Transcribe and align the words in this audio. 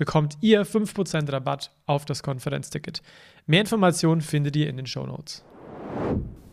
bekommt 0.00 0.38
ihr 0.40 0.64
5% 0.64 1.30
Rabatt 1.30 1.70
auf 1.84 2.06
das 2.06 2.22
Konferenzticket. 2.22 3.02
Mehr 3.46 3.60
Informationen 3.60 4.22
findet 4.22 4.56
ihr 4.56 4.66
in 4.66 4.78
den 4.78 4.86
Show 4.86 5.06
Notes. 5.06 5.44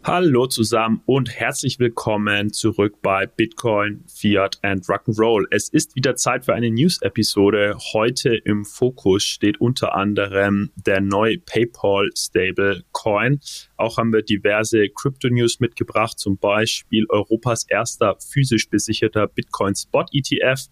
Hallo 0.03 0.47
zusammen 0.47 1.01
und 1.05 1.29
herzlich 1.29 1.79
willkommen 1.79 2.51
zurück 2.51 3.01
bei 3.01 3.25
Bitcoin, 3.25 4.03
Fiat 4.07 4.57
and 4.63 4.85
Rock'n'Roll. 4.85 5.45
Es 5.51 5.69
ist 5.69 5.95
wieder 5.95 6.15
Zeit 6.15 6.43
für 6.43 6.53
eine 6.53 6.71
News-Episode. 6.71 7.77
Heute 7.93 8.35
im 8.35 8.65
Fokus 8.65 9.23
steht 9.23 9.61
unter 9.61 9.95
anderem 9.95 10.71
der 10.75 10.99
neue 10.99 11.37
PayPal 11.37 12.09
Stable 12.17 12.83
Coin. 12.91 13.39
Auch 13.77 13.97
haben 13.97 14.11
wir 14.11 14.23
diverse 14.23 14.89
Crypto-News 14.89 15.61
mitgebracht, 15.61 16.19
zum 16.19 16.37
Beispiel 16.37 17.05
Europas 17.09 17.65
erster 17.65 18.17
physisch 18.19 18.69
besicherter 18.69 19.27
Bitcoin 19.27 19.75
Spot 19.75 20.05
ETF 20.11 20.67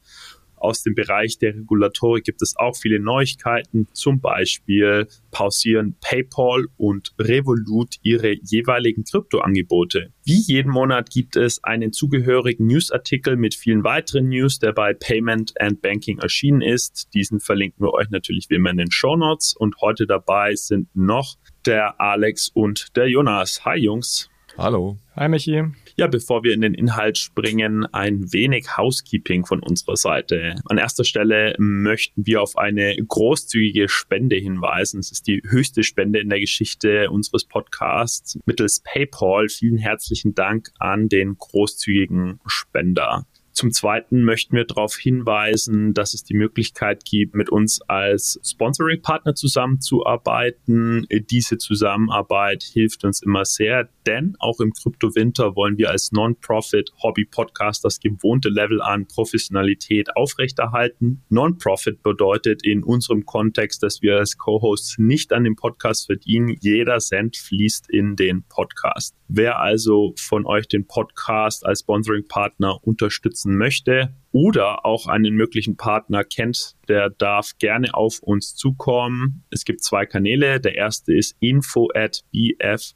aus 0.57 0.83
dem 0.83 0.95
Bereich 0.95 1.37
der 1.37 1.55
Regulatorik 1.55 2.23
gibt 2.23 2.41
es 2.41 2.55
auch 2.57 2.75
viele 2.75 2.99
Neuigkeiten. 2.99 3.87
Zum 3.93 4.19
Beispiel 4.19 5.07
pausieren 5.31 5.95
PayPal 6.01 6.65
und 6.77 7.13
Revolut 7.19 7.95
ihre 8.01 8.35
jeweiligen 8.43 9.03
Kryptoangebote. 9.03 10.13
Wie 10.23 10.41
jeden 10.41 10.71
Monat 10.71 11.09
gibt 11.09 11.35
es 11.35 11.63
einen 11.63 11.91
zugehörigen 11.91 12.67
Newsartikel 12.67 13.35
mit 13.35 13.55
vielen 13.55 13.83
weiteren 13.83 14.29
News, 14.29 14.59
der 14.59 14.73
bei 14.73 14.93
Payment 14.93 15.53
and 15.59 15.81
Banking 15.81 16.19
erschienen 16.19 16.61
ist. 16.61 17.09
Diesen 17.13 17.39
verlinken 17.39 17.85
wir 17.85 17.93
euch 17.93 18.09
natürlich 18.09 18.49
wie 18.49 18.55
immer 18.55 18.71
in 18.71 18.77
den 18.77 18.91
Show 18.91 19.15
Notes. 19.15 19.55
Und 19.57 19.81
heute 19.81 20.07
dabei 20.07 20.55
sind 20.55 20.87
noch 20.95 21.35
der 21.65 21.99
Alex 21.99 22.49
und 22.49 22.95
der 22.95 23.07
Jonas. 23.07 23.65
Hi 23.65 23.77
Jungs. 23.77 24.29
Hallo. 24.57 24.97
Hi 25.15 25.27
Michi. 25.27 25.63
Ja, 25.97 26.07
bevor 26.07 26.43
wir 26.43 26.53
in 26.53 26.59
den 26.59 26.73
Inhalt 26.73 27.17
springen, 27.17 27.85
ein 27.85 28.33
wenig 28.33 28.75
Housekeeping 28.75 29.45
von 29.45 29.61
unserer 29.61 29.95
Seite. 29.95 30.55
An 30.65 30.77
erster 30.77 31.05
Stelle 31.05 31.55
möchten 31.57 32.25
wir 32.25 32.41
auf 32.41 32.57
eine 32.57 32.97
großzügige 32.97 33.87
Spende 33.87 34.35
hinweisen. 34.35 34.99
Es 34.99 35.13
ist 35.13 35.25
die 35.25 35.41
höchste 35.47 35.83
Spende 35.83 36.19
in 36.19 36.29
der 36.29 36.41
Geschichte 36.41 37.09
unseres 37.09 37.45
Podcasts 37.45 38.37
mittels 38.45 38.81
PayPal. 38.83 39.47
Vielen 39.47 39.77
herzlichen 39.77 40.35
Dank 40.35 40.69
an 40.79 41.07
den 41.07 41.37
großzügigen 41.37 42.41
Spender. 42.45 43.25
Zum 43.55 43.71
Zweiten 43.71 44.25
möchten 44.25 44.53
wir 44.53 44.65
darauf 44.65 44.97
hinweisen, 44.97 45.93
dass 45.93 46.13
es 46.13 46.25
die 46.25 46.33
Möglichkeit 46.33 47.05
gibt, 47.05 47.35
mit 47.35 47.49
uns 47.49 47.81
als 47.83 48.37
Sponsoring-Partner 48.43 49.33
zusammenzuarbeiten. 49.33 51.07
Diese 51.29 51.57
Zusammenarbeit 51.57 52.63
hilft 52.63 53.05
uns 53.05 53.21
immer 53.21 53.45
sehr, 53.45 53.87
denn 54.05 54.35
auch 54.39 54.59
im 54.59 54.73
Kryptowinter 54.73 55.55
wollen 55.55 55.77
wir 55.77 55.89
als 55.89 56.11
Non-Profit-Hobby-Podcast 56.11 57.85
das 57.85 58.01
gewohnte 58.01 58.49
Level 58.49 58.81
an 58.81 59.07
Professionalität 59.07 60.17
aufrechterhalten. 60.17 61.23
Non-Profit 61.29 62.03
bedeutet 62.03 62.61
in 62.65 62.83
unserem 62.83 63.25
Kontext, 63.25 63.81
dass 63.83 64.01
wir 64.01 64.17
als 64.17 64.37
Co-Hosts 64.37 64.97
nicht 64.97 65.31
an 65.31 65.45
dem 65.45 65.55
Podcast 65.55 66.07
verdienen. 66.07 66.57
Jeder 66.59 66.97
Cent 66.97 67.37
fließt 67.37 67.89
in 67.89 68.17
den 68.17 68.43
Podcast. 68.49 69.15
Wer 69.29 69.61
also 69.61 70.13
von 70.17 70.45
euch 70.45 70.67
den 70.67 70.85
Podcast 70.85 71.65
als 71.65 71.79
Sponsoring-Partner 71.79 72.83
unterstützen 72.83 73.44
möchte 73.53 74.15
oder 74.31 74.85
auch 74.85 75.07
einen 75.07 75.35
möglichen 75.35 75.77
Partner 75.77 76.23
kennt, 76.23 76.75
der 76.87 77.09
darf 77.09 77.51
gerne 77.59 77.93
auf 77.93 78.19
uns 78.19 78.55
zukommen. 78.55 79.43
Es 79.49 79.63
gibt 79.65 79.83
zwei 79.83 80.05
Kanäle. 80.05 80.59
Der 80.59 80.75
erste 80.75 81.13
ist 81.13 81.37
info 81.39 81.89
at 81.93 82.23
bfrr.de 82.33 82.93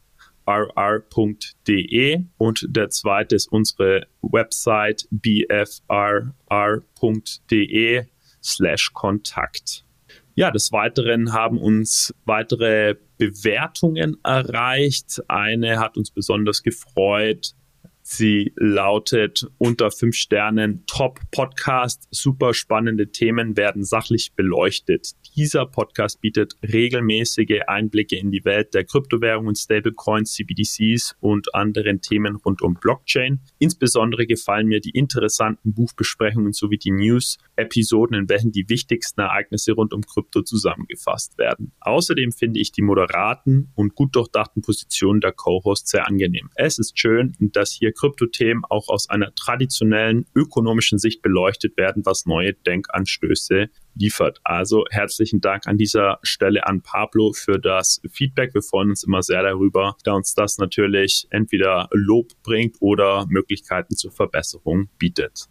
und 2.38 2.66
der 2.70 2.90
zweite 2.90 3.36
ist 3.36 3.52
unsere 3.52 4.08
Website 4.22 5.08
bfrr.de 5.12 5.76
slash 8.42 8.92
Kontakt. 8.94 9.86
Ja, 10.36 10.52
des 10.52 10.72
Weiteren 10.72 11.34
haben 11.34 11.58
uns 11.58 12.14
weitere 12.24 12.96
Bewertungen 13.18 14.18
erreicht. 14.24 15.22
Eine 15.28 15.80
hat 15.80 15.98
uns 15.98 16.12
besonders 16.12 16.64
gefreut. 16.64 17.56
Sie 18.12 18.54
lautet 18.56 19.46
unter 19.60 19.92
fünf 19.92 20.16
Sternen 20.16 20.84
Top 20.88 21.20
Podcast. 21.30 22.08
Super 22.10 22.56
spannende 22.56 23.12
Themen 23.12 23.56
werden 23.56 23.84
sachlich 23.84 24.34
beleuchtet. 24.36 25.12
Dieser 25.40 25.66
Podcast 25.66 26.20
bietet 26.20 26.56
regelmäßige 26.62 27.62
Einblicke 27.66 28.18
in 28.18 28.30
die 28.30 28.44
Welt 28.44 28.74
der 28.74 28.84
Kryptowährungen, 28.84 29.56
Stablecoins, 29.56 30.34
CBDCs 30.34 31.16
und 31.22 31.56
anderen 31.56 32.02
Themen 32.02 32.36
rund 32.36 32.62
um 32.62 32.74
Blockchain. 32.74 33.40
Insbesondere 33.58 34.28
gefallen 34.28 34.68
mir 34.68 34.82
die 34.82 34.90
interessanten 34.90 35.74
Buchbesprechungen 35.74 36.52
sowie 36.52 36.78
die 36.78 36.92
News-Episoden, 36.92 38.18
in 38.18 38.28
welchen 38.28 38.52
die 38.52 38.68
wichtigsten 38.68 39.22
Ereignisse 39.22 39.72
rund 39.72 39.94
um 39.94 40.02
Krypto 40.02 40.42
zusammengefasst 40.42 41.38
werden. 41.38 41.72
Außerdem 41.80 42.34
finde 42.34 42.60
ich 42.60 42.74
die 42.74 42.82
moderaten 42.82 43.72
und 43.76 43.96
gut 43.96 44.18
durchdachten 44.18 44.62
Positionen 44.62 45.22
der 45.22 45.32
Co-Hosts 45.32 45.92
sehr 45.92 46.06
angenehm. 46.06 46.50
Es 46.56 46.80
ist 46.80 47.00
schön, 47.00 47.34
dass 47.40 47.72
hier 47.72 47.94
Kryptothemen 47.94 48.66
auch 48.70 48.90
aus 48.90 49.10
einer 49.10 49.34
traditionellen 49.36 50.26
ökonomischen 50.36 50.98
Sicht 51.00 51.22
beleuchtet 51.22 51.78
werden, 51.78 52.06
was 52.06 52.26
neue 52.26 52.56
Denkanstöße 52.56 53.70
liefert. 54.00 54.40
Also 54.44 54.86
herzlichen 54.90 55.42
Dank 55.42 55.68
an 55.68 55.78
dieser 55.78 56.20
Stelle 56.24 56.66
an 56.66 56.82
Pablo 56.82 57.34
für 57.34 57.60
das 57.60 58.02
Feedback. 58.10 58.54
Wir 58.54 58.62
freuen 58.62 58.90
uns 58.90 59.04
immer 59.04 59.22
sehr 59.22 59.44
darüber, 59.44 59.96
da 60.04 60.14
uns 60.14 60.34
das 60.34 60.58
natürlich 60.58 61.28
entweder 61.30 61.90
Lob 61.92 62.32
bringt 62.44 62.78
oder 62.80 63.28
Möglichkeiten 63.30 63.96
zur 63.96 64.12
Verbesserung 64.12 64.90
bietet. 64.98 65.48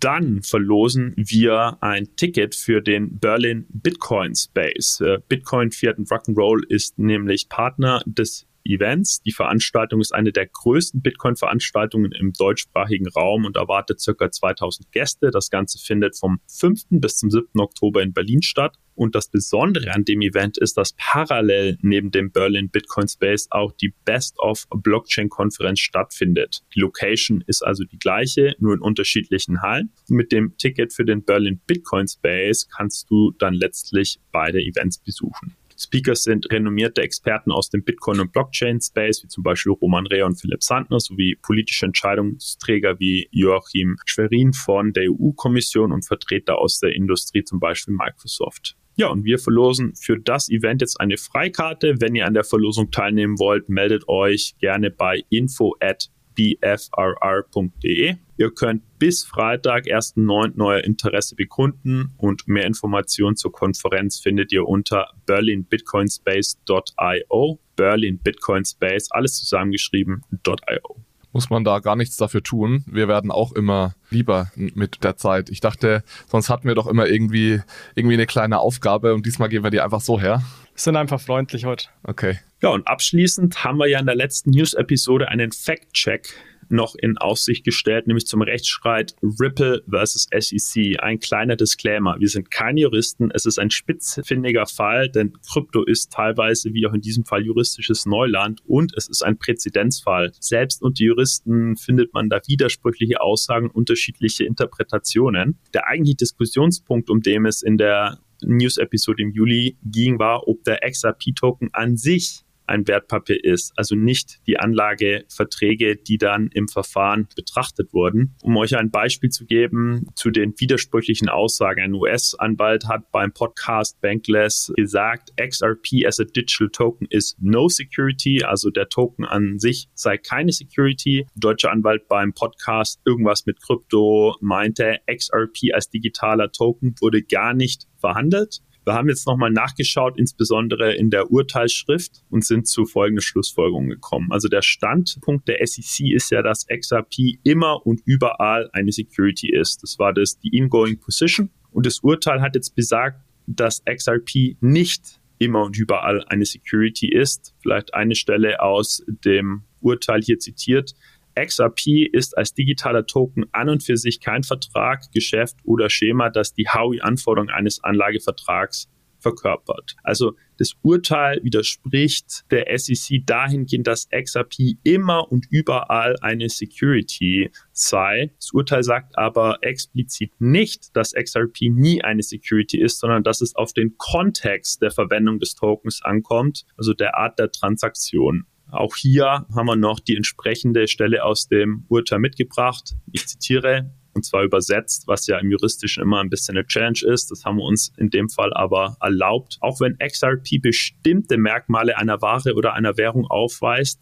Dann 0.00 0.42
verlosen 0.42 1.14
wir 1.16 1.78
ein 1.80 2.16
Ticket 2.16 2.56
für 2.56 2.80
den 2.80 3.20
Berlin 3.20 3.66
Bitcoin 3.68 4.34
Space. 4.34 5.00
Äh, 5.00 5.18
Bitcoin 5.28 5.70
Fiat 5.70 5.96
und 5.96 6.08
Rock'n'Roll 6.08 6.64
ist 6.68 6.98
nämlich 6.98 7.48
Partner 7.48 8.02
des 8.04 8.48
Events. 8.64 9.22
Die 9.22 9.32
Veranstaltung 9.32 10.00
ist 10.00 10.14
eine 10.14 10.32
der 10.32 10.46
größten 10.46 11.02
Bitcoin-Veranstaltungen 11.02 12.12
im 12.12 12.32
deutschsprachigen 12.32 13.08
Raum 13.08 13.44
und 13.44 13.56
erwartet 13.56 14.00
circa 14.00 14.30
2000 14.30 14.92
Gäste. 14.92 15.30
Das 15.30 15.50
Ganze 15.50 15.78
findet 15.78 16.18
vom 16.18 16.40
5. 16.48 16.84
bis 16.90 17.16
zum 17.16 17.30
7. 17.30 17.46
Oktober 17.58 18.02
in 18.02 18.12
Berlin 18.12 18.42
statt. 18.42 18.76
Und 18.94 19.14
das 19.14 19.28
Besondere 19.28 19.92
an 19.92 20.04
dem 20.04 20.20
Event 20.20 20.58
ist, 20.58 20.76
dass 20.76 20.92
parallel 20.96 21.78
neben 21.80 22.10
dem 22.10 22.30
Berlin 22.30 22.68
Bitcoin 22.68 23.08
Space 23.08 23.48
auch 23.50 23.72
die 23.72 23.94
Best 24.04 24.38
of 24.38 24.66
Blockchain 24.70 25.28
Konferenz 25.28 25.80
stattfindet. 25.80 26.62
Die 26.74 26.80
Location 26.80 27.42
ist 27.46 27.62
also 27.62 27.84
die 27.84 27.98
gleiche, 27.98 28.54
nur 28.58 28.74
in 28.74 28.80
unterschiedlichen 28.80 29.62
Hallen. 29.62 29.92
Mit 30.08 30.30
dem 30.30 30.56
Ticket 30.58 30.92
für 30.92 31.04
den 31.04 31.24
Berlin 31.24 31.60
Bitcoin 31.66 32.06
Space 32.06 32.68
kannst 32.68 33.10
du 33.10 33.32
dann 33.38 33.54
letztlich 33.54 34.20
beide 34.30 34.60
Events 34.60 34.98
besuchen. 34.98 35.56
Speakers 35.82 36.22
sind 36.22 36.50
renommierte 36.50 37.02
Experten 37.02 37.50
aus 37.50 37.70
dem 37.70 37.84
Bitcoin- 37.84 38.20
und 38.20 38.32
Blockchain-Space, 38.32 39.24
wie 39.24 39.28
zum 39.28 39.42
Beispiel 39.42 39.72
Roman 39.72 40.06
Rea 40.06 40.26
und 40.26 40.40
Philipp 40.40 40.62
Sandner, 40.62 41.00
sowie 41.00 41.36
politische 41.42 41.86
Entscheidungsträger 41.86 42.98
wie 42.98 43.28
Joachim 43.30 43.96
Schwerin 44.06 44.52
von 44.52 44.92
der 44.92 45.10
EU-Kommission 45.10 45.92
und 45.92 46.06
Vertreter 46.06 46.58
aus 46.58 46.80
der 46.80 46.94
Industrie, 46.94 47.44
zum 47.44 47.60
Beispiel 47.60 47.94
Microsoft. 47.94 48.76
Ja, 48.96 49.08
und 49.08 49.24
wir 49.24 49.38
verlosen 49.38 49.94
für 49.94 50.18
das 50.18 50.50
Event 50.50 50.82
jetzt 50.82 51.00
eine 51.00 51.16
Freikarte. 51.16 51.96
Wenn 52.00 52.14
ihr 52.14 52.26
an 52.26 52.34
der 52.34 52.44
Verlosung 52.44 52.90
teilnehmen 52.90 53.38
wollt, 53.38 53.68
meldet 53.68 54.06
euch 54.06 54.54
gerne 54.58 54.90
bei 54.90 55.24
info 55.30 55.74
at 55.80 56.10
bfrr.de. 56.34 58.16
Ihr 58.36 58.54
könnt 58.54 58.82
bis 58.98 59.24
Freitag, 59.24 59.86
1.9. 59.86 60.62
euer 60.64 60.84
Interesse 60.84 61.34
bekunden 61.36 62.12
und 62.16 62.48
mehr 62.48 62.66
Informationen 62.66 63.36
zur 63.36 63.52
Konferenz 63.52 64.18
findet 64.18 64.50
ihr 64.52 64.66
unter 64.66 65.10
berlinbitcoinspace.io. 65.26 67.60
Berlin 67.76 68.18
Bitcoin 68.18 68.64
alles 69.10 69.38
zusammengeschrieben.io 69.38 70.96
muss 71.32 71.50
man 71.50 71.64
da 71.64 71.78
gar 71.78 71.96
nichts 71.96 72.16
dafür 72.16 72.42
tun. 72.42 72.84
Wir 72.86 73.08
werden 73.08 73.30
auch 73.30 73.52
immer 73.52 73.94
lieber 74.10 74.50
mit 74.54 75.02
der 75.04 75.16
Zeit. 75.16 75.50
Ich 75.50 75.60
dachte, 75.60 76.02
sonst 76.28 76.50
hatten 76.50 76.68
wir 76.68 76.74
doch 76.74 76.86
immer 76.86 77.06
irgendwie, 77.06 77.60
irgendwie 77.94 78.14
eine 78.14 78.26
kleine 78.26 78.58
Aufgabe 78.58 79.14
und 79.14 79.26
diesmal 79.26 79.48
gehen 79.48 79.64
wir 79.64 79.70
die 79.70 79.80
einfach 79.80 80.00
so 80.00 80.20
her. 80.20 80.42
sind 80.74 80.96
einfach 80.96 81.20
freundlich 81.20 81.64
heute. 81.64 81.86
Okay. 82.04 82.38
Ja, 82.60 82.70
und 82.70 82.86
abschließend 82.86 83.64
haben 83.64 83.78
wir 83.78 83.88
ja 83.88 83.98
in 83.98 84.06
der 84.06 84.14
letzten 84.14 84.50
News-Episode 84.50 85.28
einen 85.28 85.52
Fact-Check 85.52 86.34
noch 86.68 86.94
in 86.94 87.18
Aussicht 87.18 87.64
gestellt, 87.64 88.06
nämlich 88.06 88.26
zum 88.26 88.42
Rechtsstreit 88.42 89.14
Ripple 89.22 89.82
versus 89.88 90.26
SEC. 90.36 91.00
Ein 91.00 91.20
kleiner 91.20 91.56
Disclaimer. 91.56 92.16
Wir 92.18 92.28
sind 92.28 92.50
keine 92.50 92.80
Juristen. 92.80 93.30
Es 93.32 93.46
ist 93.46 93.58
ein 93.58 93.70
spitzfindiger 93.70 94.66
Fall, 94.66 95.08
denn 95.08 95.32
Krypto 95.50 95.84
ist 95.84 96.12
teilweise, 96.12 96.72
wie 96.74 96.86
auch 96.86 96.94
in 96.94 97.00
diesem 97.00 97.24
Fall, 97.24 97.44
juristisches 97.44 98.06
Neuland 98.06 98.60
und 98.66 98.92
es 98.96 99.08
ist 99.08 99.22
ein 99.22 99.38
Präzedenzfall. 99.38 100.32
Selbst 100.40 100.82
unter 100.82 101.02
Juristen 101.02 101.76
findet 101.76 102.12
man 102.14 102.28
da 102.28 102.40
widersprüchliche 102.46 103.20
Aussagen, 103.20 103.70
unterschiedliche 103.70 104.44
Interpretationen. 104.44 105.58
Der 105.74 105.86
eigentliche 105.86 106.16
Diskussionspunkt, 106.16 107.10
um 107.10 107.20
den 107.20 107.46
es 107.46 107.62
in 107.62 107.78
der 107.78 108.18
News-Episode 108.44 109.22
im 109.22 109.32
Juli 109.32 109.76
ging, 109.84 110.18
war, 110.18 110.48
ob 110.48 110.64
der 110.64 110.80
XRP-Token 110.88 111.70
an 111.72 111.96
sich 111.96 112.44
ein 112.72 112.88
Wertpapier 112.88 113.44
ist, 113.44 113.72
also 113.76 113.94
nicht 113.94 114.40
die 114.46 114.58
Anlageverträge, 114.58 115.96
die 115.96 116.16
dann 116.16 116.48
im 116.54 116.68
Verfahren 116.68 117.28
betrachtet 117.36 117.92
wurden. 117.92 118.34
Um 118.42 118.56
euch 118.56 118.76
ein 118.76 118.90
Beispiel 118.90 119.28
zu 119.28 119.44
geben 119.44 120.06
zu 120.14 120.30
den 120.30 120.54
widersprüchlichen 120.58 121.28
Aussagen. 121.28 121.82
Ein 121.82 121.94
US-Anwalt 121.94 122.88
hat 122.88 123.12
beim 123.12 123.32
Podcast 123.32 124.00
Bankless 124.00 124.72
gesagt, 124.76 125.32
XRP 125.36 126.06
as 126.06 126.18
a 126.18 126.24
digital 126.24 126.70
token 126.70 127.06
is 127.10 127.36
no 127.38 127.68
security, 127.68 128.42
also 128.42 128.70
der 128.70 128.88
Token 128.88 129.26
an 129.26 129.58
sich 129.58 129.88
sei 129.94 130.16
keine 130.16 130.52
Security. 130.52 131.26
Deutscher 131.36 131.70
Anwalt 131.70 132.08
beim 132.08 132.32
Podcast 132.32 133.00
irgendwas 133.04 133.44
mit 133.44 133.62
Krypto 133.62 134.36
meinte, 134.40 134.98
XRP 135.06 135.74
als 135.74 135.90
digitaler 135.90 136.50
Token 136.50 136.94
wurde 137.00 137.22
gar 137.22 137.52
nicht 137.52 137.86
verhandelt. 137.98 138.62
Wir 138.84 138.94
haben 138.94 139.08
jetzt 139.08 139.26
nochmal 139.26 139.50
nachgeschaut, 139.50 140.18
insbesondere 140.18 140.94
in 140.94 141.10
der 141.10 141.30
Urteilsschrift 141.30 142.24
und 142.30 142.44
sind 142.44 142.66
zu 142.66 142.84
folgender 142.84 143.22
Schlussfolgerung 143.22 143.88
gekommen. 143.88 144.32
Also 144.32 144.48
der 144.48 144.62
Standpunkt 144.62 145.46
der 145.46 145.64
SEC 145.64 146.12
ist 146.12 146.30
ja, 146.30 146.42
dass 146.42 146.66
XRP 146.66 147.38
immer 147.44 147.86
und 147.86 148.00
überall 148.04 148.70
eine 148.72 148.90
Security 148.90 149.50
ist. 149.52 149.82
Das 149.84 149.98
war 150.00 150.12
das 150.12 150.38
die 150.38 150.56
Ingoing 150.56 150.98
Position. 150.98 151.50
Und 151.70 151.86
das 151.86 152.00
Urteil 152.00 152.40
hat 152.40 152.56
jetzt 152.56 152.74
besagt, 152.74 153.20
dass 153.46 153.84
XRP 153.84 154.56
nicht 154.60 155.20
immer 155.38 155.62
und 155.62 155.76
überall 155.76 156.24
eine 156.26 156.44
Security 156.44 157.08
ist. 157.08 157.54
Vielleicht 157.62 157.94
eine 157.94 158.14
Stelle 158.14 158.60
aus 158.62 159.04
dem 159.06 159.62
Urteil 159.80 160.22
hier 160.22 160.38
zitiert. 160.38 160.94
XRP 161.34 162.08
ist 162.12 162.36
als 162.36 162.54
digitaler 162.54 163.06
Token 163.06 163.46
an 163.52 163.68
und 163.68 163.82
für 163.82 163.96
sich 163.96 164.20
kein 164.20 164.42
Vertrag, 164.42 165.10
Geschäft 165.12 165.56
oder 165.64 165.90
Schema, 165.90 166.30
das 166.30 166.54
die 166.54 166.68
Howie-Anforderung 166.68 167.48
eines 167.48 167.82
Anlagevertrags 167.82 168.88
verkörpert. 169.22 169.96
Also 170.02 170.36
das 170.58 170.74
Urteil 170.82 171.40
widerspricht 171.42 172.44
der 172.50 172.66
SEC 172.76 173.24
dahingehend, 173.24 173.86
dass 173.86 174.08
XRP 174.10 174.76
immer 174.84 175.30
und 175.32 175.46
überall 175.50 176.16
eine 176.20 176.48
Security 176.48 177.50
sei. 177.72 178.32
Das 178.36 178.50
Urteil 178.52 178.82
sagt 178.82 179.16
aber 179.16 179.58
explizit 179.62 180.32
nicht, 180.40 180.94
dass 180.94 181.14
XRP 181.14 181.70
nie 181.70 182.02
eine 182.02 182.22
Security 182.22 182.80
ist, 182.80 183.00
sondern 183.00 183.22
dass 183.22 183.40
es 183.40 183.54
auf 183.54 183.72
den 183.72 183.96
Kontext 183.96 184.82
der 184.82 184.90
Verwendung 184.90 185.38
des 185.38 185.54
Tokens 185.54 186.02
ankommt, 186.02 186.64
also 186.76 186.92
der 186.92 187.16
Art 187.16 187.38
der 187.38 187.50
Transaktion. 187.50 188.46
Auch 188.72 188.96
hier 188.96 189.46
haben 189.54 189.66
wir 189.66 189.76
noch 189.76 190.00
die 190.00 190.16
entsprechende 190.16 190.88
Stelle 190.88 191.24
aus 191.24 191.46
dem 191.46 191.84
Urteil 191.88 192.18
mitgebracht. 192.18 192.94
Ich 193.12 193.26
zitiere, 193.26 193.92
und 194.14 194.24
zwar 194.24 194.44
übersetzt, 194.44 195.04
was 195.06 195.26
ja 195.26 195.38
im 195.38 195.50
Juristischen 195.50 196.02
immer 196.02 196.20
ein 196.20 196.30
bisschen 196.30 196.56
eine 196.56 196.66
Challenge 196.66 196.98
ist. 197.04 197.30
Das 197.30 197.44
haben 197.44 197.56
wir 197.56 197.64
uns 197.64 197.92
in 197.98 198.08
dem 198.08 198.30
Fall 198.30 198.52
aber 198.54 198.96
erlaubt. 199.00 199.58
Auch 199.60 199.80
wenn 199.80 199.98
XRP 199.98 200.60
bestimmte 200.62 201.36
Merkmale 201.36 201.98
einer 201.98 202.22
Ware 202.22 202.54
oder 202.54 202.72
einer 202.72 202.96
Währung 202.96 203.26
aufweist, 203.26 204.00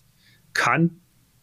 kann 0.54 0.99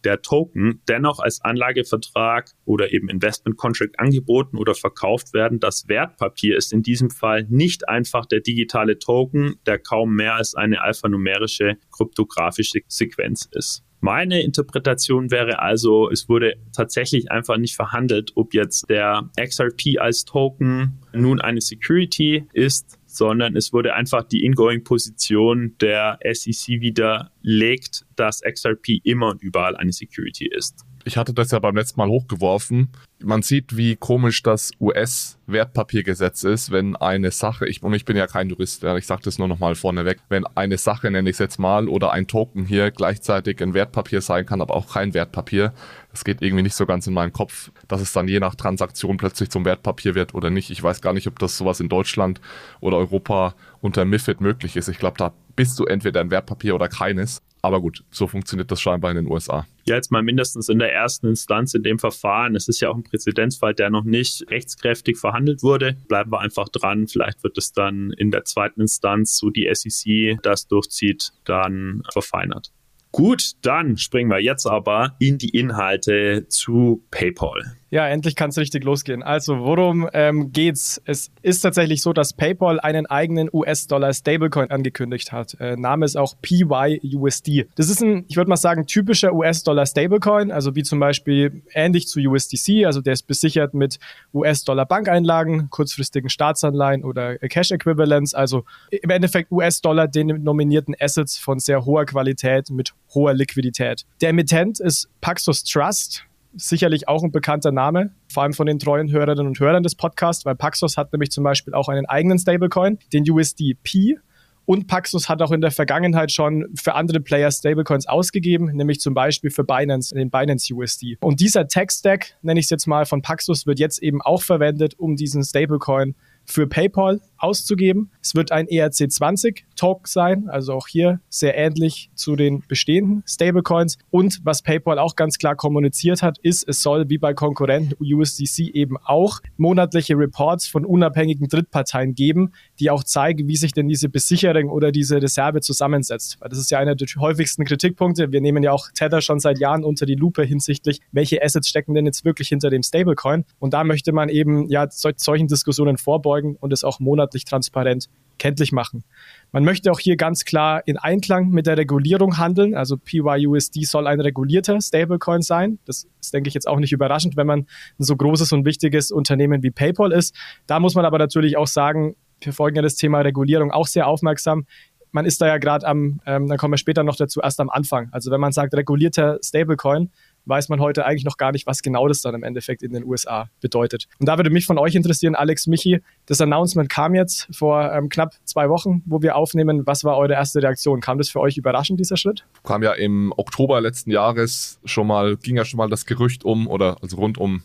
der 0.07 0.21
Token 0.21 0.81
dennoch 0.87 1.19
als 1.19 1.41
Anlagevertrag 1.43 2.53
oder 2.63 2.93
eben 2.93 3.09
Investment 3.09 3.57
Contract 3.57 3.99
angeboten 3.99 4.57
oder 4.57 4.73
verkauft 4.73 5.33
werden. 5.33 5.59
Das 5.59 5.89
Wertpapier 5.89 6.55
ist 6.55 6.71
in 6.71 6.81
diesem 6.81 7.09
Fall 7.09 7.45
nicht 7.49 7.89
einfach 7.89 8.25
der 8.25 8.39
digitale 8.39 8.99
Token, 8.99 9.55
der 9.65 9.79
kaum 9.79 10.15
mehr 10.15 10.35
als 10.35 10.55
eine 10.55 10.81
alphanumerische 10.81 11.75
kryptografische 11.91 12.79
Sequenz 12.87 13.49
ist. 13.51 13.83
Meine 13.99 14.41
Interpretation 14.43 15.29
wäre 15.29 15.59
also, 15.59 16.09
es 16.09 16.29
wurde 16.29 16.53
tatsächlich 16.71 17.29
einfach 17.29 17.57
nicht 17.57 17.75
verhandelt, 17.75 18.31
ob 18.35 18.53
jetzt 18.53 18.89
der 18.89 19.29
XRP 19.37 19.99
als 19.99 20.23
Token 20.23 21.01
nun 21.11 21.41
eine 21.41 21.59
Security 21.59 22.47
ist 22.53 22.96
sondern 23.17 23.55
es 23.55 23.73
wurde 23.73 23.95
einfach 23.95 24.23
die 24.23 24.45
Ingoing-Position 24.45 25.75
der 25.81 26.19
SEC 26.23 26.81
widerlegt, 26.81 28.05
dass 28.15 28.41
XRP 28.41 29.01
immer 29.03 29.31
und 29.31 29.41
überall 29.41 29.75
eine 29.75 29.91
Security 29.91 30.47
ist. 30.47 30.85
Ich 31.07 31.15
hatte 31.15 31.33
das 31.33 31.51
ja 31.51 31.59
beim 31.59 31.73
letzten 31.73 32.01
Mal 32.01 32.09
hochgeworfen 32.09 32.89
man 33.23 33.41
sieht, 33.41 33.75
wie 33.75 33.95
komisch 33.95 34.43
das 34.43 34.71
US-Wertpapiergesetz 34.79 36.43
ist, 36.43 36.71
wenn 36.71 36.95
eine 36.95 37.31
Sache, 37.31 37.67
ich, 37.67 37.81
und 37.81 37.93
ich 37.93 38.05
bin 38.05 38.15
ja 38.15 38.27
kein 38.27 38.49
Jurist, 38.49 38.83
ich 38.83 39.07
sage 39.07 39.21
das 39.23 39.39
nur 39.39 39.47
nochmal 39.47 39.75
vorneweg, 39.75 40.19
wenn 40.29 40.45
eine 40.55 40.77
Sache, 40.77 41.09
nenne 41.09 41.29
ich 41.29 41.35
es 41.35 41.39
jetzt 41.39 41.57
mal, 41.57 41.87
oder 41.87 42.11
ein 42.11 42.27
Token 42.27 42.65
hier 42.65 42.91
gleichzeitig 42.91 43.61
ein 43.61 43.73
Wertpapier 43.73 44.21
sein 44.21 44.45
kann, 44.45 44.61
aber 44.61 44.75
auch 44.75 44.91
kein 44.91 45.13
Wertpapier, 45.13 45.73
das 46.11 46.23
geht 46.23 46.41
irgendwie 46.41 46.63
nicht 46.63 46.75
so 46.75 46.85
ganz 46.85 47.07
in 47.07 47.13
meinen 47.13 47.33
Kopf, 47.33 47.71
dass 47.87 48.01
es 48.01 48.13
dann 48.13 48.27
je 48.27 48.39
nach 48.39 48.55
Transaktion 48.55 49.17
plötzlich 49.17 49.49
zum 49.49 49.65
Wertpapier 49.65 50.15
wird 50.15 50.33
oder 50.33 50.49
nicht. 50.49 50.69
Ich 50.69 50.81
weiß 50.81 51.01
gar 51.01 51.13
nicht, 51.13 51.27
ob 51.27 51.39
das 51.39 51.57
sowas 51.57 51.79
in 51.79 51.89
Deutschland 51.89 52.41
oder 52.79 52.97
Europa 52.97 53.55
unter 53.81 54.05
MIFID 54.05 54.41
möglich 54.41 54.75
ist. 54.77 54.87
Ich 54.87 54.99
glaube, 54.99 55.17
da 55.17 55.33
bist 55.55 55.77
du 55.79 55.85
entweder 55.85 56.21
ein 56.21 56.31
Wertpapier 56.31 56.75
oder 56.75 56.87
keines. 56.87 57.41
Aber 57.67 57.81
gut, 57.81 58.05
so 58.11 58.27
funktioniert 58.27 58.71
das 58.71 58.79
scheinbar 58.79 59.11
in 59.11 59.17
den 59.17 59.27
USA. 59.27 59.67
Ja, 59.85 59.95
jetzt 59.95 60.09
mal 60.09 60.23
mindestens 60.23 60.69
in 60.69 60.79
der 60.79 60.93
ersten 60.93 61.27
Instanz 61.27 61.73
in 61.73 61.83
dem 61.83 61.99
Verfahren. 61.99 62.55
Es 62.55 62.69
ist 62.69 62.79
ja 62.79 62.87
auch 62.87 62.95
ein 62.95 63.03
Präzedenzfall, 63.03 63.73
der 63.73 63.89
noch 63.89 64.05
nicht 64.05 64.49
rechtskräftig 64.49 65.17
verhandelt 65.17 65.63
wurde. 65.63 65.97
Bleiben 66.07 66.31
wir 66.31 66.39
einfach 66.39 66.69
dran. 66.69 67.07
Vielleicht 67.07 67.43
wird 67.43 67.57
es 67.57 67.73
dann 67.73 68.11
in 68.11 68.31
der 68.31 68.45
zweiten 68.45 68.79
Instanz, 68.79 69.37
so 69.37 69.49
die 69.49 69.69
SEC 69.69 70.41
das 70.43 70.69
durchzieht, 70.69 71.33
dann 71.43 72.03
verfeinert. 72.13 72.71
Gut, 73.11 73.51
dann 73.63 73.97
springen 73.97 74.31
wir 74.31 74.39
jetzt 74.39 74.65
aber 74.65 75.17
in 75.19 75.37
die 75.37 75.49
Inhalte 75.49 76.47
zu 76.47 77.03
PayPal. 77.11 77.76
Ja, 77.89 78.05
endlich 78.07 78.35
kann 78.35 78.49
es 78.49 78.57
richtig 78.57 78.83
losgehen. 78.83 79.23
Also, 79.23 79.59
worum 79.59 80.09
ähm, 80.13 80.51
geht's? 80.51 81.01
Es 81.05 81.31
ist 81.41 81.61
tatsächlich 81.61 82.01
so, 82.01 82.11
dass 82.11 82.33
PayPal 82.33 82.81
einen 82.81 83.05
eigenen 83.05 83.49
US-Dollar-Stablecoin 83.51 84.71
angekündigt 84.71 85.31
hat. 85.31 85.55
Äh, 85.61 85.77
Name 85.77 86.05
ist 86.05 86.17
auch 86.17 86.35
PYUSD. 86.41 87.67
Das 87.75 87.89
ist 87.89 88.01
ein, 88.01 88.25
ich 88.27 88.35
würde 88.35 88.49
mal 88.49 88.57
sagen, 88.57 88.87
typischer 88.87 89.33
US-Dollar-Stablecoin, 89.33 90.51
also 90.51 90.75
wie 90.75 90.83
zum 90.83 90.99
Beispiel 90.99 91.61
ähnlich 91.73 92.09
zu 92.09 92.19
USDC. 92.19 92.85
Also, 92.85 92.99
der 92.99 93.13
ist 93.13 93.23
besichert 93.23 93.73
mit 93.73 93.99
US-Dollar-Bankeinlagen, 94.33 95.69
kurzfristigen 95.69 96.29
Staatsanleihen 96.29 97.05
oder 97.05 97.37
Cash-Equivalents. 97.37 98.33
Also 98.33 98.65
im 98.91 99.09
Endeffekt 99.09 99.49
US-Dollar 99.51 100.09
denominierten 100.09 100.93
Assets 100.99 101.37
von 101.37 101.59
sehr 101.59 101.85
hoher 101.85 102.05
Qualität 102.05 102.69
mit 102.69 102.93
hoher 103.13 103.33
Liquidität. 103.33 104.05
Der 104.19 104.29
Emittent 104.29 104.81
ist 104.81 105.07
Paxos 105.21 105.63
Trust 105.63 106.27
sicherlich 106.57 107.07
auch 107.07 107.23
ein 107.23 107.31
bekannter 107.31 107.71
Name, 107.71 108.11
vor 108.31 108.43
allem 108.43 108.53
von 108.53 108.67
den 108.67 108.79
treuen 108.79 109.11
Hörerinnen 109.11 109.47
und 109.47 109.59
Hörern 109.59 109.83
des 109.83 109.95
Podcasts, 109.95 110.45
weil 110.45 110.55
Paxos 110.55 110.97
hat 110.97 111.13
nämlich 111.13 111.31
zum 111.31 111.43
Beispiel 111.43 111.73
auch 111.73 111.87
einen 111.87 112.05
eigenen 112.05 112.39
Stablecoin, 112.39 112.99
den 113.13 113.29
USDP. 113.29 114.17
Und 114.65 114.87
Paxos 114.87 115.29
hat 115.29 115.41
auch 115.41 115.53
in 115.53 115.61
der 115.61 115.71
Vergangenheit 115.71 116.29
schon 116.29 116.65
für 116.75 116.93
andere 116.95 117.21
Player 117.21 117.49
Stablecoins 117.49 118.05
ausgegeben, 118.05 118.65
nämlich 118.75 118.99
zum 118.99 119.13
Beispiel 119.13 119.49
für 119.49 119.63
Binance, 119.63 120.13
den 120.13 120.29
Binance 120.29 120.73
USD. 120.73 121.15
Und 121.21 121.39
dieser 121.39 121.69
Tech-Stack, 121.69 122.33
nenne 122.41 122.59
ich 122.59 122.65
es 122.65 122.69
jetzt 122.69 122.85
mal, 122.85 123.05
von 123.05 123.21
Paxos 123.21 123.65
wird 123.65 123.79
jetzt 123.79 124.03
eben 124.03 124.21
auch 124.21 124.41
verwendet, 124.41 124.95
um 124.99 125.15
diesen 125.15 125.41
Stablecoin 125.41 126.15
für 126.43 126.67
PayPal 126.67 127.21
auszugeben. 127.37 128.11
Es 128.21 128.35
wird 128.35 128.51
ein 128.51 128.67
ERC20 128.67 129.63
Talk 129.75 130.07
sein, 130.07 130.49
also 130.49 130.73
auch 130.73 130.87
hier 130.87 131.19
sehr 131.29 131.57
ähnlich 131.57 132.09
zu 132.15 132.35
den 132.35 132.63
bestehenden 132.67 133.23
Stablecoins. 133.25 133.97
Und 134.09 134.39
was 134.43 134.61
PayPal 134.61 134.99
auch 134.99 135.15
ganz 135.15 135.37
klar 135.37 135.55
kommuniziert 135.55 136.21
hat, 136.21 136.37
ist, 136.39 136.67
es 136.67 136.81
soll 136.81 137.09
wie 137.09 137.17
bei 137.17 137.33
Konkurrenten 137.33 137.95
USDC 137.99 138.59
eben 138.73 138.97
auch 138.97 139.39
monatliche 139.57 140.17
Reports 140.17 140.67
von 140.67 140.85
unabhängigen 140.85 141.47
Drittparteien 141.47 142.15
geben, 142.15 142.51
die 142.79 142.89
auch 142.89 143.03
zeigen, 143.03 143.47
wie 143.47 143.55
sich 143.55 143.73
denn 143.73 143.87
diese 143.87 144.09
Besicherung 144.09 144.69
oder 144.69 144.91
diese 144.91 145.21
Reserve 145.21 145.61
zusammensetzt. 145.61 146.37
Weil 146.39 146.49
das 146.49 146.59
ist 146.59 146.71
ja 146.71 146.79
einer 146.79 146.95
der 146.95 147.07
häufigsten 147.19 147.65
Kritikpunkte. 147.65 148.31
Wir 148.31 148.41
nehmen 148.41 148.63
ja 148.63 148.71
auch 148.71 148.87
Tether 148.93 149.21
schon 149.21 149.39
seit 149.39 149.59
Jahren 149.59 149.83
unter 149.83 150.05
die 150.05 150.15
Lupe 150.15 150.43
hinsichtlich, 150.43 150.99
welche 151.11 151.41
Assets 151.41 151.69
stecken 151.69 151.93
denn 151.93 152.05
jetzt 152.05 152.25
wirklich 152.25 152.49
hinter 152.49 152.69
dem 152.69 152.83
Stablecoin. 152.83 153.45
Und 153.59 153.73
da 153.73 153.83
möchte 153.83 154.11
man 154.11 154.29
eben 154.29 154.67
ja 154.69 154.87
solchen 154.89 155.47
Diskussionen 155.47 155.97
vorbeugen 155.97 156.57
und 156.59 156.73
es 156.73 156.83
auch 156.83 156.99
monatlich 156.99 157.26
transparent 157.45 158.07
kenntlich 158.37 158.71
machen. 158.71 159.03
Man 159.51 159.63
möchte 159.63 159.91
auch 159.91 159.99
hier 159.99 160.15
ganz 160.15 160.45
klar 160.45 160.81
in 160.85 160.97
Einklang 160.97 161.49
mit 161.49 161.67
der 161.67 161.77
Regulierung 161.77 162.37
handeln. 162.37 162.75
Also 162.75 162.97
PYUSD 162.97 163.83
soll 163.85 164.07
ein 164.07 164.19
regulierter 164.19 164.79
Stablecoin 164.81 165.41
sein. 165.41 165.79
Das 165.85 166.07
ist, 166.21 166.33
denke 166.33 166.47
ich, 166.47 166.53
jetzt 166.53 166.67
auch 166.67 166.79
nicht 166.79 166.91
überraschend, 166.91 167.37
wenn 167.37 167.47
man 167.47 167.59
ein 167.61 168.03
so 168.03 168.15
großes 168.15 168.51
und 168.51 168.65
wichtiges 168.65 169.11
Unternehmen 169.11 169.63
wie 169.63 169.71
PayPal 169.71 170.11
ist. 170.11 170.35
Da 170.67 170.79
muss 170.79 170.95
man 170.95 171.05
aber 171.05 171.17
natürlich 171.17 171.57
auch 171.57 171.67
sagen, 171.67 172.15
wir 172.41 172.53
folgen 172.53 172.75
ja 172.75 172.81
das 172.81 172.95
Thema 172.95 173.21
Regulierung 173.21 173.71
auch 173.71 173.87
sehr 173.87 174.07
aufmerksam. 174.07 174.65
Man 175.11 175.25
ist 175.25 175.41
da 175.41 175.47
ja 175.47 175.57
gerade 175.57 175.87
am, 175.87 176.19
ähm, 176.25 176.47
dann 176.47 176.57
kommen 176.57 176.73
wir 176.73 176.77
später 176.77 177.03
noch 177.03 177.15
dazu, 177.15 177.39
erst 177.41 177.59
am 177.59 177.69
Anfang. 177.69 178.09
Also 178.11 178.29
wenn 178.29 178.41
man 178.41 178.51
sagt 178.51 178.75
regulierter 178.75 179.39
Stablecoin, 179.41 180.11
weiß 180.47 180.69
man 180.69 180.79
heute 180.79 181.05
eigentlich 181.05 181.25
noch 181.25 181.37
gar 181.37 181.51
nicht, 181.51 181.67
was 181.67 181.81
genau 181.81 182.07
das 182.07 182.21
dann 182.21 182.35
im 182.35 182.43
Endeffekt 182.43 182.83
in 182.83 182.93
den 182.93 183.03
USA 183.03 183.49
bedeutet. 183.61 184.07
Und 184.19 184.27
da 184.27 184.37
würde 184.37 184.49
mich 184.49 184.65
von 184.65 184.77
euch 184.77 184.95
interessieren, 184.95 185.35
Alex, 185.35 185.67
Michi, 185.67 186.01
das 186.25 186.41
Announcement 186.41 186.89
kam 186.89 187.15
jetzt 187.15 187.47
vor 187.51 187.91
ähm, 187.91 188.09
knapp 188.09 188.33
zwei 188.43 188.69
Wochen, 188.69 189.03
wo 189.05 189.21
wir 189.21 189.35
aufnehmen. 189.35 189.85
Was 189.85 190.03
war 190.03 190.17
eure 190.17 190.33
erste 190.33 190.61
Reaktion? 190.61 191.01
Kam 191.01 191.17
das 191.17 191.29
für 191.29 191.39
euch 191.39 191.57
überraschend, 191.57 191.99
dieser 191.99 192.17
Schritt? 192.17 192.45
Kam 192.63 192.83
ja 192.83 192.93
im 192.93 193.33
Oktober 193.35 193.81
letzten 193.81 194.11
Jahres 194.11 194.79
schon 194.85 195.07
mal, 195.07 195.37
ging 195.37 195.57
ja 195.57 195.65
schon 195.65 195.77
mal 195.77 195.89
das 195.89 196.05
Gerücht 196.05 196.43
um 196.43 196.67
oder 196.67 196.97
also 197.01 197.17
rund 197.17 197.37
um 197.37 197.63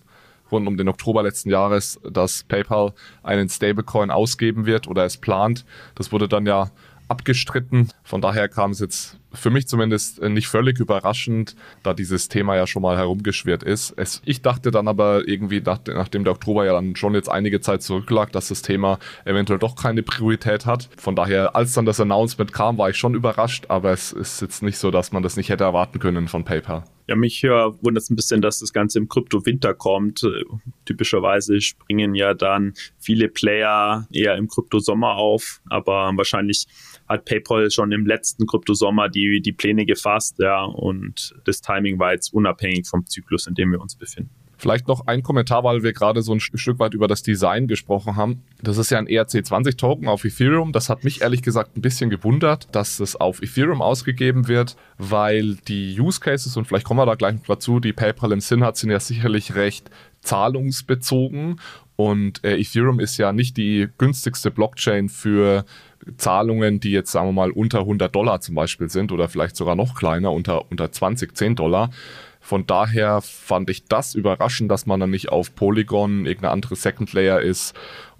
rund 0.50 0.68
um 0.68 0.76
den 0.76 0.88
Oktober 0.88 1.22
letzten 1.22 1.50
Jahres, 1.50 1.98
dass 2.08 2.44
PayPal 2.44 2.92
einen 3.22 3.48
Stablecoin 3.48 4.10
ausgeben 4.10 4.66
wird 4.66 4.86
oder 4.86 5.04
es 5.04 5.16
plant. 5.16 5.64
Das 5.94 6.12
wurde 6.12 6.28
dann 6.28 6.46
ja 6.46 6.70
abgestritten. 7.08 7.88
Von 8.04 8.20
daher 8.20 8.48
kam 8.48 8.70
es 8.70 8.80
jetzt 8.80 9.18
für 9.34 9.50
mich 9.50 9.68
zumindest 9.68 10.20
äh, 10.20 10.28
nicht 10.28 10.48
völlig 10.48 10.78
überraschend, 10.78 11.56
da 11.82 11.94
dieses 11.94 12.28
Thema 12.28 12.56
ja 12.56 12.66
schon 12.66 12.82
mal 12.82 12.96
herumgeschwirrt 12.96 13.62
ist. 13.62 13.94
Es, 13.96 14.22
ich 14.24 14.42
dachte 14.42 14.70
dann 14.70 14.88
aber 14.88 15.26
irgendwie, 15.26 15.60
nach, 15.60 15.80
nachdem 15.86 16.24
der 16.24 16.32
Oktober 16.32 16.64
ja 16.64 16.72
dann 16.72 16.96
schon 16.96 17.14
jetzt 17.14 17.28
einige 17.28 17.60
Zeit 17.60 17.82
zurücklag, 17.82 18.32
dass 18.32 18.48
das 18.48 18.62
Thema 18.62 18.98
eventuell 19.24 19.58
doch 19.58 19.76
keine 19.76 20.02
Priorität 20.02 20.66
hat. 20.66 20.88
Von 20.96 21.16
daher, 21.16 21.56
als 21.56 21.72
dann 21.72 21.86
das 21.86 22.00
Announcement 22.00 22.52
kam, 22.52 22.78
war 22.78 22.90
ich 22.90 22.96
schon 22.96 23.14
überrascht, 23.14 23.66
aber 23.68 23.92
es 23.92 24.12
ist 24.12 24.40
jetzt 24.40 24.62
nicht 24.62 24.78
so, 24.78 24.90
dass 24.90 25.12
man 25.12 25.22
das 25.22 25.36
nicht 25.36 25.48
hätte 25.48 25.64
erwarten 25.64 25.98
können 25.98 26.28
von 26.28 26.44
PayPal. 26.44 26.84
Ja, 27.08 27.16
mich 27.16 27.42
äh, 27.42 27.48
wundert 27.48 28.04
es 28.04 28.10
ein 28.10 28.16
bisschen, 28.16 28.40
dass 28.40 28.60
das 28.60 28.72
Ganze 28.72 28.98
im 28.98 29.08
Krypto-Winter 29.08 29.74
kommt. 29.74 30.22
Äh, 30.22 30.44
typischerweise 30.84 31.60
springen 31.60 32.14
ja 32.14 32.34
dann 32.34 32.74
viele 32.98 33.28
Player 33.28 34.06
eher 34.12 34.36
im 34.36 34.48
Krypto-Sommer 34.48 35.16
auf, 35.16 35.60
aber 35.68 36.12
wahrscheinlich 36.14 36.66
hat 37.08 37.24
PayPal 37.24 37.70
schon 37.70 37.92
im 37.92 38.06
letzten 38.06 38.46
Krypto-Sommer 38.46 39.08
die, 39.08 39.40
die 39.40 39.52
Pläne 39.52 39.84
gefasst, 39.84 40.36
ja, 40.38 40.64
und 40.64 41.34
das 41.44 41.60
Timing 41.60 41.98
war 41.98 42.12
jetzt 42.12 42.32
unabhängig 42.32 42.86
vom 42.88 43.04
Zyklus, 43.06 43.46
in 43.46 43.54
dem 43.54 43.72
wir 43.72 43.80
uns 43.80 43.96
befinden. 43.96 44.41
Vielleicht 44.62 44.86
noch 44.86 45.08
ein 45.08 45.24
Kommentar, 45.24 45.64
weil 45.64 45.82
wir 45.82 45.92
gerade 45.92 46.22
so 46.22 46.32
ein 46.32 46.38
Stück 46.38 46.78
weit 46.78 46.94
über 46.94 47.08
das 47.08 47.24
Design 47.24 47.66
gesprochen 47.66 48.14
haben. 48.14 48.44
Das 48.62 48.78
ist 48.78 48.92
ja 48.92 48.98
ein 48.98 49.08
ERC20-Token 49.08 50.06
auf 50.06 50.24
Ethereum. 50.24 50.70
Das 50.70 50.88
hat 50.88 51.02
mich 51.02 51.20
ehrlich 51.20 51.42
gesagt 51.42 51.76
ein 51.76 51.82
bisschen 51.82 52.10
gewundert, 52.10 52.68
dass 52.70 53.00
es 53.00 53.16
auf 53.16 53.42
Ethereum 53.42 53.82
ausgegeben 53.82 54.46
wird, 54.46 54.76
weil 54.98 55.56
die 55.66 55.98
Use 55.98 56.20
Cases, 56.20 56.56
und 56.56 56.68
vielleicht 56.68 56.86
kommen 56.86 57.00
wir 57.00 57.06
da 57.06 57.16
gleich 57.16 57.34
noch 57.34 57.46
dazu, 57.46 57.80
die 57.80 57.92
PayPal 57.92 58.30
im 58.30 58.38
Sinn 58.38 58.62
hat, 58.62 58.76
sind 58.76 58.92
ja 58.92 59.00
sicherlich 59.00 59.56
recht 59.56 59.90
zahlungsbezogen. 60.20 61.58
Und 61.96 62.44
äh, 62.44 62.56
Ethereum 62.56 63.00
ist 63.00 63.16
ja 63.16 63.32
nicht 63.32 63.56
die 63.56 63.88
günstigste 63.98 64.52
Blockchain 64.52 65.08
für 65.08 65.64
Zahlungen, 66.18 66.78
die 66.78 66.92
jetzt, 66.92 67.10
sagen 67.10 67.26
wir 67.26 67.32
mal, 67.32 67.50
unter 67.50 67.80
100 67.80 68.14
Dollar 68.14 68.40
zum 68.40 68.54
Beispiel 68.54 68.88
sind 68.88 69.10
oder 69.10 69.28
vielleicht 69.28 69.56
sogar 69.56 69.74
noch 69.74 69.96
kleiner, 69.96 70.30
unter, 70.30 70.70
unter 70.70 70.92
20, 70.92 71.36
10 71.36 71.56
Dollar. 71.56 71.90
Von 72.44 72.66
daher 72.66 73.20
fand 73.22 73.70
ich 73.70 73.84
das 73.84 74.16
überraschend, 74.16 74.68
dass 74.68 74.84
man 74.84 74.98
dann 74.98 75.10
nicht 75.10 75.28
auf 75.30 75.54
Polygon 75.54 76.26
irgendeine 76.26 76.52
andere 76.52 76.74
Second 76.74 77.12
Layer 77.12 77.40
ist 77.40 77.72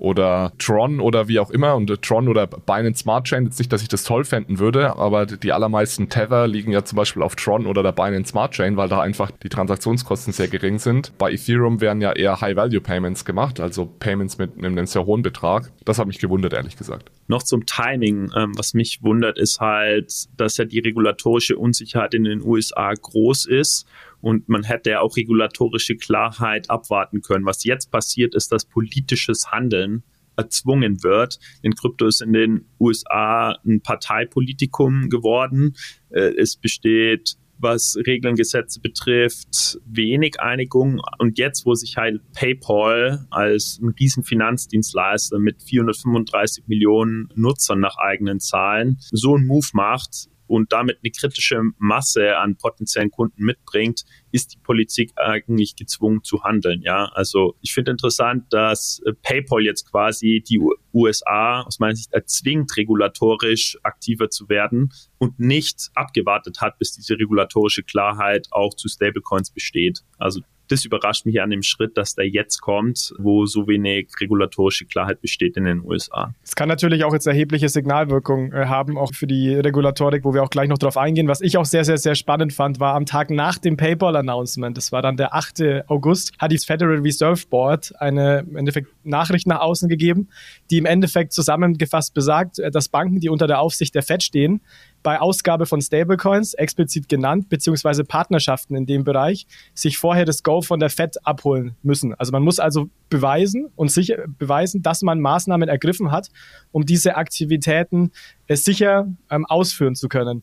oder 0.03 0.53
Tron 0.59 0.99
oder 0.99 1.29
wie 1.29 1.39
auch 1.39 1.51
immer 1.51 1.77
und 1.77 2.03
Tron 2.03 2.29
oder 2.29 2.49
Binance 2.49 3.03
Smart 3.03 3.25
Chain. 3.25 3.45
Jetzt 3.45 3.61
nicht, 3.61 3.73
dass 3.73 3.83
ich 3.83 3.89
das 3.89 4.03
toll 4.03 4.25
fänden 4.25 4.59
würde, 4.59 4.97
aber 4.97 5.27
die 5.27 5.53
allermeisten 5.53 6.09
Tether 6.09 6.49
liegen 6.49 6.73
ja 6.73 6.85
zum 6.85 6.97
Beispiel 6.97 7.23
auf 7.23 7.37
Tron 7.37 7.67
oder 7.67 7.85
der 7.85 7.93
Binance 7.93 8.31
Smart 8.31 8.51
Chain, 8.53 8.77
weil 8.77 8.89
da 8.89 9.01
einfach 9.01 9.31
die 9.31 9.49
Transaktionskosten 9.49 10.33
sehr 10.33 10.49
gering 10.49 10.81
sind. 10.81 11.17
Bei 11.19 11.31
Ethereum 11.31 11.81
werden 11.81 12.01
ja 12.01 12.13
eher 12.13 12.41
High-Value-Payments 12.41 13.25
gemacht, 13.25 13.61
also 13.61 13.87
Payments 13.87 14.39
mit 14.39 14.59
einem 14.59 14.87
sehr 14.87 15.07
hohen 15.07 15.23
Betrag. 15.23 15.71
Das 15.85 16.01
hat 16.01 16.09
mich 16.09 16.19
gewundert, 16.19 16.53
ehrlich 16.53 16.77
gesagt. 16.77 17.13
Noch 17.29 17.45
zum 17.45 17.65
Timing. 17.65 18.33
Ähm, 18.37 18.53
was 18.57 18.75
mich 18.75 19.05
wundert, 19.05 19.39
ist 19.39 19.61
halt, 19.61 20.13
dass 20.37 20.57
ja 20.57 20.65
die 20.65 20.81
regulatorische 20.81 21.57
Unsicherheit 21.57 22.13
in 22.15 22.25
den 22.25 22.43
USA 22.43 22.93
groß 22.93 23.47
ist 23.47 23.87
und 24.23 24.49
man 24.49 24.63
hätte 24.63 24.91
ja 24.91 25.01
auch 25.01 25.17
regulatorische 25.17 25.97
Klarheit 25.97 26.71
abwarten 26.71 27.21
können. 27.21 27.45
Was 27.45 27.65
jetzt 27.65 27.91
passiert, 27.91 28.35
ist, 28.35 28.53
dass 28.53 28.65
politisches 28.65 29.51
Handeln 29.51 29.92
erzwungen 30.37 31.03
wird. 31.03 31.39
Denn 31.63 31.75
Krypto 31.75 32.07
ist 32.07 32.23
in 32.23 32.33
den 32.33 32.67
USA 32.81 33.59
ein 33.65 33.81
Parteipolitikum 33.81 35.09
geworden. 35.09 35.75
Äh, 36.11 36.35
es 36.39 36.57
besteht 36.57 37.37
was 37.63 37.97
Regeln, 38.07 38.35
Gesetze 38.35 38.81
betrifft, 38.81 39.79
wenig 39.87 40.41
Einigung. 40.41 41.01
Und 41.19 41.39
jetzt, 41.39 41.65
wo 41.65 41.75
sich 41.75 41.97
halt 41.97 42.21
PayPal 42.33 43.27
als 43.31 43.79
ein 43.81 43.95
riesen 43.99 44.25
Finanzdienstleister 44.25 45.39
mit 45.39 45.63
435 45.63 46.65
Millionen 46.67 47.29
Nutzern 47.37 47.81
nach 47.81 47.97
eigenen 47.99 48.41
Zahlen 48.41 48.99
so 49.13 49.37
einen 49.37 49.47
Move 49.47 49.69
macht, 49.75 50.29
und 50.53 50.71
damit 50.71 50.99
eine 51.03 51.11
kritische 51.11 51.63
Masse 51.79 52.37
an 52.37 52.57
potenziellen 52.57 53.11
Kunden 53.11 53.43
mitbringt, 53.43 54.05
ist 54.33 54.53
die 54.53 54.59
Politik 54.59 55.11
eigentlich 55.17 55.77
gezwungen 55.77 56.23
zu 56.25 56.45
handeln. 56.45 56.83
Ja, 56.83 57.07
also 57.15 57.57
ich 57.63 57.73
finde 57.73 57.93
interessant, 57.93 58.53
dass 58.53 59.01
äh, 59.07 59.15
PayPal 59.23 59.63
jetzt 59.63 59.91
quasi 59.91 60.45
die 60.47 60.61
USA 60.93 61.63
aus 61.63 61.79
meiner 61.79 61.97
Sicht 61.97 62.13
erzwingt, 62.13 62.77
regulatorisch 62.77 63.79
aktiver 63.83 64.29
zu 64.29 64.51
werden 64.51 64.93
und 65.17 65.41
nicht 65.41 65.89
abgewartet 65.95 66.61
hat, 66.61 66.79
bis 66.79 66.93
diese 66.93 67.15
regulatorische 67.15 67.83
Klarheit 67.83 68.49
auch 68.51 68.75
zu 68.75 68.89
Stablecoins 68.89 69.53
besteht. 69.53 70.01
Also 70.19 70.43
das 70.73 70.85
überrascht 70.85 71.27
mich 71.27 71.41
an 71.41 71.51
dem 71.51 71.63
Schritt, 71.63 71.97
dass 71.97 72.15
der 72.15 72.29
jetzt 72.29 72.61
kommt, 72.61 73.13
wo 73.19 73.47
so 73.47 73.69
wenig 73.69 74.09
regulatorische 74.21 74.87
Klarheit 74.87 75.21
besteht 75.21 75.57
in 75.57 75.65
den 75.65 75.85
USA. 75.85 76.35
Es 76.43 76.55
kann 76.55 76.69
natürlich 76.69 77.05
auch 77.05 77.13
jetzt 77.13 77.27
erhebliche 77.27 77.69
Signalwirkung 77.69 78.53
äh, 78.53 78.67
haben, 78.67 78.97
auch 78.97 79.13
für 79.15 79.27
die 79.27 79.55
Regulatorik, 79.55 80.25
wo 80.25 80.33
wir 80.35 80.43
auch 80.43 80.51
gleich 80.51 80.69
noch 80.69 80.79
drauf 80.79 80.97
eingehen. 80.97 81.29
Was 81.29 81.41
ich 81.41 81.59
auch 81.59 81.67
sehr, 81.67 81.85
sehr, 81.85 81.99
sehr 81.99 82.15
spannend 82.15 82.53
fand, 82.53 82.81
war 82.81 82.95
am 82.95 83.07
Tag 83.07 83.31
nach 83.31 83.59
dem 83.59 83.77
PayPal-Announcement, 83.77 84.77
das 84.77 84.93
war 84.93 85.03
dann 85.03 85.17
der 85.17 85.35
8. 85.35 85.85
August, 85.89 86.33
hat 86.39 86.51
die 86.51 86.59
Federal 86.59 86.99
Reserve 86.99 87.43
Board 87.51 87.93
eine 88.01 88.41
im 88.41 88.57
Endeffekt 88.57 88.89
Nachricht 89.05 89.47
nach 89.47 89.61
außen 89.61 89.89
gegeben, 89.89 90.29
die 90.71 90.79
im 90.79 90.87
Endeffekt 90.87 91.33
zusammengefasst 91.33 92.15
besagt, 92.15 92.59
äh, 92.59 92.71
dass 92.71 92.89
Banken, 92.89 93.21
die 93.21 93.29
unter 93.29 93.47
der 93.47 93.61
Aufsicht 93.61 93.95
der 93.95 94.03
Fed 94.03 94.23
stehen, 94.23 94.63
bei 95.03 95.21
Ausgabe 95.21 95.67
von 95.67 95.81
Stablecoins, 95.81 96.55
explizit 96.55 97.09
genannt, 97.09 97.49
beziehungsweise 97.49 98.05
Partnerschaften 98.05 98.77
in 98.77 98.87
dem 98.87 99.05
Bereich, 99.05 99.47
sich 99.75 99.99
vorher 99.99 100.25
das 100.25 100.43
Go 100.43 100.63
von 100.63 100.81
der 100.81 100.91
Fed 100.91 101.17
abholen 101.27 101.77
müssen. 101.83 102.15
Also 102.15 102.33
man 102.33 102.43
muss 102.43 102.59
also 102.59 102.89
beweisen 103.09 103.71
und 103.77 103.91
sicher 103.91 104.25
beweisen, 104.39 104.83
dass 104.83 105.03
man 105.03 105.21
Maßnahmen 105.21 105.69
ergriffen 105.69 106.11
hat, 106.11 106.29
um 106.71 106.87
diese 106.87 107.17
Aktivitäten 107.17 108.13
äh, 108.47 108.57
sicher 108.57 109.09
ähm, 109.31 109.45
ausführen 109.47 109.95
zu 109.95 110.09
können. 110.09 110.43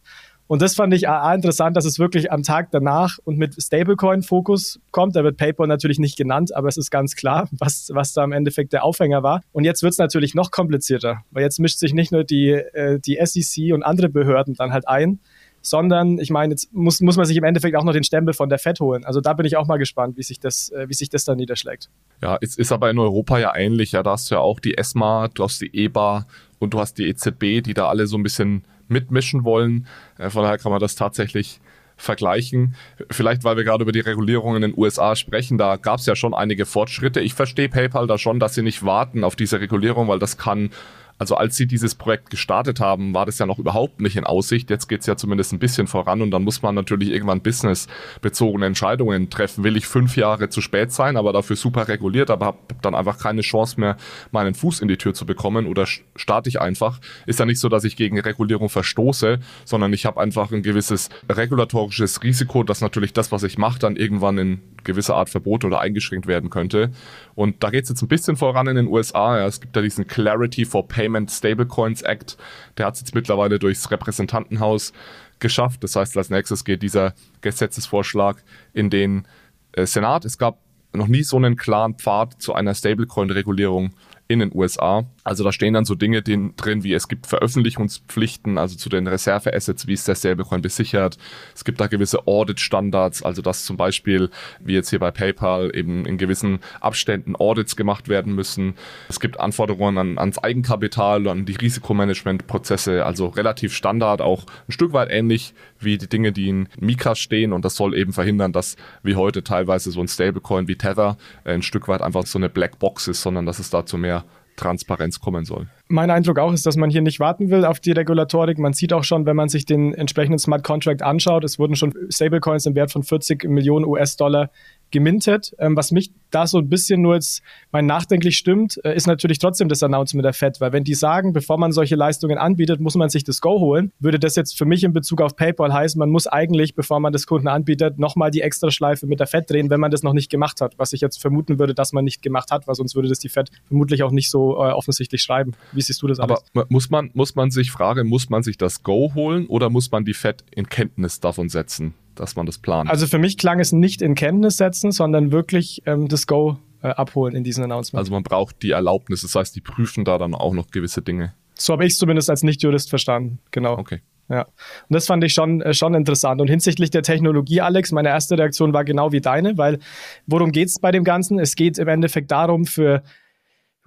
Und 0.49 0.63
das 0.63 0.73
fand 0.73 0.95
ich 0.95 1.07
auch 1.07 1.31
interessant, 1.31 1.77
dass 1.77 1.85
es 1.85 1.99
wirklich 1.99 2.31
am 2.31 2.41
Tag 2.41 2.71
danach 2.71 3.19
und 3.23 3.37
mit 3.37 3.53
Stablecoin-Fokus 3.61 4.79
kommt. 4.89 5.15
Da 5.15 5.23
wird 5.23 5.37
PayPal 5.37 5.67
natürlich 5.67 5.99
nicht 5.99 6.17
genannt, 6.17 6.55
aber 6.55 6.67
es 6.67 6.75
ist 6.75 6.89
ganz 6.89 7.15
klar, 7.15 7.47
was, 7.59 7.91
was 7.93 8.13
da 8.13 8.23
im 8.23 8.31
Endeffekt 8.31 8.73
der 8.73 8.83
Aufhänger 8.83 9.21
war. 9.21 9.43
Und 9.51 9.63
jetzt 9.63 9.83
wird 9.83 9.91
es 9.91 9.99
natürlich 9.99 10.33
noch 10.33 10.49
komplizierter, 10.49 11.23
weil 11.29 11.43
jetzt 11.43 11.59
mischt 11.59 11.77
sich 11.77 11.93
nicht 11.93 12.11
nur 12.11 12.23
die, 12.23 12.49
äh, 12.49 12.99
die 12.99 13.19
SEC 13.23 13.75
und 13.75 13.83
andere 13.83 14.09
Behörden 14.09 14.55
dann 14.55 14.73
halt 14.73 14.87
ein, 14.87 15.19
sondern 15.61 16.19
ich 16.19 16.29
meine, 16.29 16.53
jetzt 16.53 16.73
muss, 16.73 17.01
muss 17.01 17.17
man 17.17 17.25
sich 17.25 17.37
im 17.37 17.43
Endeffekt 17.43 17.75
auch 17.75 17.83
noch 17.83 17.93
den 17.93 18.03
Stempel 18.03 18.33
von 18.33 18.49
der 18.49 18.59
FED 18.59 18.79
holen. 18.79 19.05
Also 19.05 19.21
da 19.21 19.33
bin 19.33 19.45
ich 19.45 19.57
auch 19.57 19.67
mal 19.67 19.77
gespannt, 19.77 20.17
wie 20.17 20.23
sich 20.23 20.39
das, 20.39 20.69
äh, 20.69 20.87
wie 20.87 20.93
sich 20.93 21.09
das 21.09 21.25
dann 21.25 21.37
niederschlägt. 21.37 21.89
Ja, 22.21 22.37
es 22.41 22.57
ist 22.57 22.71
aber 22.71 22.89
in 22.89 22.99
Europa 22.99 23.39
ja 23.39 23.55
ähnlich. 23.55 23.91
Ja, 23.91 24.03
da 24.03 24.11
hast 24.11 24.29
du 24.31 24.35
ja 24.35 24.41
auch 24.41 24.59
die 24.59 24.77
ESMA, 24.77 25.29
du 25.33 25.43
hast 25.43 25.61
die 25.61 25.73
EBA 25.73 26.25
und 26.59 26.73
du 26.73 26.79
hast 26.79 26.97
die 26.97 27.07
EZB, 27.07 27.61
die 27.61 27.73
da 27.73 27.87
alle 27.87 28.07
so 28.07 28.17
ein 28.17 28.23
bisschen 28.23 28.63
mitmischen 28.87 29.43
wollen. 29.43 29.87
Äh, 30.17 30.29
von 30.29 30.43
daher 30.43 30.57
kann 30.57 30.71
man 30.71 30.81
das 30.81 30.95
tatsächlich 30.95 31.59
vergleichen. 31.99 32.75
Vielleicht, 33.11 33.43
weil 33.43 33.57
wir 33.57 33.65
gerade 33.65 33.83
über 33.83 33.91
die 33.91 33.99
Regulierung 33.99 34.55
in 34.55 34.61
den 34.61 34.73
USA 34.75 35.15
sprechen, 35.15 35.57
da 35.57 35.75
gab 35.75 35.99
es 35.99 36.05
ja 36.05 36.15
schon 36.15 36.33
einige 36.33 36.65
Fortschritte. 36.65 37.19
Ich 37.19 37.33
verstehe 37.33 37.67
PayPal 37.67 38.07
da 38.07 38.17
schon, 38.17 38.39
dass 38.39 38.55
sie 38.55 38.61
nicht 38.61 38.85
warten 38.85 39.23
auf 39.23 39.35
diese 39.35 39.59
Regulierung, 39.59 40.07
weil 40.07 40.19
das 40.19 40.37
kann 40.37 40.71
also 41.19 41.35
als 41.35 41.57
sie 41.57 41.67
dieses 41.67 41.95
Projekt 41.95 42.29
gestartet 42.29 42.79
haben, 42.79 43.13
war 43.13 43.25
das 43.25 43.37
ja 43.39 43.45
noch 43.45 43.59
überhaupt 43.59 43.99
nicht 43.99 44.15
in 44.15 44.23
Aussicht. 44.23 44.69
Jetzt 44.69 44.87
geht's 44.87 45.05
ja 45.05 45.17
zumindest 45.17 45.51
ein 45.51 45.59
bisschen 45.59 45.85
voran 45.85 46.21
und 46.21 46.31
dann 46.31 46.43
muss 46.43 46.61
man 46.61 46.73
natürlich 46.73 47.11
irgendwann 47.11 47.41
businessbezogene 47.41 48.65
Entscheidungen 48.65 49.29
treffen. 49.29 49.65
Will 49.65 49.75
ich 49.75 49.85
fünf 49.85 50.15
Jahre 50.15 50.47
zu 50.47 50.61
spät 50.61 50.93
sein, 50.93 51.17
aber 51.17 51.33
dafür 51.33 51.57
super 51.57 51.89
reguliert, 51.89 52.29
aber 52.31 52.45
habe 52.45 52.57
dann 52.81 52.95
einfach 52.95 53.19
keine 53.19 53.41
Chance 53.41 53.79
mehr, 53.79 53.97
meinen 54.31 54.53
Fuß 54.53 54.79
in 54.79 54.87
die 54.87 54.97
Tür 54.97 55.13
zu 55.13 55.25
bekommen 55.25 55.67
oder 55.67 55.85
starte 56.15 56.47
ich 56.47 56.61
einfach. 56.61 56.99
Ist 57.25 57.39
ja 57.39 57.45
nicht 57.45 57.59
so, 57.59 57.67
dass 57.67 57.83
ich 57.83 57.97
gegen 57.97 58.17
Regulierung 58.17 58.69
verstoße, 58.69 59.39
sondern 59.65 59.91
ich 59.91 60.05
habe 60.05 60.21
einfach 60.21 60.51
ein 60.53 60.63
gewisses 60.63 61.09
regulatorisches 61.29 62.23
Risiko, 62.23 62.63
dass 62.63 62.79
natürlich 62.79 63.11
das, 63.11 63.31
was 63.33 63.43
ich 63.43 63.57
mache, 63.57 63.79
dann 63.79 63.97
irgendwann 63.97 64.37
in 64.37 64.61
gewisser 64.85 65.15
Art 65.15 65.29
verboten 65.29 65.67
oder 65.67 65.81
eingeschränkt 65.81 66.27
werden 66.27 66.49
könnte. 66.49 66.91
Und 67.35 67.63
da 67.63 67.69
geht 67.69 67.83
es 67.83 67.89
jetzt 67.89 68.01
ein 68.01 68.07
bisschen 68.07 68.37
voran 68.37 68.67
in 68.67 68.75
den 68.75 68.87
USA. 68.87 69.37
Ja, 69.37 69.45
es 69.45 69.59
gibt 69.59 69.75
da 69.75 69.81
diesen 69.81 70.07
Clarity 70.07 70.65
for 70.65 70.87
Payment 70.87 71.08
Stablecoins 71.27 72.01
Act. 72.01 72.37
Der 72.77 72.85
hat 72.85 72.95
es 72.95 73.01
jetzt 73.01 73.15
mittlerweile 73.15 73.59
durchs 73.59 73.89
Repräsentantenhaus 73.91 74.93
geschafft. 75.39 75.83
Das 75.83 75.95
heißt, 75.95 76.17
als 76.17 76.29
nächstes 76.29 76.63
geht 76.63 76.83
dieser 76.83 77.13
Gesetzesvorschlag 77.41 78.43
in 78.73 78.89
den 78.89 79.27
äh, 79.73 79.85
Senat. 79.85 80.25
Es 80.25 80.37
gab 80.37 80.59
noch 80.93 81.07
nie 81.07 81.23
so 81.23 81.37
einen 81.37 81.55
klaren 81.55 81.95
Pfad 81.95 82.41
zu 82.41 82.53
einer 82.53 82.73
Stablecoin-Regulierung 82.73 83.93
in 84.27 84.39
den 84.39 84.51
USA. 84.53 85.05
Also 85.23 85.43
da 85.43 85.51
stehen 85.51 85.73
dann 85.73 85.85
so 85.85 85.95
Dinge 85.95 86.21
drin, 86.21 86.83
wie 86.83 86.93
es 86.93 87.07
gibt 87.07 87.27
Veröffentlichungspflichten, 87.27 88.57
also 88.57 88.77
zu 88.77 88.89
den 88.89 89.07
Reserve-Assets, 89.07 89.87
wie 89.87 89.93
ist 89.93 90.07
der 90.07 90.15
Stablecoin 90.15 90.61
besichert. 90.61 91.17
Es 91.55 91.65
gibt 91.65 91.79
da 91.79 91.87
gewisse 91.87 92.27
Audit-Standards, 92.27 93.23
also 93.23 93.41
dass 93.41 93.65
zum 93.65 93.77
Beispiel, 93.77 94.29
wie 94.59 94.73
jetzt 94.73 94.89
hier 94.89 94.99
bei 94.99 95.11
PayPal, 95.11 95.75
eben 95.75 96.05
in 96.05 96.17
gewissen 96.17 96.59
Abständen 96.79 97.35
Audits 97.35 97.75
gemacht 97.75 98.07
werden 98.07 98.33
müssen. 98.33 98.75
Es 99.09 99.19
gibt 99.19 99.39
Anforderungen 99.39 99.97
an, 99.97 100.17
ans 100.17 100.37
Eigenkapital, 100.37 101.27
an 101.27 101.45
die 101.45 101.55
Risikomanagement-Prozesse, 101.55 103.05
also 103.05 103.27
relativ 103.27 103.73
Standard, 103.73 104.21
auch 104.21 104.45
ein 104.67 104.71
Stück 104.71 104.93
weit 104.93 105.09
ähnlich 105.11 105.53
wie 105.79 105.97
die 105.97 106.09
Dinge, 106.09 106.31
die 106.31 106.49
in 106.49 106.69
Mika 106.79 107.15
stehen 107.15 107.53
und 107.53 107.65
das 107.65 107.75
soll 107.75 107.95
eben 107.95 108.13
verhindern, 108.13 108.51
dass 108.51 108.75
wie 109.03 109.15
heute 109.15 109.43
teilweise 109.43 109.91
so 109.91 110.01
ein 110.01 110.07
Stablecoin 110.07 110.67
wie 110.67 110.75
Tether 110.75 111.17
ein 111.43 111.61
Stück 111.61 111.87
weit 111.87 112.01
einfach 112.01 112.25
so 112.25 112.39
eine 112.39 112.49
Blackbox 112.49 113.07
ist, 113.07 113.21
sondern 113.21 113.45
dass 113.45 113.59
es 113.59 113.69
dazu 113.69 113.97
mehr 113.97 114.25
Transparenz 114.59 115.19
kommen 115.19 115.45
soll. 115.45 115.67
Mein 115.87 116.11
Eindruck 116.11 116.37
auch 116.37 116.51
ist, 116.51 116.65
dass 116.65 116.75
man 116.75 116.89
hier 116.89 117.01
nicht 117.01 117.19
warten 117.19 117.49
will 117.49 117.65
auf 117.65 117.79
die 117.79 117.91
Regulatorik. 117.91 118.59
Man 118.59 118.73
sieht 118.73 118.93
auch 118.93 119.03
schon, 119.03 119.25
wenn 119.25 119.35
man 119.35 119.49
sich 119.49 119.65
den 119.65 119.93
entsprechenden 119.93 120.37
Smart 120.37 120.63
Contract 120.63 121.01
anschaut, 121.01 121.43
es 121.43 121.57
wurden 121.57 121.75
schon 121.75 121.93
Stablecoins 122.09 122.65
im 122.65 122.75
Wert 122.75 122.91
von 122.91 123.03
40 123.03 123.45
Millionen 123.45 123.85
US-Dollar 123.85 124.51
gemintet. 124.91 125.55
Ähm, 125.59 125.75
was 125.75 125.91
mich 125.91 126.11
da 126.31 126.47
so 126.47 126.59
ein 126.59 126.69
bisschen 126.69 127.01
nur 127.01 127.15
jetzt 127.15 127.41
mein 127.71 127.85
nachdenklich 127.85 128.37
stimmt, 128.37 128.79
äh, 128.83 128.95
ist 128.95 129.07
natürlich 129.07 129.39
trotzdem 129.39 129.69
das 129.69 129.83
Announcement 129.83 130.25
der 130.25 130.33
FED, 130.33 130.61
weil 130.61 130.73
wenn 130.73 130.83
die 130.83 130.93
sagen, 130.93 131.33
bevor 131.33 131.57
man 131.57 131.71
solche 131.71 131.95
Leistungen 131.95 132.37
anbietet, 132.37 132.79
muss 132.79 132.95
man 132.95 133.09
sich 133.09 133.23
das 133.23 133.41
Go 133.41 133.59
holen, 133.59 133.91
würde 133.99 134.19
das 134.19 134.35
jetzt 134.35 134.57
für 134.57 134.65
mich 134.65 134.83
in 134.83 134.93
Bezug 134.93 135.21
auf 135.21 135.35
PayPal 135.35 135.73
heißen, 135.73 135.97
man 135.99 136.09
muss 136.09 136.27
eigentlich, 136.27 136.75
bevor 136.75 136.99
man 136.99 137.13
das 137.13 137.25
Kunden 137.25 137.47
anbietet, 137.47 137.99
nochmal 137.99 138.31
die 138.31 138.41
Extraschleife 138.41 139.07
mit 139.07 139.19
der 139.19 139.27
FED 139.27 139.49
drehen, 139.49 139.69
wenn 139.69 139.79
man 139.79 139.91
das 139.91 140.03
noch 140.03 140.13
nicht 140.13 140.29
gemacht 140.29 140.61
hat, 140.61 140.77
was 140.77 140.93
ich 140.93 141.01
jetzt 141.01 141.19
vermuten 141.21 141.59
würde, 141.59 141.73
dass 141.73 141.93
man 141.93 142.03
nicht 142.03 142.21
gemacht 142.21 142.51
hat, 142.51 142.67
weil 142.67 142.75
sonst 142.75 142.95
würde 142.95 143.09
das 143.09 143.19
die 143.19 143.29
FED 143.29 143.49
vermutlich 143.67 144.03
auch 144.03 144.11
nicht 144.11 144.29
so 144.29 144.53
äh, 144.53 144.71
offensichtlich 144.71 145.21
schreiben. 145.21 145.53
Wie 145.71 145.81
siehst 145.81 146.01
du 146.01 146.07
das 146.07 146.19
alles? 146.19 146.43
Aber 146.53 146.65
muss 146.69 146.89
man, 146.89 147.11
muss 147.13 147.35
man 147.35 147.51
sich 147.51 147.71
fragen, 147.71 148.07
muss 148.07 148.29
man 148.29 148.43
sich 148.43 148.57
das 148.57 148.83
Go 148.83 149.11
holen 149.13 149.47
oder 149.47 149.69
muss 149.69 149.91
man 149.91 150.05
die 150.05 150.13
FED 150.13 150.43
in 150.51 150.67
Kenntnis 150.69 151.19
davon 151.19 151.49
setzen? 151.49 151.93
Dass 152.19 152.35
man 152.35 152.45
das 152.45 152.57
plant. 152.57 152.89
Also 152.89 153.07
für 153.07 153.17
mich 153.17 153.37
klang 153.37 153.59
es 153.59 153.71
nicht 153.71 154.01
in 154.01 154.15
Kenntnis 154.15 154.57
setzen, 154.57 154.91
sondern 154.91 155.31
wirklich 155.31 155.81
ähm, 155.85 156.07
das 156.07 156.27
Go 156.27 156.57
äh, 156.81 156.89
abholen 156.89 157.35
in 157.35 157.43
diesen 157.43 157.63
Announcement. 157.63 157.99
Also 157.99 158.11
man 158.11 158.23
braucht 158.23 158.61
die 158.63 158.71
Erlaubnis, 158.71 159.21
das 159.21 159.35
heißt, 159.35 159.55
die 159.55 159.61
prüfen 159.61 160.05
da 160.05 160.17
dann 160.17 160.33
auch 160.33 160.53
noch 160.53 160.69
gewisse 160.71 161.01
Dinge. 161.01 161.33
So 161.55 161.73
habe 161.73 161.85
ich 161.85 161.93
es 161.93 161.97
zumindest 161.97 162.29
als 162.29 162.43
Nicht-Jurist 162.43 162.89
verstanden, 162.89 163.39
genau. 163.51 163.77
Okay. 163.77 164.01
Ja, 164.29 164.43
und 164.43 164.93
das 164.93 165.07
fand 165.07 165.23
ich 165.23 165.33
schon, 165.33 165.61
äh, 165.61 165.73
schon 165.73 165.95
interessant. 165.95 166.39
Und 166.39 166.49
hinsichtlich 166.49 166.91
der 166.91 167.01
Technologie, 167.01 167.61
Alex, 167.61 167.91
meine 167.91 168.09
erste 168.09 168.37
Reaktion 168.37 168.73
war 168.73 168.85
genau 168.85 169.11
wie 169.11 169.21
deine, 169.21 169.57
weil 169.57 169.79
worum 170.27 170.51
geht 170.51 170.67
es 170.67 170.79
bei 170.79 170.91
dem 170.91 171.03
Ganzen? 171.03 171.39
Es 171.39 171.55
geht 171.55 171.79
im 171.79 171.87
Endeffekt 171.87 172.29
darum, 172.29 172.65
für 172.65 173.01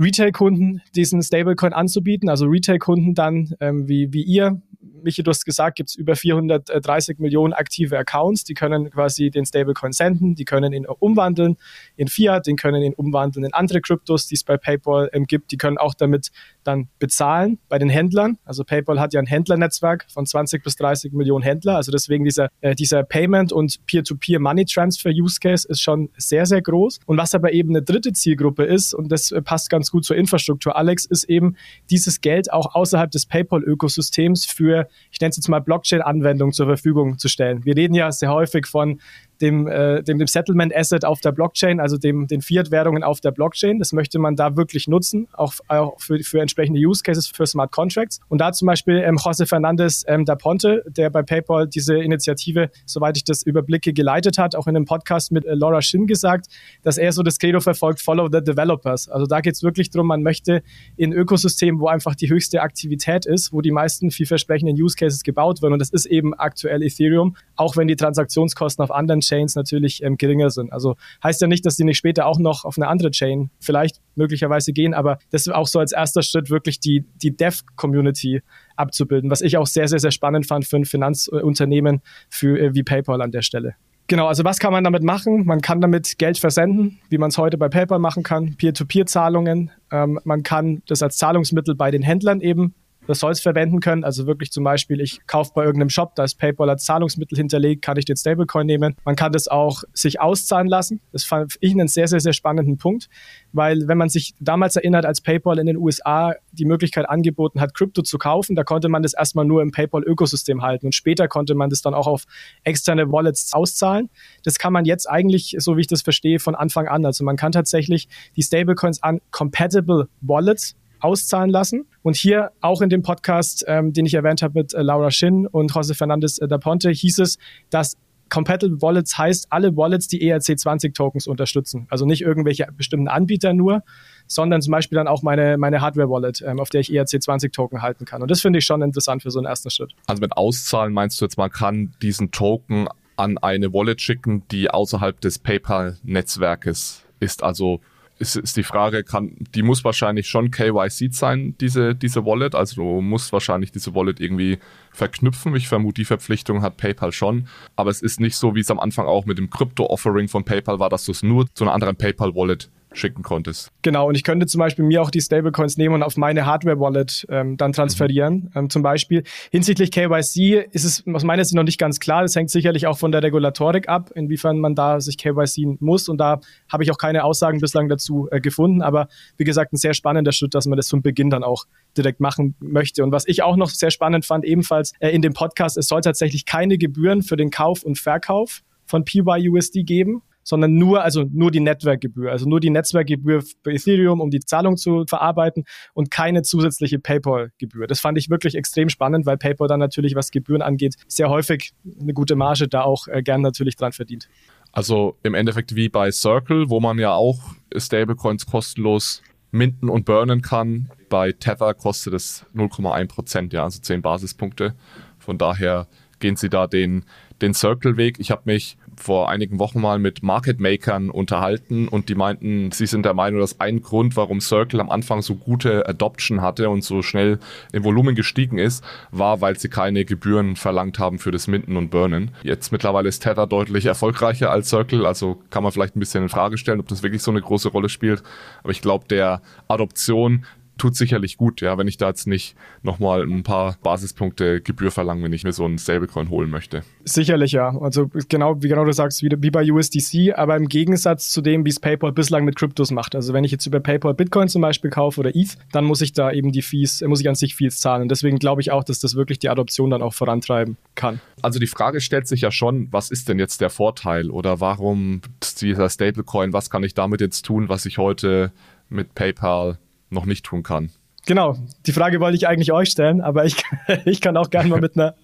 Retail-Kunden 0.00 0.82
diesen 0.96 1.22
Stablecoin 1.22 1.72
anzubieten, 1.72 2.28
also 2.28 2.46
Retail-Kunden 2.46 3.14
dann 3.14 3.54
ähm, 3.60 3.88
wie, 3.88 4.12
wie 4.12 4.22
ihr 4.22 4.60
Michi, 5.02 5.22
du 5.22 5.30
hast 5.30 5.44
gesagt, 5.44 5.76
gibt 5.76 5.90
es 5.90 5.96
über 5.96 6.16
430 6.16 7.18
Millionen 7.18 7.52
aktive 7.52 7.98
Accounts, 7.98 8.44
die 8.44 8.54
können 8.54 8.90
quasi 8.90 9.30
den 9.30 9.46
Stablecoin 9.46 9.92
senden, 9.92 10.34
die 10.34 10.44
können 10.44 10.72
ihn 10.72 10.86
umwandeln 10.86 11.56
in 11.96 12.08
Fiat, 12.08 12.46
den 12.46 12.56
können 12.56 12.82
ihn 12.82 12.94
umwandeln 12.94 13.44
in 13.44 13.54
andere 13.54 13.80
Kryptos, 13.80 14.26
die 14.26 14.34
es 14.34 14.44
bei 14.44 14.56
PayPal 14.56 15.08
ähm, 15.12 15.24
gibt, 15.24 15.50
die 15.50 15.56
können 15.56 15.78
auch 15.78 15.94
damit 15.94 16.30
dann 16.64 16.88
bezahlen 16.98 17.58
bei 17.68 17.78
den 17.78 17.88
Händlern. 17.88 18.38
Also 18.44 18.64
PayPal 18.64 19.00
hat 19.00 19.14
ja 19.14 19.20
ein 19.20 19.26
Händlernetzwerk 19.26 20.06
von 20.12 20.26
20 20.26 20.62
bis 20.62 20.76
30 20.76 21.12
Millionen 21.12 21.42
Händler, 21.42 21.76
also 21.76 21.92
deswegen 21.92 22.24
dieser, 22.24 22.48
äh, 22.60 22.74
dieser 22.74 23.02
Payment- 23.02 23.52
und 23.52 23.84
Peer-to-Peer 23.86 24.40
Money 24.40 24.64
Transfer 24.64 25.10
Use 25.10 25.38
Case 25.40 25.66
ist 25.68 25.80
schon 25.80 26.10
sehr, 26.16 26.46
sehr 26.46 26.62
groß. 26.62 27.00
Und 27.06 27.16
was 27.16 27.34
aber 27.34 27.52
eben 27.52 27.70
eine 27.70 27.82
dritte 27.82 28.12
Zielgruppe 28.12 28.64
ist, 28.64 28.94
und 28.94 29.10
das 29.10 29.30
äh, 29.30 29.42
passt 29.42 29.70
ganz 29.70 29.90
gut 29.90 30.04
zur 30.04 30.16
Infrastruktur, 30.16 30.76
Alex, 30.76 31.04
ist 31.04 31.24
eben 31.24 31.56
dieses 31.90 32.20
Geld 32.20 32.52
auch 32.52 32.74
außerhalb 32.74 33.10
des 33.10 33.26
PayPal-Ökosystems 33.26 34.44
für 34.46 34.88
ich 35.10 35.20
nenne 35.20 35.30
es 35.30 35.36
jetzt 35.36 35.48
mal 35.48 35.60
Blockchain-Anwendungen 35.60 36.52
zur 36.52 36.66
Verfügung 36.66 37.18
zu 37.18 37.28
stellen. 37.28 37.64
Wir 37.64 37.76
reden 37.76 37.94
ja 37.94 38.10
sehr 38.12 38.30
häufig 38.30 38.66
von 38.66 39.00
dem, 39.40 39.66
äh, 39.66 40.02
dem, 40.02 40.18
dem 40.18 40.26
Settlement 40.26 40.74
Asset 40.74 41.04
auf 41.04 41.20
der 41.20 41.32
Blockchain, 41.32 41.80
also 41.80 41.96
dem, 41.96 42.26
den 42.26 42.42
Fiat-Währungen 42.42 43.02
auf 43.02 43.20
der 43.20 43.32
Blockchain. 43.32 43.78
Das 43.78 43.92
möchte 43.92 44.18
man 44.18 44.36
da 44.36 44.56
wirklich 44.56 44.88
nutzen, 44.88 45.28
auch, 45.32 45.54
auch 45.68 46.00
für, 46.00 46.18
für 46.20 46.40
entsprechende 46.40 46.80
Use 46.80 47.02
Cases 47.02 47.26
für 47.26 47.46
Smart 47.46 47.72
Contracts. 47.72 48.20
Und 48.28 48.40
da 48.40 48.52
zum 48.52 48.66
Beispiel 48.66 48.98
ähm, 48.98 49.16
José 49.16 49.46
Fernandez 49.46 50.04
ähm, 50.06 50.24
da 50.24 50.36
Ponte, 50.36 50.84
der 50.86 51.10
bei 51.10 51.22
PayPal 51.22 51.66
diese 51.66 51.96
Initiative, 51.96 52.70
soweit 52.86 53.16
ich 53.16 53.24
das 53.24 53.42
überblicke, 53.42 53.92
geleitet 53.92 54.38
hat, 54.38 54.54
auch 54.54 54.66
in 54.66 54.76
einem 54.76 54.84
Podcast 54.84 55.32
mit 55.32 55.44
äh, 55.44 55.54
Laura 55.54 55.82
Shin 55.82 56.06
gesagt, 56.06 56.46
dass 56.82 56.98
er 56.98 57.12
so 57.12 57.22
das 57.22 57.38
Credo 57.38 57.60
verfolgt, 57.60 58.00
Follow 58.00 58.28
the 58.30 58.42
Developers. 58.42 59.08
Also 59.08 59.26
da 59.26 59.40
geht 59.40 59.54
es 59.54 59.62
wirklich 59.62 59.90
darum, 59.90 60.06
man 60.06 60.22
möchte 60.22 60.62
in 60.96 61.12
Ökosystemen, 61.12 61.80
wo 61.80 61.88
einfach 61.88 62.14
die 62.14 62.28
höchste 62.28 62.62
Aktivität 62.62 63.26
ist, 63.26 63.52
wo 63.52 63.60
die 63.60 63.70
meisten 63.70 64.10
vielversprechenden 64.10 64.80
Use 64.80 64.96
Cases 64.96 65.22
gebaut 65.22 65.62
werden. 65.62 65.72
Und 65.72 65.78
das 65.78 65.90
ist 65.90 66.06
eben 66.06 66.34
aktuell 66.34 66.82
Ethereum, 66.82 67.36
auch 67.56 67.76
wenn 67.76 67.88
die 67.88 67.96
Transaktionskosten 67.96 68.82
auf 68.82 68.90
anderen 68.90 69.20
Chains 69.32 69.54
natürlich 69.54 70.02
ähm, 70.02 70.16
geringer 70.16 70.50
sind. 70.50 70.72
Also 70.72 70.96
heißt 71.24 71.40
ja 71.40 71.46
nicht, 71.46 71.64
dass 71.64 71.76
die 71.76 71.84
nicht 71.84 71.96
später 71.96 72.26
auch 72.26 72.38
noch 72.38 72.64
auf 72.64 72.76
eine 72.76 72.88
andere 72.88 73.10
Chain 73.10 73.50
vielleicht 73.60 74.00
möglicherweise 74.14 74.72
gehen, 74.72 74.92
aber 74.92 75.18
das 75.30 75.46
ist 75.46 75.52
auch 75.52 75.66
so 75.66 75.78
als 75.78 75.92
erster 75.92 76.22
Schritt 76.22 76.50
wirklich 76.50 76.80
die, 76.80 77.06
die 77.16 77.34
Dev-Community 77.34 78.42
abzubilden, 78.76 79.30
was 79.30 79.40
ich 79.40 79.56
auch 79.56 79.66
sehr, 79.66 79.88
sehr, 79.88 80.00
sehr 80.00 80.10
spannend 80.10 80.46
fand 80.46 80.66
für 80.66 80.76
ein 80.76 80.84
Finanzunternehmen 80.84 82.02
für, 82.28 82.58
äh, 82.58 82.74
wie 82.74 82.82
PayPal 82.82 83.22
an 83.22 83.30
der 83.30 83.42
Stelle. 83.42 83.74
Genau, 84.08 84.26
also 84.26 84.44
was 84.44 84.58
kann 84.58 84.72
man 84.72 84.84
damit 84.84 85.02
machen? 85.02 85.46
Man 85.46 85.60
kann 85.62 85.80
damit 85.80 86.18
Geld 86.18 86.36
versenden, 86.36 86.98
wie 87.08 87.18
man 87.18 87.30
es 87.30 87.38
heute 87.38 87.56
bei 87.56 87.68
PayPal 87.68 87.98
machen 87.98 88.22
kann, 88.22 88.56
Peer-to-Peer-Zahlungen. 88.56 89.70
Ähm, 89.90 90.20
man 90.24 90.42
kann 90.42 90.82
das 90.86 91.02
als 91.02 91.16
Zahlungsmittel 91.16 91.74
bei 91.74 91.90
den 91.90 92.02
Händlern 92.02 92.40
eben 92.40 92.74
Ressource 93.08 93.40
verwenden 93.40 93.80
können. 93.80 94.04
Also 94.04 94.26
wirklich 94.26 94.52
zum 94.52 94.64
Beispiel, 94.64 95.00
ich 95.00 95.26
kaufe 95.26 95.52
bei 95.54 95.64
irgendeinem 95.64 95.90
Shop, 95.90 96.14
da 96.14 96.24
ist 96.24 96.38
PayPal 96.38 96.70
als 96.70 96.84
Zahlungsmittel 96.84 97.36
hinterlegt, 97.36 97.82
kann 97.82 97.96
ich 97.96 98.04
den 98.04 98.16
Stablecoin 98.16 98.66
nehmen. 98.66 98.96
Man 99.04 99.16
kann 99.16 99.32
das 99.32 99.48
auch 99.48 99.82
sich 99.92 100.20
auszahlen 100.20 100.68
lassen. 100.68 101.00
Das 101.12 101.24
fand 101.24 101.56
ich 101.60 101.72
einen 101.72 101.88
sehr, 101.88 102.08
sehr, 102.08 102.20
sehr 102.20 102.32
spannenden 102.32 102.78
Punkt, 102.78 103.08
weil 103.52 103.88
wenn 103.88 103.98
man 103.98 104.08
sich 104.08 104.34
damals 104.40 104.76
erinnert, 104.76 105.06
als 105.06 105.20
PayPal 105.20 105.58
in 105.58 105.66
den 105.66 105.76
USA 105.76 106.34
die 106.52 106.64
Möglichkeit 106.64 107.08
angeboten 107.08 107.60
hat, 107.60 107.74
Krypto 107.74 108.02
zu 108.02 108.18
kaufen, 108.18 108.56
da 108.56 108.64
konnte 108.64 108.88
man 108.88 109.02
das 109.02 109.14
erstmal 109.14 109.44
nur 109.44 109.62
im 109.62 109.72
PayPal-Ökosystem 109.72 110.62
halten 110.62 110.86
und 110.86 110.94
später 110.94 111.28
konnte 111.28 111.54
man 111.54 111.70
das 111.70 111.82
dann 111.82 111.94
auch 111.94 112.06
auf 112.06 112.24
externe 112.64 113.10
Wallets 113.10 113.52
auszahlen. 113.52 114.10
Das 114.44 114.58
kann 114.58 114.72
man 114.72 114.84
jetzt 114.84 115.08
eigentlich, 115.08 115.56
so 115.58 115.76
wie 115.76 115.82
ich 115.82 115.86
das 115.86 116.02
verstehe, 116.02 116.38
von 116.38 116.54
Anfang 116.54 116.88
an. 116.88 117.04
Also 117.04 117.24
man 117.24 117.36
kann 117.36 117.52
tatsächlich 117.52 118.08
die 118.36 118.42
Stablecoins 118.42 119.02
an 119.02 119.20
compatible 119.30 120.08
Wallets 120.20 120.76
auszahlen 121.02 121.50
lassen. 121.50 121.86
Und 122.02 122.16
hier 122.16 122.50
auch 122.60 122.80
in 122.80 122.88
dem 122.88 123.02
Podcast, 123.02 123.64
ähm, 123.66 123.92
den 123.92 124.06
ich 124.06 124.14
erwähnt 124.14 124.42
habe 124.42 124.60
mit 124.60 124.74
äh, 124.74 124.82
Laura 124.82 125.10
Shin 125.10 125.46
und 125.46 125.72
José 125.72 125.94
Fernandez 125.94 126.38
äh, 126.38 126.48
da 126.48 126.58
Ponte, 126.58 126.90
hieß 126.90 127.18
es, 127.18 127.38
dass 127.70 127.96
Compatible 128.32 128.80
Wallets 128.80 129.18
heißt 129.18 129.48
alle 129.50 129.76
Wallets, 129.76 130.08
die 130.08 130.22
ERC20 130.22 130.94
Tokens 130.94 131.26
unterstützen. 131.26 131.86
Also 131.90 132.06
nicht 132.06 132.22
irgendwelche 132.22 132.66
bestimmten 132.74 133.08
Anbieter 133.08 133.52
nur, 133.52 133.82
sondern 134.26 134.62
zum 134.62 134.70
Beispiel 134.70 134.96
dann 134.96 135.06
auch 135.06 135.22
meine, 135.22 135.58
meine 135.58 135.82
Hardware-Wallet, 135.82 136.42
ähm, 136.46 136.58
auf 136.58 136.70
der 136.70 136.80
ich 136.80 136.88
ERC20 136.90 137.52
Token 137.52 137.82
halten 137.82 138.06
kann. 138.06 138.22
Und 138.22 138.30
das 138.30 138.40
finde 138.40 138.60
ich 138.60 138.64
schon 138.64 138.80
interessant 138.80 139.22
für 139.22 139.30
so 139.30 139.38
einen 139.38 139.46
ersten 139.46 139.68
Schritt. 139.68 139.92
Also 140.06 140.20
mit 140.20 140.34
Auszahlen 140.34 140.94
meinst 140.94 141.20
du 141.20 141.26
jetzt, 141.26 141.36
man 141.36 141.50
kann 141.50 141.92
diesen 142.00 142.30
Token 142.30 142.88
an 143.16 143.36
eine 143.36 143.74
Wallet 143.74 144.00
schicken, 144.00 144.44
die 144.50 144.70
außerhalb 144.70 145.20
des 145.20 145.38
PayPal-Netzwerkes 145.38 147.04
ist. 147.20 147.42
Also 147.42 147.80
ist, 148.22 148.36
ist 148.36 148.56
die 148.56 148.62
Frage, 148.62 149.02
kann, 149.04 149.34
die 149.54 149.62
muss 149.62 149.84
wahrscheinlich 149.84 150.28
schon 150.28 150.50
KYC 150.50 151.12
sein, 151.12 151.56
diese, 151.60 151.94
diese 151.94 152.24
Wallet. 152.24 152.54
Also 152.54 152.76
du 152.76 153.00
musst 153.02 153.32
wahrscheinlich 153.32 153.72
diese 153.72 153.94
Wallet 153.94 154.20
irgendwie 154.20 154.58
verknüpfen. 154.92 155.54
Ich 155.56 155.68
vermute, 155.68 156.00
die 156.00 156.04
Verpflichtung 156.04 156.62
hat 156.62 156.76
PayPal 156.76 157.12
schon. 157.12 157.48
Aber 157.76 157.90
es 157.90 158.00
ist 158.00 158.20
nicht 158.20 158.36
so, 158.36 158.54
wie 158.54 158.60
es 158.60 158.70
am 158.70 158.80
Anfang 158.80 159.06
auch 159.06 159.26
mit 159.26 159.38
dem 159.38 159.50
Krypto-Offering 159.50 160.28
von 160.28 160.44
PayPal 160.44 160.78
war, 160.78 160.88
dass 160.88 161.04
du 161.04 161.12
es 161.12 161.22
nur 161.22 161.52
zu 161.54 161.64
einer 161.64 161.74
anderen 161.74 161.96
PayPal-Wallet 161.96 162.70
schicken 162.94 163.22
konntest. 163.22 163.70
Genau, 163.82 164.08
und 164.08 164.14
ich 164.14 164.24
könnte 164.24 164.46
zum 164.46 164.58
Beispiel 164.58 164.84
mir 164.84 165.02
auch 165.02 165.10
die 165.10 165.20
Stablecoins 165.20 165.76
nehmen 165.76 165.94
und 165.94 166.02
auf 166.02 166.16
meine 166.16 166.46
Hardware-Wallet 166.46 167.26
ähm, 167.28 167.56
dann 167.56 167.72
transferieren. 167.72 168.34
Mhm. 168.34 168.50
Ähm, 168.54 168.70
zum 168.70 168.82
Beispiel 168.82 169.24
hinsichtlich 169.50 169.90
KYC 169.90 170.66
ist 170.70 170.84
es 170.84 171.04
aus 171.12 171.24
meiner 171.24 171.44
Sicht 171.44 171.54
noch 171.54 171.62
nicht 171.62 171.78
ganz 171.78 172.00
klar. 172.00 172.22
Das 172.22 172.36
hängt 172.36 172.50
sicherlich 172.50 172.86
auch 172.86 172.98
von 172.98 173.12
der 173.12 173.22
Regulatorik 173.22 173.88
ab, 173.88 174.10
inwiefern 174.14 174.58
man 174.58 174.74
da 174.74 175.00
sich 175.00 175.18
KYC 175.18 175.78
muss. 175.80 176.08
Und 176.08 176.18
da 176.18 176.40
habe 176.70 176.84
ich 176.84 176.90
auch 176.90 176.98
keine 176.98 177.24
Aussagen 177.24 177.60
bislang 177.60 177.88
dazu 177.88 178.28
äh, 178.30 178.40
gefunden. 178.40 178.82
Aber 178.82 179.08
wie 179.36 179.44
gesagt, 179.44 179.72
ein 179.72 179.76
sehr 179.76 179.94
spannender 179.94 180.32
Schritt, 180.32 180.54
dass 180.54 180.66
man 180.66 180.76
das 180.76 180.88
von 180.88 181.02
Beginn 181.02 181.30
dann 181.30 181.44
auch 181.44 181.64
direkt 181.96 182.20
machen 182.20 182.54
möchte. 182.60 183.02
Und 183.02 183.12
was 183.12 183.26
ich 183.26 183.42
auch 183.42 183.56
noch 183.56 183.70
sehr 183.70 183.90
spannend 183.90 184.24
fand, 184.24 184.44
ebenfalls 184.44 184.92
äh, 185.00 185.10
in 185.10 185.22
dem 185.22 185.32
Podcast, 185.32 185.76
es 185.76 185.88
soll 185.88 186.00
tatsächlich 186.00 186.46
keine 186.46 186.78
Gebühren 186.78 187.22
für 187.22 187.36
den 187.36 187.50
Kauf 187.50 187.82
und 187.82 187.98
Verkauf 187.98 188.62
von 188.86 189.04
PYUSD 189.04 189.84
geben 189.84 190.22
sondern 190.42 190.74
nur, 190.74 191.02
also 191.02 191.24
nur 191.30 191.50
die 191.50 191.60
Netzwerkgebühr, 191.60 192.30
also 192.30 192.48
nur 192.48 192.60
die 192.60 192.70
Netzwerkgebühr 192.70 193.42
für 193.42 193.72
Ethereum, 193.72 194.20
um 194.20 194.30
die 194.30 194.40
Zahlung 194.40 194.76
zu 194.76 195.04
verarbeiten 195.08 195.64
und 195.94 196.10
keine 196.10 196.42
zusätzliche 196.42 196.98
PayPal-Gebühr. 196.98 197.86
Das 197.86 198.00
fand 198.00 198.18
ich 198.18 198.30
wirklich 198.30 198.54
extrem 198.54 198.88
spannend, 198.88 199.26
weil 199.26 199.36
PayPal 199.36 199.68
dann 199.68 199.80
natürlich, 199.80 200.14
was 200.14 200.30
Gebühren 200.30 200.62
angeht, 200.62 200.96
sehr 201.06 201.28
häufig 201.28 201.72
eine 202.00 202.12
gute 202.12 202.36
Marge 202.36 202.68
da 202.68 202.82
auch 202.82 203.08
äh, 203.08 203.22
gern 203.22 203.40
natürlich 203.40 203.76
dran 203.76 203.92
verdient. 203.92 204.28
Also 204.72 205.16
im 205.22 205.34
Endeffekt 205.34 205.74
wie 205.74 205.88
bei 205.88 206.10
Circle, 206.10 206.70
wo 206.70 206.80
man 206.80 206.98
ja 206.98 207.12
auch 207.12 207.38
Stablecoins 207.76 208.46
kostenlos 208.46 209.22
minden 209.50 209.90
und 209.90 210.06
burnen 210.06 210.40
kann. 210.40 210.90
Bei 211.10 211.30
Tether 211.32 211.74
kostet 211.74 212.14
es 212.14 212.46
0,1 212.54 213.08
Prozent, 213.08 213.52
ja, 213.52 213.64
also 213.64 213.80
10 213.80 214.00
Basispunkte. 214.02 214.74
Von 215.18 215.38
daher 215.38 215.86
gehen 216.18 216.36
sie 216.36 216.48
da 216.48 216.66
den, 216.66 217.04
den 217.42 217.52
Circle-Weg. 217.52 218.18
Ich 218.18 218.30
habe 218.30 218.42
mich 218.46 218.78
vor 218.96 219.28
einigen 219.28 219.58
Wochen 219.58 219.80
mal 219.80 219.98
mit 219.98 220.22
Market 220.22 220.60
Makern 220.60 221.10
unterhalten 221.10 221.88
und 221.88 222.08
die 222.08 222.14
meinten, 222.14 222.72
sie 222.72 222.86
sind 222.86 223.04
der 223.04 223.14
Meinung, 223.14 223.40
dass 223.40 223.60
ein 223.60 223.82
Grund, 223.82 224.16
warum 224.16 224.40
Circle 224.40 224.80
am 224.80 224.90
Anfang 224.90 225.22
so 225.22 225.34
gute 225.34 225.88
Adoption 225.88 226.42
hatte 226.42 226.70
und 226.70 226.84
so 226.84 227.02
schnell 227.02 227.38
im 227.72 227.84
Volumen 227.84 228.14
gestiegen 228.14 228.58
ist, 228.58 228.84
war, 229.10 229.40
weil 229.40 229.58
sie 229.58 229.68
keine 229.68 230.04
Gebühren 230.04 230.56
verlangt 230.56 230.98
haben 230.98 231.18
für 231.18 231.30
das 231.30 231.46
Minden 231.46 231.76
und 231.76 231.90
Burnen. 231.90 232.30
Jetzt 232.42 232.72
mittlerweile 232.72 233.08
ist 233.08 233.22
Tether 233.22 233.46
deutlich 233.46 233.86
erfolgreicher 233.86 234.50
als 234.50 234.68
Circle, 234.68 235.06
also 235.06 235.42
kann 235.50 235.62
man 235.62 235.72
vielleicht 235.72 235.96
ein 235.96 236.00
bisschen 236.00 236.22
in 236.22 236.28
Frage 236.28 236.58
stellen, 236.58 236.80
ob 236.80 236.88
das 236.88 237.02
wirklich 237.02 237.22
so 237.22 237.30
eine 237.30 237.40
große 237.40 237.68
Rolle 237.68 237.88
spielt. 237.88 238.22
Aber 238.62 238.72
ich 238.72 238.82
glaube, 238.82 239.06
der 239.08 239.42
Adoption 239.68 240.44
tut 240.82 240.96
sicherlich 240.96 241.36
gut, 241.36 241.60
ja, 241.60 241.78
wenn 241.78 241.86
ich 241.86 241.96
da 241.96 242.08
jetzt 242.08 242.26
nicht 242.26 242.56
nochmal 242.82 243.22
ein 243.22 243.44
paar 243.44 243.76
Basispunkte 243.84 244.60
Gebühr 244.60 244.90
verlange, 244.90 245.22
wenn 245.22 245.32
ich 245.32 245.44
mir 245.44 245.52
so 245.52 245.64
einen 245.64 245.78
Stablecoin 245.78 246.28
holen 246.28 246.50
möchte. 246.50 246.82
Sicherlich, 247.04 247.52
ja. 247.52 247.68
Also 247.80 248.10
genau, 248.28 248.60
wie 248.64 248.68
genau 248.68 248.84
du 248.84 248.92
sagst, 248.92 249.22
wie, 249.22 249.30
wie 249.38 249.52
bei 249.52 249.70
USDC, 249.70 250.34
aber 250.34 250.56
im 250.56 250.66
Gegensatz 250.66 251.30
zu 251.30 251.40
dem, 251.40 251.64
wie 251.64 251.68
es 251.68 251.78
PayPal 251.78 252.10
bislang 252.10 252.44
mit 252.44 252.56
Kryptos 252.56 252.90
macht. 252.90 253.14
Also 253.14 253.32
wenn 253.32 253.44
ich 253.44 253.52
jetzt 253.52 253.64
über 253.64 253.78
PayPal 253.78 254.12
Bitcoin 254.14 254.48
zum 254.48 254.60
Beispiel 254.60 254.90
kaufe 254.90 255.20
oder 255.20 255.30
ETH, 255.36 255.56
dann 255.70 255.84
muss 255.84 256.00
ich 256.00 256.14
da 256.14 256.32
eben 256.32 256.50
die 256.50 256.62
Fees, 256.62 257.00
muss 257.02 257.20
ich 257.20 257.28
an 257.28 257.36
sich 257.36 257.54
Fees 257.54 257.78
zahlen. 257.78 258.02
Und 258.02 258.10
deswegen 258.10 258.40
glaube 258.40 258.60
ich 258.60 258.72
auch, 258.72 258.82
dass 258.82 258.98
das 258.98 259.14
wirklich 259.14 259.38
die 259.38 259.50
Adoption 259.50 259.88
dann 259.88 260.02
auch 260.02 260.14
vorantreiben 260.14 260.78
kann. 260.96 261.20
Also 261.42 261.60
die 261.60 261.68
Frage 261.68 262.00
stellt 262.00 262.26
sich 262.26 262.40
ja 262.40 262.50
schon, 262.50 262.88
was 262.90 263.12
ist 263.12 263.28
denn 263.28 263.38
jetzt 263.38 263.60
der 263.60 263.70
Vorteil 263.70 264.30
oder 264.30 264.58
warum 264.58 265.20
dieser 265.60 265.88
Stablecoin, 265.88 266.52
was 266.52 266.70
kann 266.70 266.82
ich 266.82 266.94
damit 266.94 267.20
jetzt 267.20 267.42
tun, 267.42 267.68
was 267.68 267.86
ich 267.86 267.98
heute 267.98 268.50
mit 268.88 269.14
PayPal 269.14 269.78
noch 270.12 270.26
nicht 270.26 270.44
tun 270.44 270.62
kann. 270.62 270.90
Genau, 271.24 271.56
die 271.86 271.92
Frage 271.92 272.18
wollte 272.18 272.36
ich 272.36 272.48
eigentlich 272.48 272.72
euch 272.72 272.88
stellen, 272.90 273.20
aber 273.20 273.44
ich, 273.44 273.54
ich 274.04 274.20
kann 274.20 274.36
auch 274.36 274.50
gerne 274.50 274.68
mal 274.68 274.80
mit 274.80 274.96
einer, 274.96 275.14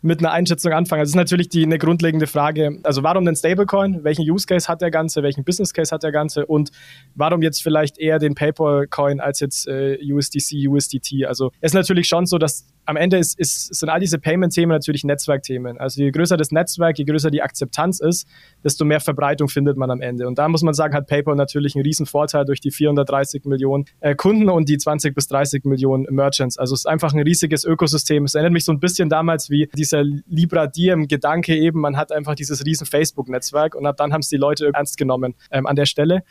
mit 0.00 0.20
einer 0.20 0.32
Einschätzung 0.32 0.72
anfangen. 0.72 1.00
Also 1.00 1.10
es 1.10 1.12
ist 1.12 1.16
natürlich 1.16 1.50
die, 1.50 1.64
eine 1.64 1.76
grundlegende 1.76 2.26
Frage, 2.26 2.78
also 2.84 3.02
warum 3.02 3.26
den 3.26 3.36
Stablecoin? 3.36 4.02
Welchen 4.02 4.28
Use 4.28 4.46
Case 4.46 4.66
hat 4.66 4.80
der 4.80 4.90
Ganze? 4.90 5.22
Welchen 5.22 5.44
Business 5.44 5.74
Case 5.74 5.94
hat 5.94 6.04
der 6.04 6.12
Ganze? 6.12 6.46
Und 6.46 6.70
warum 7.14 7.42
jetzt 7.42 7.62
vielleicht 7.62 7.98
eher 7.98 8.18
den 8.18 8.34
PayPal-Coin 8.34 9.20
als 9.20 9.40
jetzt 9.40 9.68
äh, 9.68 9.98
USDC, 10.02 10.68
USDT? 10.68 11.26
Also 11.26 11.50
es 11.60 11.72
ist 11.72 11.74
natürlich 11.74 12.08
schon 12.08 12.24
so, 12.24 12.38
dass 12.38 12.66
am 12.84 12.96
Ende 12.96 13.18
ist, 13.18 13.38
ist, 13.38 13.74
sind 13.74 13.88
all 13.88 14.00
diese 14.00 14.18
Payment-Themen 14.18 14.70
natürlich 14.70 15.04
Netzwerkthemen. 15.04 15.78
Also 15.78 16.02
je 16.02 16.10
größer 16.10 16.36
das 16.36 16.50
Netzwerk, 16.50 16.98
je 16.98 17.04
größer 17.04 17.30
die 17.30 17.42
Akzeptanz 17.42 18.00
ist, 18.00 18.26
desto 18.64 18.84
mehr 18.84 19.00
Verbreitung 19.00 19.48
findet 19.48 19.76
man 19.76 19.90
am 19.90 20.00
Ende. 20.00 20.26
Und 20.26 20.38
da 20.38 20.48
muss 20.48 20.62
man 20.62 20.74
sagen, 20.74 20.94
hat 20.94 21.06
PayPal 21.06 21.36
natürlich 21.36 21.74
einen 21.74 21.84
riesen 21.84 22.06
Vorteil 22.06 22.44
durch 22.44 22.60
die 22.60 22.70
430 22.70 23.44
Millionen 23.44 23.84
äh, 24.00 24.14
Kunden 24.14 24.48
und 24.48 24.68
die 24.68 24.78
20 24.78 25.14
bis 25.14 25.28
30 25.28 25.64
Millionen 25.64 26.06
Merchants. 26.10 26.58
Also 26.58 26.74
es 26.74 26.80
ist 26.80 26.86
einfach 26.86 27.12
ein 27.12 27.20
riesiges 27.20 27.64
Ökosystem. 27.64 28.24
Es 28.24 28.34
erinnert 28.34 28.52
mich 28.52 28.64
so 28.64 28.72
ein 28.72 28.80
bisschen 28.80 29.08
damals 29.08 29.50
wie 29.50 29.68
dieser 29.74 30.02
Libra 30.02 30.66
Diem-Gedanke 30.66 31.56
eben. 31.56 31.80
Man 31.80 31.96
hat 31.96 32.12
einfach 32.12 32.34
dieses 32.34 32.64
riesen 32.64 32.86
Facebook-Netzwerk 32.86 33.74
und 33.74 33.86
ab 33.86 33.96
dann 33.96 34.12
haben 34.12 34.20
es 34.20 34.28
die 34.28 34.36
Leute 34.36 34.70
ernst 34.74 34.96
genommen 34.96 35.34
ähm, 35.50 35.66
an 35.66 35.76
der 35.76 35.86
Stelle 35.86 36.22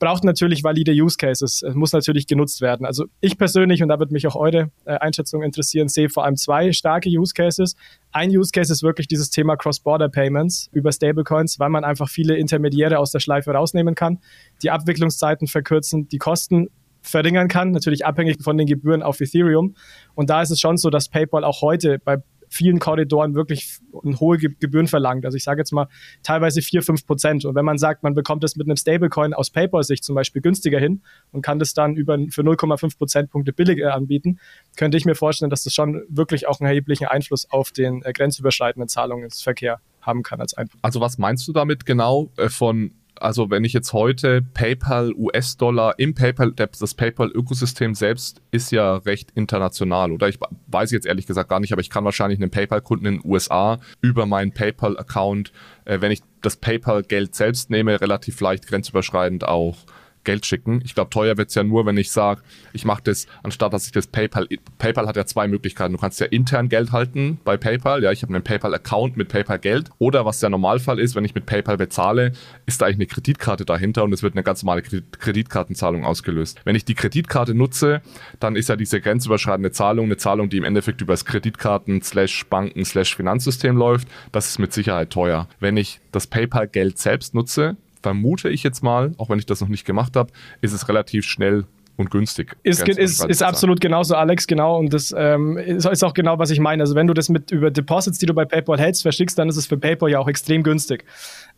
braucht 0.00 0.24
natürlich 0.24 0.64
valide 0.64 0.92
Use 0.92 1.16
Cases, 1.16 1.62
es 1.62 1.74
muss 1.74 1.92
natürlich 1.92 2.26
genutzt 2.26 2.60
werden. 2.62 2.84
Also 2.86 3.04
ich 3.20 3.38
persönlich, 3.38 3.82
und 3.82 3.90
da 3.90 4.00
wird 4.00 4.10
mich 4.10 4.26
auch 4.26 4.34
eure 4.34 4.70
äh, 4.86 4.94
Einschätzung 4.94 5.42
interessieren, 5.42 5.88
sehe 5.88 6.08
vor 6.08 6.24
allem 6.24 6.36
zwei 6.36 6.72
starke 6.72 7.08
Use 7.10 7.34
Cases. 7.34 7.76
Ein 8.10 8.30
Use 8.30 8.50
Case 8.50 8.72
ist 8.72 8.82
wirklich 8.82 9.06
dieses 9.06 9.30
Thema 9.30 9.56
Cross-Border 9.56 10.08
Payments 10.08 10.70
über 10.72 10.90
Stablecoins, 10.90 11.60
weil 11.60 11.68
man 11.68 11.84
einfach 11.84 12.08
viele 12.08 12.36
Intermediäre 12.36 12.98
aus 12.98 13.12
der 13.12 13.20
Schleife 13.20 13.52
rausnehmen 13.52 13.94
kann, 13.94 14.18
die 14.62 14.70
Abwicklungszeiten 14.70 15.46
verkürzen, 15.46 16.08
die 16.08 16.18
Kosten 16.18 16.70
verringern 17.02 17.48
kann, 17.48 17.70
natürlich 17.70 18.04
abhängig 18.06 18.42
von 18.42 18.56
den 18.56 18.66
Gebühren 18.66 19.02
auf 19.02 19.20
Ethereum. 19.20 19.74
Und 20.14 20.30
da 20.30 20.42
ist 20.42 20.50
es 20.50 20.60
schon 20.60 20.78
so, 20.78 20.90
dass 20.90 21.08
PayPal 21.08 21.44
auch 21.44 21.60
heute 21.60 21.98
bei 21.98 22.16
vielen 22.50 22.80
Korridoren 22.80 23.34
wirklich 23.34 23.78
hohe 23.92 24.36
Gebühren 24.36 24.88
verlangt. 24.88 25.24
Also 25.24 25.36
ich 25.36 25.44
sage 25.44 25.60
jetzt 25.60 25.72
mal 25.72 25.86
teilweise 26.22 26.60
4, 26.60 26.82
5 26.82 27.06
Prozent. 27.06 27.44
Und 27.44 27.54
wenn 27.54 27.64
man 27.64 27.78
sagt, 27.78 28.02
man 28.02 28.14
bekommt 28.14 28.44
es 28.44 28.56
mit 28.56 28.66
einem 28.66 28.76
Stablecoin 28.76 29.32
aus 29.32 29.50
PayPal-Sicht 29.50 30.04
zum 30.04 30.16
Beispiel 30.16 30.42
günstiger 30.42 30.78
hin 30.78 31.02
und 31.32 31.42
kann 31.42 31.58
das 31.58 31.72
dann 31.72 31.96
über, 31.96 32.18
für 32.30 32.42
0,5 32.42 32.98
Prozentpunkte 32.98 33.52
billiger 33.52 33.94
anbieten, 33.94 34.40
könnte 34.76 34.96
ich 34.96 35.04
mir 35.04 35.14
vorstellen, 35.14 35.50
dass 35.50 35.62
das 35.62 35.72
schon 35.72 36.02
wirklich 36.08 36.48
auch 36.48 36.60
einen 36.60 36.68
erheblichen 36.68 37.06
Einfluss 37.06 37.48
auf 37.50 37.70
den 37.70 38.02
äh, 38.02 38.12
grenzüberschreitenden 38.12 38.88
Zahlungsverkehr 38.88 39.80
haben 40.00 40.22
kann 40.22 40.40
als 40.40 40.54
Einfluss. 40.54 40.82
Also 40.82 41.00
was 41.00 41.18
meinst 41.18 41.46
du 41.46 41.52
damit 41.52 41.86
genau 41.86 42.30
äh, 42.36 42.48
von 42.48 42.92
also 43.20 43.50
wenn 43.50 43.64
ich 43.64 43.72
jetzt 43.72 43.92
heute 43.92 44.42
PayPal 44.42 45.12
US-Dollar 45.14 45.98
im 45.98 46.14
PayPal, 46.14 46.52
das 46.52 46.94
PayPal-Ökosystem 46.94 47.94
selbst 47.94 48.40
ist 48.50 48.72
ja 48.72 48.96
recht 48.96 49.30
international, 49.34 50.12
oder? 50.12 50.28
Ich 50.28 50.38
weiß 50.68 50.90
jetzt 50.90 51.06
ehrlich 51.06 51.26
gesagt 51.26 51.48
gar 51.50 51.60
nicht, 51.60 51.72
aber 51.72 51.80
ich 51.80 51.90
kann 51.90 52.04
wahrscheinlich 52.04 52.40
einen 52.40 52.50
PayPal-Kunden 52.50 53.06
in 53.06 53.20
den 53.20 53.30
USA 53.30 53.78
über 54.00 54.26
meinen 54.26 54.52
PayPal-Account, 54.52 55.52
äh, 55.84 56.00
wenn 56.00 56.12
ich 56.12 56.22
das 56.40 56.56
PayPal-Geld 56.56 57.34
selbst 57.34 57.70
nehme, 57.70 58.00
relativ 58.00 58.40
leicht 58.40 58.66
grenzüberschreitend 58.66 59.46
auch 59.46 59.76
Geld 60.24 60.46
schicken. 60.46 60.80
Ich 60.84 60.94
glaube, 60.94 61.10
teuer 61.10 61.36
wird's 61.36 61.54
ja 61.54 61.62
nur, 61.62 61.86
wenn 61.86 61.96
ich 61.96 62.10
sage, 62.10 62.42
ich 62.72 62.84
mache 62.84 63.02
das, 63.04 63.26
anstatt 63.42 63.72
dass 63.72 63.86
ich 63.86 63.92
das 63.92 64.06
PayPal, 64.06 64.46
PayPal 64.78 65.06
hat 65.06 65.16
ja 65.16 65.26
zwei 65.26 65.48
Möglichkeiten. 65.48 65.92
Du 65.92 65.98
kannst 65.98 66.20
ja 66.20 66.26
intern 66.26 66.68
Geld 66.68 66.92
halten 66.92 67.40
bei 67.44 67.56
PayPal, 67.56 68.02
ja, 68.02 68.12
ich 68.12 68.22
habe 68.22 68.34
einen 68.34 68.44
PayPal-Account 68.44 69.16
mit 69.16 69.28
PayPal-Geld. 69.28 69.90
Oder 69.98 70.24
was 70.24 70.40
der 70.40 70.50
Normalfall 70.50 70.98
ist, 70.98 71.14
wenn 71.14 71.24
ich 71.24 71.34
mit 71.34 71.46
PayPal 71.46 71.76
bezahle, 71.76 72.32
ist 72.66 72.80
da 72.80 72.86
eigentlich 72.86 72.96
eine 72.96 73.06
Kreditkarte 73.06 73.64
dahinter 73.64 74.04
und 74.04 74.12
es 74.12 74.22
wird 74.22 74.34
eine 74.34 74.42
ganz 74.42 74.62
normale 74.62 74.82
Kreditkartenzahlung 74.82 76.04
ausgelöst. 76.04 76.60
Wenn 76.64 76.76
ich 76.76 76.84
die 76.84 76.94
Kreditkarte 76.94 77.54
nutze, 77.54 78.02
dann 78.38 78.56
ist 78.56 78.68
ja 78.68 78.76
diese 78.76 79.00
grenzüberschreitende 79.00 79.72
Zahlung 79.72 80.06
eine 80.06 80.16
Zahlung, 80.16 80.50
die 80.50 80.58
im 80.58 80.64
Endeffekt 80.64 81.00
über 81.00 81.12
das 81.12 81.24
Kreditkarten 81.24 82.02
slash 82.02 82.46
Banken 82.46 82.84
slash 82.84 83.16
Finanzsystem 83.16 83.76
läuft. 83.76 84.08
Das 84.32 84.48
ist 84.48 84.58
mit 84.58 84.72
Sicherheit 84.72 85.10
teuer. 85.10 85.48
Wenn 85.60 85.76
ich 85.76 86.00
das 86.12 86.26
PayPal-Geld 86.26 86.98
selbst 86.98 87.34
nutze, 87.34 87.76
vermute 88.02 88.48
ich 88.48 88.62
jetzt 88.62 88.82
mal, 88.82 89.12
auch 89.18 89.28
wenn 89.28 89.38
ich 89.38 89.46
das 89.46 89.60
noch 89.60 89.68
nicht 89.68 89.84
gemacht 89.84 90.16
habe, 90.16 90.32
ist 90.60 90.72
es 90.72 90.88
relativ 90.88 91.24
schnell 91.24 91.66
und 92.00 92.10
günstig. 92.10 92.56
Ist, 92.62 92.88
ist, 92.88 93.24
ist 93.24 93.42
absolut 93.42 93.80
genauso, 93.80 94.14
Alex, 94.14 94.46
genau. 94.46 94.78
Und 94.78 94.92
das 94.92 95.14
ähm, 95.16 95.58
ist, 95.58 95.86
ist, 95.86 96.02
auch 96.02 96.14
genau, 96.14 96.38
was 96.38 96.50
ich 96.50 96.58
meine. 96.58 96.82
Also 96.82 96.94
wenn 96.94 97.06
du 97.06 97.14
das 97.14 97.28
mit 97.28 97.50
über 97.50 97.70
Deposits, 97.70 98.18
die 98.18 98.26
du 98.26 98.32
bei 98.32 98.46
PayPal 98.46 98.78
hältst, 98.80 99.02
verschickst, 99.02 99.38
dann 99.38 99.48
ist 99.48 99.56
es 99.56 99.66
für 99.66 99.76
PayPal 99.76 100.10
ja 100.10 100.18
auch 100.18 100.28
extrem 100.28 100.62
günstig. 100.62 101.04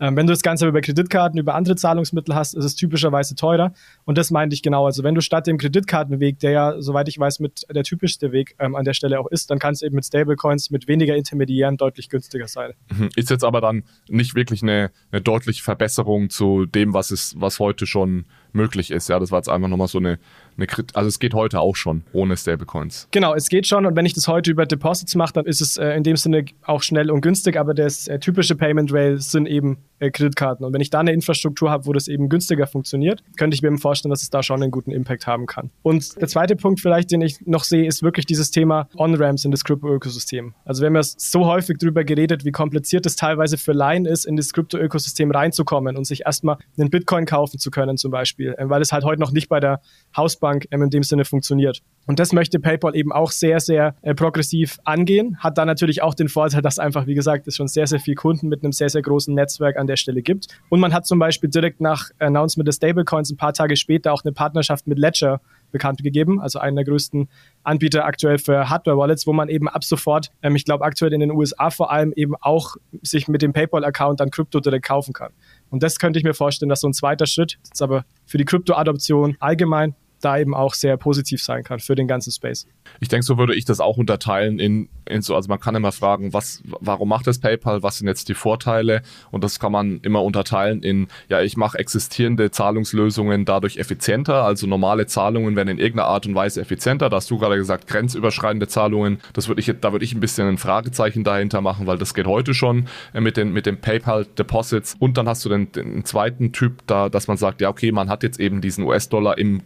Ähm, 0.00 0.16
wenn 0.16 0.26
du 0.26 0.32
das 0.32 0.42
Ganze 0.42 0.66
über 0.66 0.80
Kreditkarten, 0.80 1.38
über 1.38 1.54
andere 1.54 1.76
Zahlungsmittel 1.76 2.34
hast, 2.34 2.54
ist 2.54 2.64
es 2.64 2.74
typischerweise 2.74 3.36
teurer. 3.36 3.72
Und 4.04 4.18
das 4.18 4.30
meinte 4.32 4.54
ich 4.54 4.62
genau. 4.62 4.84
Also 4.84 5.04
wenn 5.04 5.14
du 5.14 5.20
statt 5.20 5.46
dem 5.46 5.58
Kreditkartenweg, 5.58 6.40
der 6.40 6.50
ja, 6.50 6.82
soweit 6.82 7.08
ich 7.08 7.18
weiß, 7.18 7.38
mit 7.38 7.64
der 7.72 7.84
typischste 7.84 8.32
Weg 8.32 8.56
ähm, 8.58 8.74
an 8.74 8.84
der 8.84 8.94
Stelle 8.94 9.20
auch 9.20 9.28
ist, 9.28 9.50
dann 9.50 9.60
kann 9.60 9.74
es 9.74 9.82
eben 9.82 9.94
mit 9.94 10.04
Stablecoins, 10.04 10.70
mit 10.70 10.88
weniger 10.88 11.14
Intermediären 11.14 11.76
deutlich 11.76 12.08
günstiger 12.08 12.48
sein. 12.48 12.72
Mhm. 12.90 13.10
Ist 13.14 13.30
jetzt 13.30 13.44
aber 13.44 13.60
dann 13.60 13.84
nicht 14.08 14.34
wirklich 14.34 14.62
eine, 14.62 14.90
eine 15.12 15.22
deutliche 15.22 15.62
Verbesserung 15.62 16.30
zu 16.30 16.66
dem, 16.66 16.94
was 16.94 17.12
es, 17.12 17.34
was 17.38 17.60
heute 17.60 17.86
schon 17.86 18.24
möglich 18.52 18.90
ist. 18.90 19.08
Ja, 19.08 19.18
das 19.18 19.30
war 19.30 19.38
jetzt 19.38 19.48
einfach 19.48 19.68
nochmal 19.68 19.88
so 19.88 19.98
eine, 19.98 20.18
eine 20.56 20.66
also 20.94 21.08
es 21.08 21.18
geht 21.18 21.34
heute 21.34 21.60
auch 21.60 21.76
schon 21.76 22.02
ohne 22.12 22.36
Stablecoins. 22.36 23.08
Genau, 23.10 23.34
es 23.34 23.48
geht 23.48 23.66
schon 23.66 23.86
und 23.86 23.96
wenn 23.96 24.06
ich 24.06 24.14
das 24.14 24.28
heute 24.28 24.50
über 24.50 24.66
Deposits 24.66 25.14
mache, 25.14 25.34
dann 25.34 25.46
ist 25.46 25.60
es 25.60 25.76
äh, 25.76 25.90
in 25.90 26.02
dem 26.02 26.16
Sinne 26.16 26.44
auch 26.64 26.82
schnell 26.82 27.10
und 27.10 27.20
günstig, 27.20 27.56
aber 27.56 27.74
das 27.74 28.08
äh, 28.08 28.18
typische 28.18 28.54
Payment 28.54 28.92
Rail 28.92 29.18
sind 29.20 29.46
eben 29.46 29.78
äh, 29.98 30.10
Kreditkarten 30.10 30.64
und 30.64 30.72
wenn 30.72 30.80
ich 30.80 30.90
da 30.90 31.00
eine 31.00 31.12
Infrastruktur 31.12 31.70
habe, 31.70 31.86
wo 31.86 31.92
das 31.92 32.08
eben 32.08 32.28
günstiger 32.28 32.66
funktioniert, 32.66 33.22
könnte 33.36 33.54
ich 33.54 33.62
mir 33.62 33.76
vorstellen, 33.78 34.10
dass 34.10 34.22
es 34.22 34.30
da 34.30 34.42
schon 34.42 34.62
einen 34.62 34.70
guten 34.70 34.90
Impact 34.90 35.26
haben 35.26 35.46
kann. 35.46 35.70
Und 35.82 36.20
der 36.20 36.28
zweite 36.28 36.56
Punkt 36.56 36.80
vielleicht, 36.80 37.10
den 37.10 37.22
ich 37.22 37.40
noch 37.46 37.64
sehe, 37.64 37.86
ist 37.86 38.02
wirklich 38.02 38.26
dieses 38.26 38.50
Thema 38.50 38.88
On-Ramps 38.96 39.44
in 39.44 39.50
das 39.50 39.64
Crypto-Ökosystem. 39.64 40.54
Also 40.64 40.82
wir 40.82 40.86
haben 40.86 40.96
ja 40.96 41.02
so 41.02 41.46
häufig 41.46 41.78
darüber 41.78 42.04
geredet, 42.04 42.44
wie 42.44 42.52
kompliziert 42.52 43.06
es 43.06 43.16
teilweise 43.16 43.58
für 43.58 43.72
Laien 43.72 44.06
ist, 44.06 44.24
in 44.24 44.36
das 44.36 44.52
Crypto-Ökosystem 44.52 45.30
reinzukommen 45.30 45.96
und 45.96 46.04
sich 46.04 46.22
erstmal 46.26 46.58
einen 46.78 46.90
Bitcoin 46.90 47.26
kaufen 47.26 47.58
zu 47.58 47.70
können 47.70 47.96
zum 47.96 48.10
Beispiel, 48.10 48.54
äh, 48.58 48.68
weil 48.68 48.82
es 48.82 48.92
halt 48.92 49.04
heute 49.04 49.20
noch 49.20 49.32
nicht 49.32 49.48
bei 49.48 49.60
der 49.60 49.80
Hausbank 50.16 50.51
ähm, 50.70 50.82
in 50.82 50.90
dem 50.90 51.02
Sinne 51.02 51.24
funktioniert. 51.24 51.82
Und 52.06 52.18
das 52.18 52.32
möchte 52.32 52.58
PayPal 52.58 52.96
eben 52.96 53.12
auch 53.12 53.30
sehr, 53.30 53.60
sehr 53.60 53.94
äh, 54.02 54.14
progressiv 54.14 54.78
angehen. 54.84 55.38
Hat 55.38 55.58
da 55.58 55.64
natürlich 55.64 56.02
auch 56.02 56.14
den 56.14 56.28
Vorteil, 56.28 56.62
dass 56.62 56.78
einfach, 56.78 57.06
wie 57.06 57.14
gesagt, 57.14 57.46
es 57.46 57.56
schon 57.56 57.68
sehr, 57.68 57.86
sehr 57.86 58.00
viele 58.00 58.16
Kunden 58.16 58.48
mit 58.48 58.62
einem 58.62 58.72
sehr, 58.72 58.88
sehr 58.88 59.02
großen 59.02 59.34
Netzwerk 59.34 59.76
an 59.76 59.86
der 59.86 59.96
Stelle 59.96 60.22
gibt. 60.22 60.48
Und 60.68 60.80
man 60.80 60.92
hat 60.92 61.06
zum 61.06 61.18
Beispiel 61.18 61.50
direkt 61.50 61.80
nach 61.80 62.10
Announcement 62.18 62.66
des 62.66 62.76
Stablecoins 62.76 63.30
ein 63.30 63.36
paar 63.36 63.52
Tage 63.52 63.76
später 63.76 64.12
auch 64.12 64.24
eine 64.24 64.32
Partnerschaft 64.32 64.86
mit 64.86 64.98
Ledger 64.98 65.40
bekannt 65.72 66.02
gegeben, 66.02 66.40
also 66.40 66.60
einen 66.60 66.76
der 66.76 66.84
größten 66.84 67.28
Anbieter 67.64 68.04
aktuell 68.04 68.38
für 68.38 68.68
Hardware-Wallets, 68.68 69.26
wo 69.26 69.32
man 69.32 69.48
eben 69.48 69.68
ab 69.68 69.82
sofort, 69.82 70.30
ähm, 70.42 70.54
ich 70.54 70.64
glaube 70.64 70.84
aktuell 70.84 71.12
in 71.12 71.20
den 71.20 71.32
USA 71.32 71.70
vor 71.70 71.90
allem, 71.90 72.12
eben 72.14 72.36
auch 72.36 72.76
sich 73.00 73.26
mit 73.26 73.42
dem 73.42 73.52
PayPal-Account 73.52 74.20
dann 74.20 74.30
Krypto 74.30 74.60
direkt 74.60 74.86
kaufen 74.86 75.12
kann. 75.12 75.32
Und 75.70 75.82
das 75.82 75.98
könnte 75.98 76.18
ich 76.18 76.24
mir 76.24 76.34
vorstellen, 76.34 76.68
dass 76.68 76.80
so 76.80 76.88
ein 76.88 76.92
zweiter 76.92 77.26
Schritt, 77.26 77.58
ist 77.72 77.82
aber 77.82 78.04
für 78.26 78.38
die 78.38 78.44
Krypto-Adoption 78.44 79.36
allgemein 79.40 79.94
da 80.24 80.38
eben 80.38 80.54
auch 80.54 80.74
sehr 80.74 80.96
positiv 80.96 81.42
sein 81.42 81.64
kann 81.64 81.80
für 81.80 81.94
den 81.94 82.08
ganzen 82.08 82.32
Space. 82.32 82.66
Ich 83.00 83.08
denke, 83.08 83.24
so 83.24 83.38
würde 83.38 83.54
ich 83.54 83.64
das 83.64 83.80
auch 83.80 83.96
unterteilen 83.96 84.58
in, 84.58 84.88
in 85.06 85.22
so, 85.22 85.34
also 85.34 85.48
man 85.48 85.60
kann 85.60 85.74
immer 85.74 85.92
fragen, 85.92 86.32
was, 86.32 86.62
warum 86.64 87.08
macht 87.08 87.26
das 87.26 87.38
PayPal, 87.38 87.82
was 87.82 87.98
sind 87.98 88.08
jetzt 88.08 88.28
die 88.28 88.34
Vorteile? 88.34 89.02
Und 89.30 89.44
das 89.44 89.58
kann 89.58 89.72
man 89.72 90.00
immer 90.00 90.22
unterteilen 90.22 90.82
in, 90.82 91.08
ja, 91.28 91.40
ich 91.40 91.56
mache 91.56 91.78
existierende 91.78 92.50
Zahlungslösungen 92.50 93.44
dadurch 93.44 93.76
effizienter, 93.76 94.44
also 94.44 94.66
normale 94.66 95.06
Zahlungen 95.06 95.56
werden 95.56 95.68
in 95.68 95.78
irgendeiner 95.78 96.08
Art 96.08 96.26
und 96.26 96.34
Weise 96.34 96.60
effizienter. 96.60 97.08
Da 97.08 97.16
hast 97.16 97.30
du 97.30 97.38
gerade 97.38 97.56
gesagt, 97.56 97.86
grenzüberschreitende 97.86 98.68
Zahlungen, 98.68 99.18
das 99.32 99.48
würde 99.48 99.60
ich, 99.60 99.72
da 99.80 99.92
würde 99.92 100.04
ich 100.04 100.14
ein 100.14 100.20
bisschen 100.20 100.48
ein 100.48 100.58
Fragezeichen 100.58 101.24
dahinter 101.24 101.60
machen, 101.60 101.86
weil 101.86 101.98
das 101.98 102.14
geht 102.14 102.26
heute 102.26 102.54
schon 102.54 102.86
äh, 103.12 103.20
mit 103.20 103.36
den, 103.36 103.52
mit 103.52 103.66
den 103.66 103.80
PayPal 103.80 104.26
Deposits. 104.38 104.96
Und 104.98 105.16
dann 105.16 105.28
hast 105.28 105.44
du 105.44 105.48
den, 105.48 105.72
den 105.72 106.04
zweiten 106.04 106.52
Typ 106.52 106.86
da, 106.86 107.08
dass 107.08 107.28
man 107.28 107.36
sagt, 107.36 107.60
ja, 107.60 107.68
okay, 107.68 107.92
man 107.92 108.08
hat 108.08 108.22
jetzt 108.22 108.40
eben 108.40 108.60
diesen 108.60 108.84
US-Dollar 108.84 109.38
im 109.38 109.62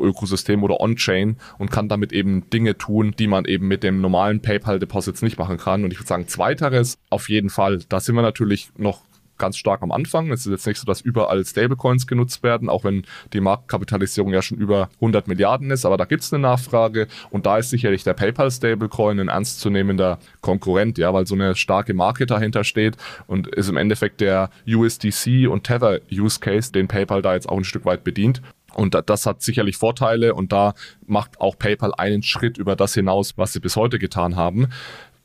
Krypto-Ökosystem 0.00 0.62
oder 0.62 0.80
on-chain 0.80 1.36
und 1.58 1.70
kann 1.70 1.88
damit 1.88 2.12
eben 2.12 2.48
Dinge 2.50 2.76
tun, 2.78 3.14
die 3.18 3.26
man 3.26 3.44
eben 3.44 3.68
mit 3.68 3.82
dem 3.82 4.00
normalen 4.00 4.40
PayPal-Deposits 4.40 5.22
nicht 5.22 5.38
machen 5.38 5.58
kann. 5.58 5.84
Und 5.84 5.92
ich 5.92 5.98
würde 5.98 6.08
sagen, 6.08 6.28
zweiteres 6.28 6.98
auf 7.10 7.28
jeden 7.28 7.50
Fall. 7.50 7.80
Da 7.88 8.00
sind 8.00 8.14
wir 8.14 8.22
natürlich 8.22 8.70
noch 8.76 9.02
ganz 9.40 9.56
stark 9.56 9.82
am 9.82 9.90
Anfang. 9.90 10.30
Es 10.30 10.40
ist 10.46 10.52
jetzt 10.52 10.66
nicht 10.66 10.78
so, 10.78 10.84
dass 10.84 11.00
überall 11.00 11.44
Stablecoins 11.44 12.06
genutzt 12.06 12.42
werden, 12.42 12.68
auch 12.68 12.84
wenn 12.84 13.04
die 13.32 13.40
Marktkapitalisierung 13.40 14.34
ja 14.34 14.42
schon 14.42 14.58
über 14.58 14.90
100 14.96 15.26
Milliarden 15.28 15.70
ist, 15.70 15.86
aber 15.86 15.96
da 15.96 16.04
gibt 16.04 16.22
es 16.22 16.32
eine 16.32 16.42
Nachfrage 16.42 17.08
und 17.30 17.46
da 17.46 17.56
ist 17.56 17.70
sicherlich 17.70 18.04
der 18.04 18.12
PayPal 18.12 18.50
Stablecoin 18.50 19.18
ein 19.18 19.28
ernstzunehmender 19.28 20.18
Konkurrent, 20.42 20.98
ja, 20.98 21.14
weil 21.14 21.26
so 21.26 21.34
eine 21.34 21.56
starke 21.56 21.94
Marke 21.94 22.26
dahinter 22.26 22.64
steht 22.64 22.98
und 23.26 23.48
ist 23.48 23.70
im 23.70 23.78
Endeffekt 23.78 24.20
der 24.20 24.50
USDC 24.68 25.48
und 25.48 25.64
Tether 25.64 26.00
Use 26.12 26.38
Case, 26.38 26.70
den 26.70 26.86
PayPal 26.86 27.22
da 27.22 27.32
jetzt 27.32 27.48
auch 27.48 27.56
ein 27.56 27.64
Stück 27.64 27.86
weit 27.86 28.04
bedient. 28.04 28.42
Und 28.80 28.96
das 29.10 29.26
hat 29.26 29.42
sicherlich 29.42 29.76
Vorteile 29.76 30.34
und 30.34 30.52
da 30.52 30.72
macht 31.06 31.38
auch 31.38 31.58
PayPal 31.58 31.92
einen 31.98 32.22
Schritt 32.22 32.56
über 32.56 32.76
das 32.76 32.94
hinaus, 32.94 33.36
was 33.36 33.52
sie 33.52 33.60
bis 33.60 33.76
heute 33.76 33.98
getan 33.98 34.36
haben. 34.36 34.68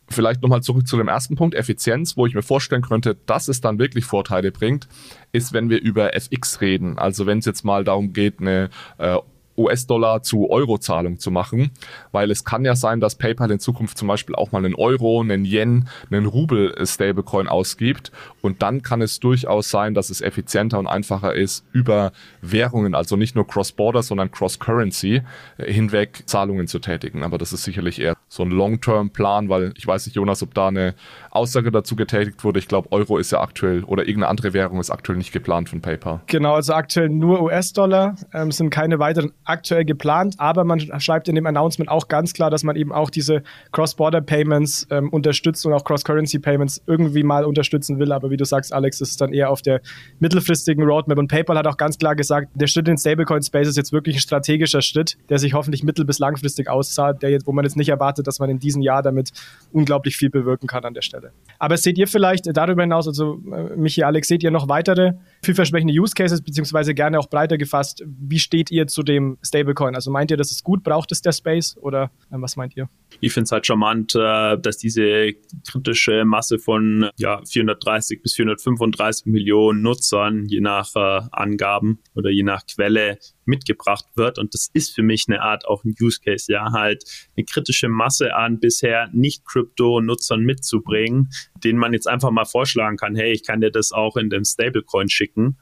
Vielleicht 0.09 0.41
nochmal 0.41 0.61
zurück 0.61 0.85
zu 0.85 0.97
dem 0.97 1.07
ersten 1.07 1.37
Punkt, 1.37 1.55
Effizienz, 1.55 2.17
wo 2.17 2.25
ich 2.25 2.35
mir 2.35 2.41
vorstellen 2.41 2.81
könnte, 2.81 3.15
dass 3.25 3.47
es 3.47 3.61
dann 3.61 3.79
wirklich 3.79 4.03
Vorteile 4.03 4.51
bringt, 4.51 4.89
ist, 5.31 5.53
wenn 5.53 5.69
wir 5.69 5.81
über 5.81 6.13
FX 6.13 6.59
reden. 6.59 6.97
Also 6.97 7.27
wenn 7.27 7.37
es 7.37 7.45
jetzt 7.45 7.63
mal 7.63 7.85
darum 7.85 8.11
geht, 8.11 8.41
eine 8.41 8.71
äh, 8.97 9.15
US-Dollar 9.57 10.23
zu 10.23 10.49
Euro-Zahlung 10.49 11.19
zu 11.19 11.31
machen, 11.31 11.71
weil 12.11 12.31
es 12.31 12.43
kann 12.43 12.65
ja 12.65 12.75
sein, 12.75 12.99
dass 12.99 13.15
PayPal 13.15 13.51
in 13.51 13.59
Zukunft 13.59 13.97
zum 13.97 14.07
Beispiel 14.07 14.35
auch 14.35 14.51
mal 14.51 14.63
einen 14.63 14.75
Euro, 14.75 15.21
einen 15.21 15.45
Yen, 15.45 15.87
einen 16.11 16.25
Rubel-Stablecoin 16.25 17.47
ausgibt 17.47 18.11
und 18.41 18.61
dann 18.61 18.81
kann 18.81 19.01
es 19.01 19.19
durchaus 19.19 19.69
sein, 19.69 19.93
dass 19.93 20.09
es 20.09 20.21
effizienter 20.21 20.79
und 20.79 20.87
einfacher 20.87 21.33
ist, 21.33 21.65
über 21.71 22.11
Währungen, 22.41 22.95
also 22.95 23.15
nicht 23.15 23.35
nur 23.35 23.47
Cross-Border, 23.47 24.03
sondern 24.03 24.31
Cross-Currency 24.31 25.21
äh, 25.57 25.73
hinweg 25.73 26.23
Zahlungen 26.25 26.67
zu 26.67 26.79
tätigen. 26.79 27.23
Aber 27.23 27.37
das 27.37 27.53
ist 27.53 27.63
sicherlich 27.63 27.99
eher 27.99 28.15
so 28.27 28.43
ein 28.43 28.51
Long-Term-Plan, 28.51 29.49
weil 29.49 29.73
ich 29.77 29.87
weiß 29.87 30.05
nicht, 30.05 30.15
Jonas, 30.15 30.43
ob 30.43 30.53
da 30.53 30.67
eine 30.67 30.95
Aussage 31.35 31.71
dazu 31.71 31.95
getätigt 31.95 32.43
wurde. 32.43 32.59
Ich 32.59 32.67
glaube, 32.67 32.91
Euro 32.91 33.17
ist 33.17 33.31
ja 33.31 33.41
aktuell 33.41 33.83
oder 33.83 34.03
irgendeine 34.03 34.29
andere 34.29 34.53
Währung 34.53 34.79
ist 34.79 34.89
aktuell 34.89 35.17
nicht 35.17 35.31
geplant 35.31 35.69
von 35.69 35.81
PayPal. 35.81 36.21
Genau, 36.27 36.53
also 36.53 36.73
aktuell 36.73 37.09
nur 37.09 37.41
US-Dollar, 37.41 38.15
ähm, 38.33 38.51
sind 38.51 38.69
keine 38.69 38.99
weiteren 38.99 39.31
aktuell 39.43 39.85
geplant, 39.85 40.35
aber 40.37 40.63
man 40.63 40.79
schreibt 40.99 41.27
in 41.27 41.35
dem 41.35 41.45
Announcement 41.45 41.89
auch 41.89 42.07
ganz 42.07 42.33
klar, 42.33 42.49
dass 42.49 42.63
man 42.63 42.75
eben 42.75 42.91
auch 42.91 43.09
diese 43.09 43.43
Cross-Border-Payments 43.71 44.87
ähm, 44.91 45.09
unterstützt 45.09 45.65
und 45.65 45.73
auch 45.73 45.83
Cross-Currency-Payments 45.83 46.83
irgendwie 46.87 47.23
mal 47.23 47.45
unterstützen 47.45 47.99
will. 47.99 48.11
Aber 48.11 48.29
wie 48.29 48.37
du 48.37 48.45
sagst, 48.45 48.73
Alex, 48.73 48.99
das 48.99 49.09
ist 49.09 49.21
dann 49.21 49.33
eher 49.33 49.49
auf 49.49 49.61
der 49.61 49.81
mittelfristigen 50.19 50.83
Roadmap. 50.83 51.17
Und 51.17 51.27
PayPal 51.27 51.57
hat 51.57 51.67
auch 51.67 51.77
ganz 51.77 51.97
klar 51.97 52.15
gesagt, 52.15 52.49
der 52.55 52.67
Schritt 52.67 52.87
in 52.87 52.97
Stablecoin-Space 52.97 53.67
ist 53.67 53.77
jetzt 53.77 53.91
wirklich 53.91 54.17
ein 54.17 54.21
strategischer 54.21 54.81
Schritt, 54.81 55.17
der 55.29 55.39
sich 55.39 55.53
hoffentlich 55.53 55.83
mittel- 55.83 56.05
bis 56.05 56.19
langfristig 56.19 56.69
auszahlt, 56.69 57.21
der 57.21 57.29
jetzt, 57.29 57.47
wo 57.47 57.51
man 57.51 57.65
jetzt 57.65 57.77
nicht 57.77 57.89
erwartet, 57.89 58.27
dass 58.27 58.39
man 58.39 58.49
in 58.49 58.59
diesem 58.59 58.81
Jahr 58.81 59.01
damit 59.01 59.31
unglaublich 59.71 60.17
viel 60.17 60.29
bewirken 60.29 60.67
kann 60.67 60.83
an 60.85 60.93
der 60.93 61.01
Stelle. 61.01 61.24
Aber 61.59 61.77
seht 61.77 61.97
ihr 61.97 62.07
vielleicht 62.07 62.45
darüber 62.55 62.83
hinaus, 62.83 63.07
also 63.07 63.41
äh, 63.51 63.75
Michi, 63.75 64.03
Alex, 64.03 64.27
seht 64.27 64.43
ihr 64.43 64.51
noch 64.51 64.67
weitere 64.67 65.13
vielversprechende 65.43 65.93
Use 65.93 66.13
Cases, 66.13 66.41
beziehungsweise 66.41 66.93
gerne 66.93 67.19
auch 67.19 67.29
breiter 67.29 67.57
gefasst, 67.57 68.03
wie 68.05 68.39
steht 68.39 68.71
ihr 68.71 68.87
zu 68.87 69.03
dem 69.03 69.37
Stablecoin? 69.41 69.95
Also 69.95 70.11
meint 70.11 70.31
ihr, 70.31 70.37
das 70.37 70.51
ist 70.51 70.63
gut? 70.63 70.83
Braucht 70.83 71.11
es 71.11 71.21
der 71.21 71.31
Space? 71.31 71.77
Oder 71.77 72.11
äh, 72.31 72.37
was 72.37 72.55
meint 72.55 72.75
ihr? 72.75 72.89
Ich 73.21 73.33
finde 73.33 73.45
es 73.45 73.51
halt 73.51 73.65
charmant, 73.65 74.15
äh, 74.15 74.57
dass 74.57 74.77
diese 74.77 75.33
kritische 75.67 76.25
Masse 76.25 76.59
von 76.59 77.09
ja, 77.17 77.41
430 77.45 78.21
bis 78.21 78.35
435 78.35 79.27
Millionen 79.27 79.81
Nutzern, 79.81 80.45
je 80.45 80.61
nach 80.61 80.89
äh, 80.95 81.21
Angaben 81.31 81.99
oder 82.15 82.29
je 82.29 82.43
nach 82.43 82.65
Quelle, 82.65 83.17
mitgebracht 83.47 84.05
wird. 84.15 84.39
Und 84.39 84.53
das 84.53 84.69
ist 84.73 84.93
für 84.95 85.03
mich 85.03 85.25
eine 85.27 85.41
Art 85.41 85.65
auch 85.67 85.83
ein 85.83 85.95
Use 85.99 86.19
Case, 86.23 86.51
ja, 86.51 86.71
halt 86.71 87.03
eine 87.35 87.45
kritische 87.45 87.89
Masse 87.89 88.35
an 88.35 88.59
bisher 88.59 89.09
nicht 89.13 89.45
Krypto-Nutzern 89.45 90.41
mitzubringen, 90.41 91.29
denen 91.63 91.79
man 91.79 91.93
jetzt 91.93 92.07
einfach 92.07 92.31
mal 92.31 92.45
vorschlagen 92.45 92.97
kann, 92.97 93.15
hey, 93.15 93.31
ich 93.31 93.43
kann 93.43 93.61
dir 93.61 93.71
das 93.71 93.91
auch 93.91 94.17
in 94.17 94.29
den 94.29 94.45
Stablecoin 94.45 95.09
schicken 95.09 95.57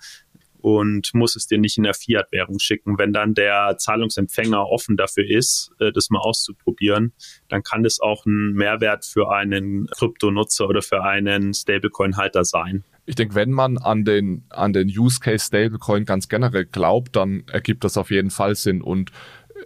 und 0.63 1.13
muss 1.13 1.35
es 1.35 1.45
dir 1.45 1.57
nicht 1.57 1.77
in 1.77 1.83
der 1.83 1.93
Fiat-Währung 1.93 2.57
schicken. 2.57 2.97
Wenn 2.97 3.11
dann 3.11 3.33
der 3.33 3.75
Zahlungsempfänger 3.77 4.65
offen 4.65 4.95
dafür 4.95 5.29
ist, 5.29 5.71
äh, 5.79 5.91
das 5.91 6.09
mal 6.09 6.19
auszuprobieren, 6.19 7.11
dann 7.49 7.63
kann 7.63 7.83
das 7.83 7.99
auch 7.99 8.25
ein 8.25 8.53
Mehrwert 8.53 9.03
für 9.03 9.29
einen 9.29 9.87
Kryptonutzer 9.87 10.69
oder 10.69 10.81
für 10.81 11.03
einen 11.03 11.53
Stablecoin-Halter 11.53 12.45
sein. 12.45 12.85
Ich 13.05 13.15
denke, 13.15 13.35
wenn 13.35 13.51
man 13.51 13.77
an 13.77 14.05
den, 14.05 14.45
an 14.51 14.71
den 14.71 14.87
Use 14.87 15.19
Case 15.19 15.47
Stablecoin 15.47 16.05
ganz 16.05 16.29
generell 16.29 16.65
glaubt, 16.65 17.17
dann 17.17 17.43
ergibt 17.51 17.83
das 17.83 17.97
auf 17.97 18.09
jeden 18.09 18.29
Fall 18.29 18.55
Sinn. 18.55 18.81
Und 18.81 19.11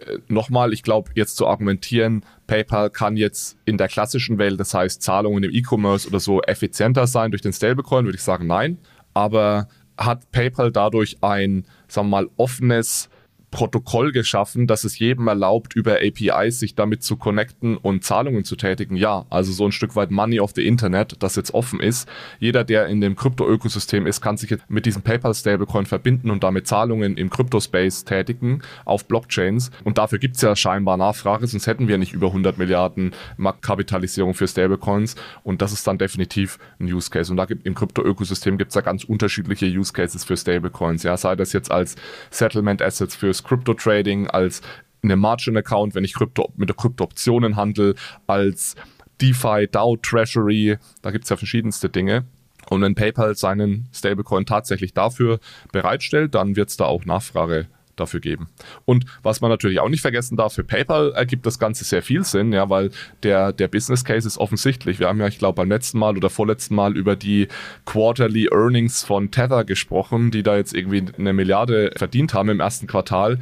äh, 0.00 0.18
nochmal, 0.26 0.72
ich 0.72 0.82
glaube, 0.82 1.12
jetzt 1.14 1.36
zu 1.36 1.46
argumentieren, 1.46 2.24
PayPal 2.48 2.90
kann 2.90 3.16
jetzt 3.16 3.56
in 3.66 3.78
der 3.78 3.86
klassischen 3.86 4.38
Welt, 4.38 4.58
das 4.58 4.74
heißt 4.74 5.00
Zahlungen 5.00 5.44
im 5.44 5.54
E-Commerce 5.54 6.08
oder 6.08 6.18
so, 6.18 6.42
effizienter 6.42 7.06
sein 7.06 7.30
durch 7.30 7.42
den 7.42 7.52
Stablecoin, 7.52 8.04
würde 8.04 8.16
ich 8.16 8.24
sagen, 8.24 8.48
nein. 8.48 8.78
Aber 9.14 9.68
hat 9.98 10.30
PayPal 10.32 10.72
dadurch 10.72 11.18
ein, 11.20 11.66
sagen 11.88 12.08
wir 12.08 12.22
mal, 12.22 12.30
offenes 12.36 13.10
Protokoll 13.50 14.12
geschaffen, 14.12 14.66
das 14.66 14.84
es 14.84 14.98
jedem 14.98 15.26
erlaubt, 15.28 15.74
über 15.74 15.96
APIs 15.96 16.58
sich 16.58 16.74
damit 16.74 17.02
zu 17.02 17.16
connecten 17.16 17.76
und 17.76 18.04
Zahlungen 18.04 18.44
zu 18.44 18.56
tätigen. 18.56 18.96
Ja, 18.96 19.24
also 19.30 19.52
so 19.52 19.64
ein 19.64 19.72
Stück 19.72 19.96
weit 19.96 20.10
Money 20.10 20.40
of 20.40 20.52
the 20.54 20.66
Internet, 20.66 21.16
das 21.20 21.36
jetzt 21.36 21.54
offen 21.54 21.80
ist. 21.80 22.08
Jeder, 22.38 22.64
der 22.64 22.86
in 22.86 23.00
dem 23.00 23.16
Krypto-Ökosystem 23.16 24.06
ist, 24.06 24.20
kann 24.20 24.36
sich 24.36 24.50
jetzt 24.50 24.68
mit 24.68 24.84
diesem 24.84 25.02
PayPal-Stablecoin 25.02 25.86
verbinden 25.86 26.30
und 26.30 26.44
damit 26.44 26.66
Zahlungen 26.66 27.16
im 27.16 27.30
Kryptospace 27.30 28.04
tätigen 28.04 28.62
auf 28.84 29.06
Blockchains. 29.06 29.70
Und 29.84 29.96
dafür 29.96 30.18
gibt 30.18 30.36
es 30.36 30.42
ja 30.42 30.54
scheinbar 30.54 30.96
Nachfrage, 30.96 31.46
sonst 31.46 31.66
hätten 31.66 31.88
wir 31.88 31.96
nicht 31.96 32.12
über 32.12 32.26
100 32.28 32.58
Milliarden 32.58 33.12
Marktkapitalisierung 33.38 34.34
für 34.34 34.46
Stablecoins. 34.46 35.16
Und 35.42 35.62
das 35.62 35.72
ist 35.72 35.86
dann 35.86 35.96
definitiv 35.96 36.58
ein 36.78 36.92
Use 36.92 37.10
Case. 37.10 37.32
Und 37.32 37.38
da 37.38 37.46
gibt 37.46 37.66
im 37.66 37.74
Krypto-Ökosystem 37.74 38.58
gibt 38.58 38.70
es 38.70 38.74
ja 38.74 38.82
ganz 38.82 39.04
unterschiedliche 39.04 39.66
Use 39.66 39.92
Cases 39.92 40.22
für 40.22 40.36
Stablecoins. 40.36 41.02
Ja, 41.02 41.16
sei 41.16 41.34
das 41.34 41.54
jetzt 41.54 41.70
als 41.70 41.96
Settlement 42.30 42.82
Assets 42.82 43.16
für 43.16 43.32
fürs 43.38 43.44
Crypto 43.44 43.74
Trading, 43.74 44.28
als 44.28 44.62
eine 45.02 45.16
Margin 45.16 45.56
Account, 45.56 45.94
wenn 45.94 46.04
ich 46.04 46.14
Krypto, 46.14 46.52
mit 46.56 46.68
der 46.68 46.76
Krypto-Optionen 46.76 47.56
handle, 47.56 47.94
als 48.26 48.74
DeFi, 49.20 49.68
DAO 49.70 49.96
Treasury, 49.96 50.76
da 51.02 51.10
gibt 51.10 51.24
es 51.24 51.30
ja 51.30 51.36
verschiedenste 51.36 51.88
Dinge. 51.88 52.24
Und 52.70 52.82
wenn 52.82 52.94
PayPal 52.94 53.34
seinen 53.34 53.88
Stablecoin 53.92 54.44
tatsächlich 54.44 54.92
dafür 54.92 55.40
bereitstellt, 55.72 56.34
dann 56.34 56.56
wird 56.56 56.68
es 56.68 56.76
da 56.76 56.84
auch 56.84 57.04
Nachfrage 57.04 57.68
dafür 58.00 58.20
geben. 58.20 58.48
Und 58.84 59.04
was 59.22 59.40
man 59.40 59.50
natürlich 59.50 59.80
auch 59.80 59.88
nicht 59.88 60.00
vergessen 60.00 60.36
darf, 60.36 60.54
für 60.54 60.64
PayPal 60.64 61.12
ergibt 61.12 61.46
das 61.46 61.58
Ganze 61.58 61.84
sehr 61.84 62.02
viel 62.02 62.24
Sinn, 62.24 62.52
ja, 62.52 62.68
weil 62.70 62.90
der, 63.22 63.52
der 63.52 63.68
Business 63.68 64.04
Case 64.04 64.26
ist 64.26 64.38
offensichtlich. 64.38 64.98
Wir 64.98 65.08
haben 65.08 65.20
ja, 65.20 65.26
ich 65.26 65.38
glaube, 65.38 65.56
beim 65.56 65.68
letzten 65.68 65.98
Mal 65.98 66.16
oder 66.16 66.30
vorletzten 66.30 66.74
Mal 66.74 66.96
über 66.96 67.16
die 67.16 67.48
Quarterly 67.86 68.48
Earnings 68.52 69.04
von 69.04 69.30
Tether 69.30 69.64
gesprochen, 69.64 70.30
die 70.30 70.42
da 70.42 70.56
jetzt 70.56 70.74
irgendwie 70.74 71.04
eine 71.18 71.32
Milliarde 71.32 71.92
verdient 71.96 72.34
haben 72.34 72.48
im 72.48 72.60
ersten 72.60 72.86
Quartal 72.86 73.38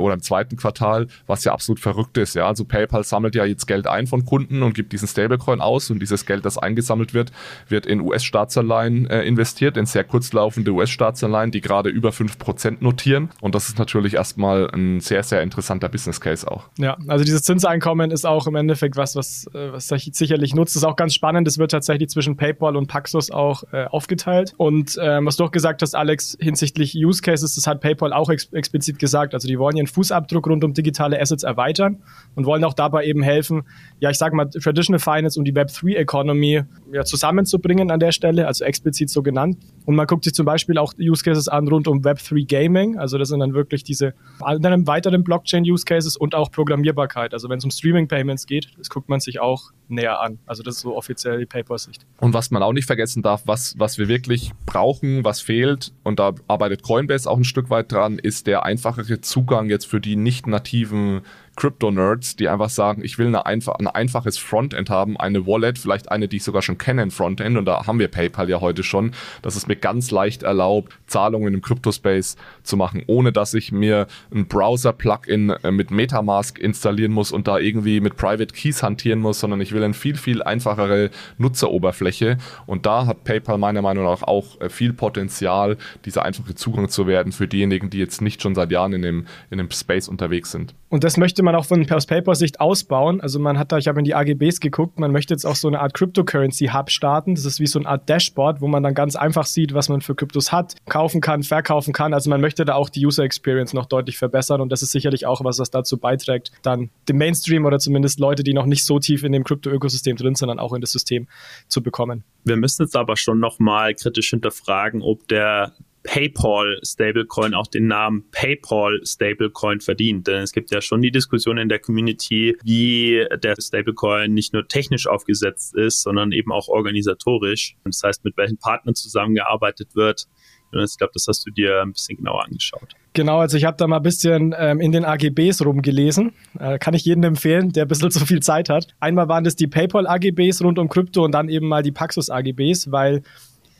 oder 0.00 0.14
im 0.14 0.22
zweiten 0.22 0.56
Quartal, 0.56 1.06
was 1.26 1.44
ja 1.44 1.52
absolut 1.52 1.80
verrückt 1.80 2.18
ist. 2.18 2.34
Ja, 2.34 2.46
also 2.46 2.64
PayPal 2.64 3.04
sammelt 3.04 3.34
ja 3.34 3.44
jetzt 3.44 3.66
Geld 3.66 3.86
ein 3.86 4.06
von 4.06 4.24
Kunden 4.24 4.62
und 4.62 4.74
gibt 4.74 4.92
diesen 4.92 5.08
Stablecoin 5.08 5.60
aus 5.60 5.90
und 5.90 6.00
dieses 6.00 6.26
Geld, 6.26 6.44
das 6.44 6.58
eingesammelt 6.58 7.14
wird, 7.14 7.32
wird 7.68 7.86
in 7.86 8.00
US-Staatsanleihen 8.00 9.08
äh, 9.08 9.22
investiert, 9.22 9.76
in 9.76 9.86
sehr 9.86 10.04
kurzlaufende 10.04 10.72
US-Staatsanleihen, 10.72 11.50
die 11.50 11.60
gerade 11.60 11.90
über 11.90 12.10
5% 12.10 12.78
notieren. 12.80 13.30
Und 13.40 13.54
das 13.54 13.68
ist 13.68 13.78
natürlich 13.78 14.14
erstmal 14.14 14.70
ein 14.72 15.00
sehr, 15.00 15.22
sehr 15.22 15.42
interessanter 15.42 15.88
Business 15.88 16.20
Case 16.20 16.50
auch. 16.50 16.68
Ja, 16.78 16.96
also 17.06 17.24
dieses 17.24 17.42
Zinseinkommen 17.42 18.10
ist 18.10 18.26
auch 18.26 18.46
im 18.46 18.56
Endeffekt 18.56 18.96
was, 18.96 19.16
was, 19.16 19.46
äh, 19.54 19.72
was 19.72 19.88
sicherlich 19.88 20.54
nutzt. 20.54 20.74
Das 20.74 20.82
ist 20.82 20.88
auch 20.88 20.96
ganz 20.96 21.14
spannend. 21.14 21.46
Das 21.46 21.58
wird 21.58 21.70
tatsächlich 21.70 22.08
zwischen 22.08 22.36
PayPal 22.36 22.76
und 22.76 22.86
Paxos 22.88 23.30
auch 23.30 23.62
äh, 23.72 23.84
aufgeteilt. 23.84 24.54
Und 24.56 24.98
ähm, 25.00 25.26
was 25.26 25.36
du 25.36 25.44
auch 25.44 25.52
gesagt 25.52 25.82
hast, 25.82 25.94
Alex, 25.94 26.36
hinsichtlich 26.40 26.94
Use 26.96 27.22
Cases, 27.22 27.54
das 27.54 27.66
hat 27.66 27.80
PayPal 27.80 28.12
auch 28.12 28.30
ex 28.30 28.44
explizit 28.52 28.98
gesagt. 28.98 29.34
Also 29.34 29.48
die 29.48 29.58
wollen 29.58 29.76
ja 29.76 29.83
ihren 29.84 29.86
Fußabdruck 29.86 30.46
rund 30.46 30.64
um 30.64 30.74
digitale 30.74 31.20
Assets 31.20 31.42
erweitern 31.42 32.02
und 32.34 32.46
wollen 32.46 32.64
auch 32.64 32.74
dabei 32.74 33.04
eben 33.04 33.22
helfen, 33.22 33.64
ja, 34.00 34.10
ich 34.10 34.18
sage 34.18 34.36
mal, 34.36 34.48
Traditional 34.48 34.98
Finance 34.98 35.38
und 35.38 35.44
die 35.44 35.54
Web3 35.54 35.94
Economy 35.96 36.62
ja, 36.92 37.04
zusammenzubringen 37.04 37.90
an 37.90 38.00
der 38.00 38.12
Stelle, 38.12 38.46
also 38.46 38.64
explizit 38.64 39.10
so 39.10 39.22
genannt. 39.22 39.58
Und 39.86 39.96
man 39.96 40.06
guckt 40.06 40.24
sich 40.24 40.34
zum 40.34 40.46
Beispiel 40.46 40.78
auch 40.78 40.92
Use 40.98 41.22
Cases 41.22 41.48
an 41.48 41.68
rund 41.68 41.88
um 41.88 42.02
Web3 42.02 42.46
Gaming. 42.46 42.98
Also 42.98 43.18
das 43.18 43.28
sind 43.28 43.40
dann 43.40 43.54
wirklich 43.54 43.84
diese 43.84 44.14
anderen 44.40 44.86
weiteren 44.86 45.24
Blockchain-Use 45.24 45.84
Cases 45.84 46.16
und 46.16 46.34
auch 46.34 46.50
Programmierbarkeit. 46.50 47.32
Also 47.32 47.48
wenn 47.48 47.58
es 47.58 47.64
um 47.64 47.70
Streaming-Payments 47.70 48.46
geht, 48.46 48.68
das 48.78 48.88
guckt 48.88 49.08
man 49.08 49.20
sich 49.20 49.40
auch 49.40 49.70
näher 49.88 50.20
an. 50.20 50.38
Also 50.46 50.62
das 50.62 50.76
ist 50.76 50.80
so 50.82 50.96
offiziell 50.96 51.38
die 51.38 51.46
Paper-Sicht. 51.46 52.06
Und 52.18 52.34
was 52.34 52.50
man 52.50 52.62
auch 52.62 52.72
nicht 52.72 52.86
vergessen 52.86 53.22
darf, 53.22 53.42
was, 53.46 53.74
was 53.78 53.98
wir 53.98 54.08
wirklich 54.08 54.52
brauchen, 54.66 55.24
was 55.24 55.40
fehlt, 55.40 55.92
und 56.02 56.18
da 56.18 56.32
arbeitet 56.48 56.82
Coinbase 56.82 57.30
auch 57.30 57.36
ein 57.36 57.44
Stück 57.44 57.70
weit 57.70 57.92
dran, 57.92 58.18
ist 58.18 58.46
der 58.46 58.64
einfachere 58.64 59.20
Zugang 59.20 59.68
jetzt 59.68 59.86
für 59.86 60.00
die 60.00 60.16
nicht 60.16 60.46
nativen 60.46 61.22
Crypto-Nerds, 61.56 62.36
die 62.36 62.48
einfach 62.48 62.70
sagen, 62.70 63.04
ich 63.04 63.18
will 63.18 63.28
eine 63.28 63.46
einfach, 63.46 63.74
ein 63.76 63.86
einfaches 63.86 64.38
Frontend 64.38 64.90
haben, 64.90 65.16
eine 65.16 65.46
Wallet, 65.46 65.78
vielleicht 65.78 66.10
eine, 66.10 66.28
die 66.28 66.36
ich 66.36 66.44
sogar 66.44 66.62
schon 66.62 66.78
kenne, 66.78 67.02
ein 67.02 67.10
Frontend. 67.10 67.56
Und 67.56 67.64
da 67.64 67.86
haben 67.86 67.98
wir 67.98 68.08
PayPal 68.08 68.48
ja 68.48 68.60
heute 68.60 68.82
schon, 68.82 69.12
dass 69.42 69.56
es 69.56 69.66
mir 69.66 69.76
ganz 69.76 70.10
leicht 70.10 70.42
erlaubt, 70.42 70.92
Zahlungen 71.06 71.54
im 71.54 71.62
Crypto-Space 71.62 72.36
zu 72.62 72.76
machen, 72.76 73.02
ohne 73.06 73.32
dass 73.32 73.54
ich 73.54 73.72
mir 73.72 74.06
ein 74.32 74.46
Browser-Plugin 74.46 75.50
äh, 75.50 75.70
mit 75.70 75.90
Metamask 75.90 76.58
installieren 76.58 77.12
muss 77.12 77.32
und 77.32 77.46
da 77.46 77.58
irgendwie 77.58 78.00
mit 78.00 78.16
Private 78.16 78.52
Keys 78.52 78.82
hantieren 78.82 79.20
muss, 79.20 79.40
sondern 79.40 79.60
ich 79.60 79.72
will 79.72 79.82
eine 79.82 79.94
viel, 79.94 80.16
viel 80.16 80.42
einfachere 80.42 81.10
Nutzeroberfläche. 81.38 82.38
Und 82.66 82.86
da 82.86 83.06
hat 83.06 83.24
PayPal 83.24 83.58
meiner 83.58 83.82
Meinung 83.82 84.04
nach 84.04 84.22
auch 84.22 84.60
äh, 84.60 84.68
viel 84.68 84.92
Potenzial, 84.92 85.76
dieser 86.04 86.24
einfache 86.24 86.54
Zugang 86.54 86.88
zu 86.88 87.06
werden 87.06 87.32
für 87.32 87.46
diejenigen, 87.46 87.90
die 87.90 87.98
jetzt 87.98 88.20
nicht 88.20 88.42
schon 88.42 88.54
seit 88.54 88.70
Jahren 88.70 88.92
in 88.92 89.02
dem, 89.02 89.26
in 89.50 89.58
dem 89.58 89.70
Space 89.70 90.08
unterwegs 90.08 90.50
sind. 90.50 90.74
Und 90.88 91.02
das 91.02 91.16
möchte 91.16 91.42
man 91.44 91.54
auch 91.54 91.64
von 91.64 91.88
aus 91.90 92.06
Paper-Sicht 92.06 92.60
ausbauen. 92.60 93.20
Also 93.20 93.38
man 93.38 93.58
hat 93.58 93.72
da, 93.72 93.78
ich 93.78 93.88
habe 93.88 93.98
in 94.00 94.04
die 94.04 94.14
AGBs 94.14 94.60
geguckt, 94.60 94.98
man 94.98 95.12
möchte 95.12 95.34
jetzt 95.34 95.44
auch 95.44 95.56
so 95.56 95.68
eine 95.68 95.80
Art 95.80 95.94
Cryptocurrency-Hub 95.94 96.90
starten. 96.90 97.34
Das 97.34 97.44
ist 97.44 97.60
wie 97.60 97.66
so 97.66 97.78
eine 97.78 97.88
Art 97.88 98.08
Dashboard, 98.08 98.60
wo 98.60 98.68
man 98.68 98.82
dann 98.82 98.94
ganz 98.94 99.16
einfach 99.16 99.46
sieht, 99.46 99.74
was 99.74 99.88
man 99.88 100.00
für 100.00 100.14
Kryptos 100.14 100.52
hat, 100.52 100.74
kaufen 100.88 101.20
kann, 101.20 101.42
verkaufen 101.42 101.92
kann. 101.92 102.14
Also 102.14 102.30
man 102.30 102.40
möchte 102.40 102.64
da 102.64 102.74
auch 102.74 102.88
die 102.88 103.04
User 103.06 103.22
Experience 103.22 103.72
noch 103.72 103.86
deutlich 103.86 104.18
verbessern 104.18 104.60
und 104.60 104.70
das 104.70 104.82
ist 104.82 104.92
sicherlich 104.92 105.26
auch 105.26 105.44
was, 105.44 105.58
was 105.58 105.70
dazu 105.70 105.98
beiträgt, 105.98 106.52
dann 106.62 106.90
den 107.08 107.16
Mainstream 107.16 107.64
oder 107.64 107.78
zumindest 107.78 108.18
Leute, 108.18 108.42
die 108.42 108.54
noch 108.54 108.66
nicht 108.66 108.84
so 108.84 108.98
tief 108.98 109.22
in 109.22 109.32
dem 109.32 109.44
Krypto-Ökosystem 109.44 110.16
drin 110.16 110.34
sind, 110.34 110.48
dann 110.48 110.58
auch 110.58 110.72
in 110.72 110.80
das 110.80 110.92
System 110.92 111.28
zu 111.68 111.82
bekommen. 111.82 112.24
Wir 112.44 112.56
müssen 112.56 112.82
jetzt 112.82 112.96
aber 112.96 113.16
schon 113.16 113.38
nochmal 113.40 113.94
kritisch 113.94 114.30
hinterfragen, 114.30 115.02
ob 115.02 115.26
der 115.28 115.72
PayPal 116.04 116.78
Stablecoin 116.84 117.54
auch 117.54 117.66
den 117.66 117.88
Namen 117.88 118.24
PayPal 118.30 119.00
Stablecoin 119.04 119.80
verdient. 119.80 120.28
Denn 120.28 120.42
es 120.42 120.52
gibt 120.52 120.70
ja 120.70 120.80
schon 120.80 121.02
die 121.02 121.10
Diskussion 121.10 121.58
in 121.58 121.68
der 121.68 121.80
Community, 121.80 122.56
wie 122.62 123.26
der 123.42 123.56
Stablecoin 123.60 124.32
nicht 124.32 124.52
nur 124.52 124.68
technisch 124.68 125.06
aufgesetzt 125.08 125.74
ist, 125.74 126.02
sondern 126.02 126.30
eben 126.32 126.52
auch 126.52 126.68
organisatorisch. 126.68 127.76
Das 127.84 128.02
heißt, 128.04 128.24
mit 128.24 128.36
welchen 128.36 128.58
Partnern 128.58 128.94
zusammengearbeitet 128.94 129.96
wird. 129.96 130.26
Und 130.72 130.84
ich 130.84 130.98
glaube, 130.98 131.12
das 131.14 131.26
hast 131.28 131.46
du 131.46 131.50
dir 131.50 131.82
ein 131.82 131.92
bisschen 131.92 132.18
genauer 132.18 132.44
angeschaut. 132.44 132.94
Genau, 133.12 133.38
also 133.38 133.56
ich 133.56 133.64
habe 133.64 133.76
da 133.76 133.86
mal 133.86 133.98
ein 133.98 134.02
bisschen 134.02 134.54
ähm, 134.58 134.80
in 134.80 134.92
den 134.92 135.04
AGBs 135.04 135.64
rumgelesen. 135.64 136.32
Äh, 136.58 136.78
kann 136.78 136.94
ich 136.94 137.04
jedem 137.04 137.22
empfehlen, 137.22 137.72
der 137.72 137.84
ein 137.84 137.88
bisschen 137.88 138.10
zu 138.12 138.26
viel 138.26 138.40
Zeit 138.40 138.68
hat. 138.68 138.88
Einmal 139.00 139.28
waren 139.28 139.44
das 139.44 139.56
die 139.56 139.68
PayPal 139.68 140.06
AGBs 140.06 140.62
rund 140.62 140.78
um 140.78 140.88
Krypto 140.88 141.24
und 141.24 141.32
dann 141.32 141.48
eben 141.48 141.68
mal 141.68 141.82
die 141.82 141.92
Paxos 141.92 142.28
AGBs, 142.28 142.90
weil 142.90 143.22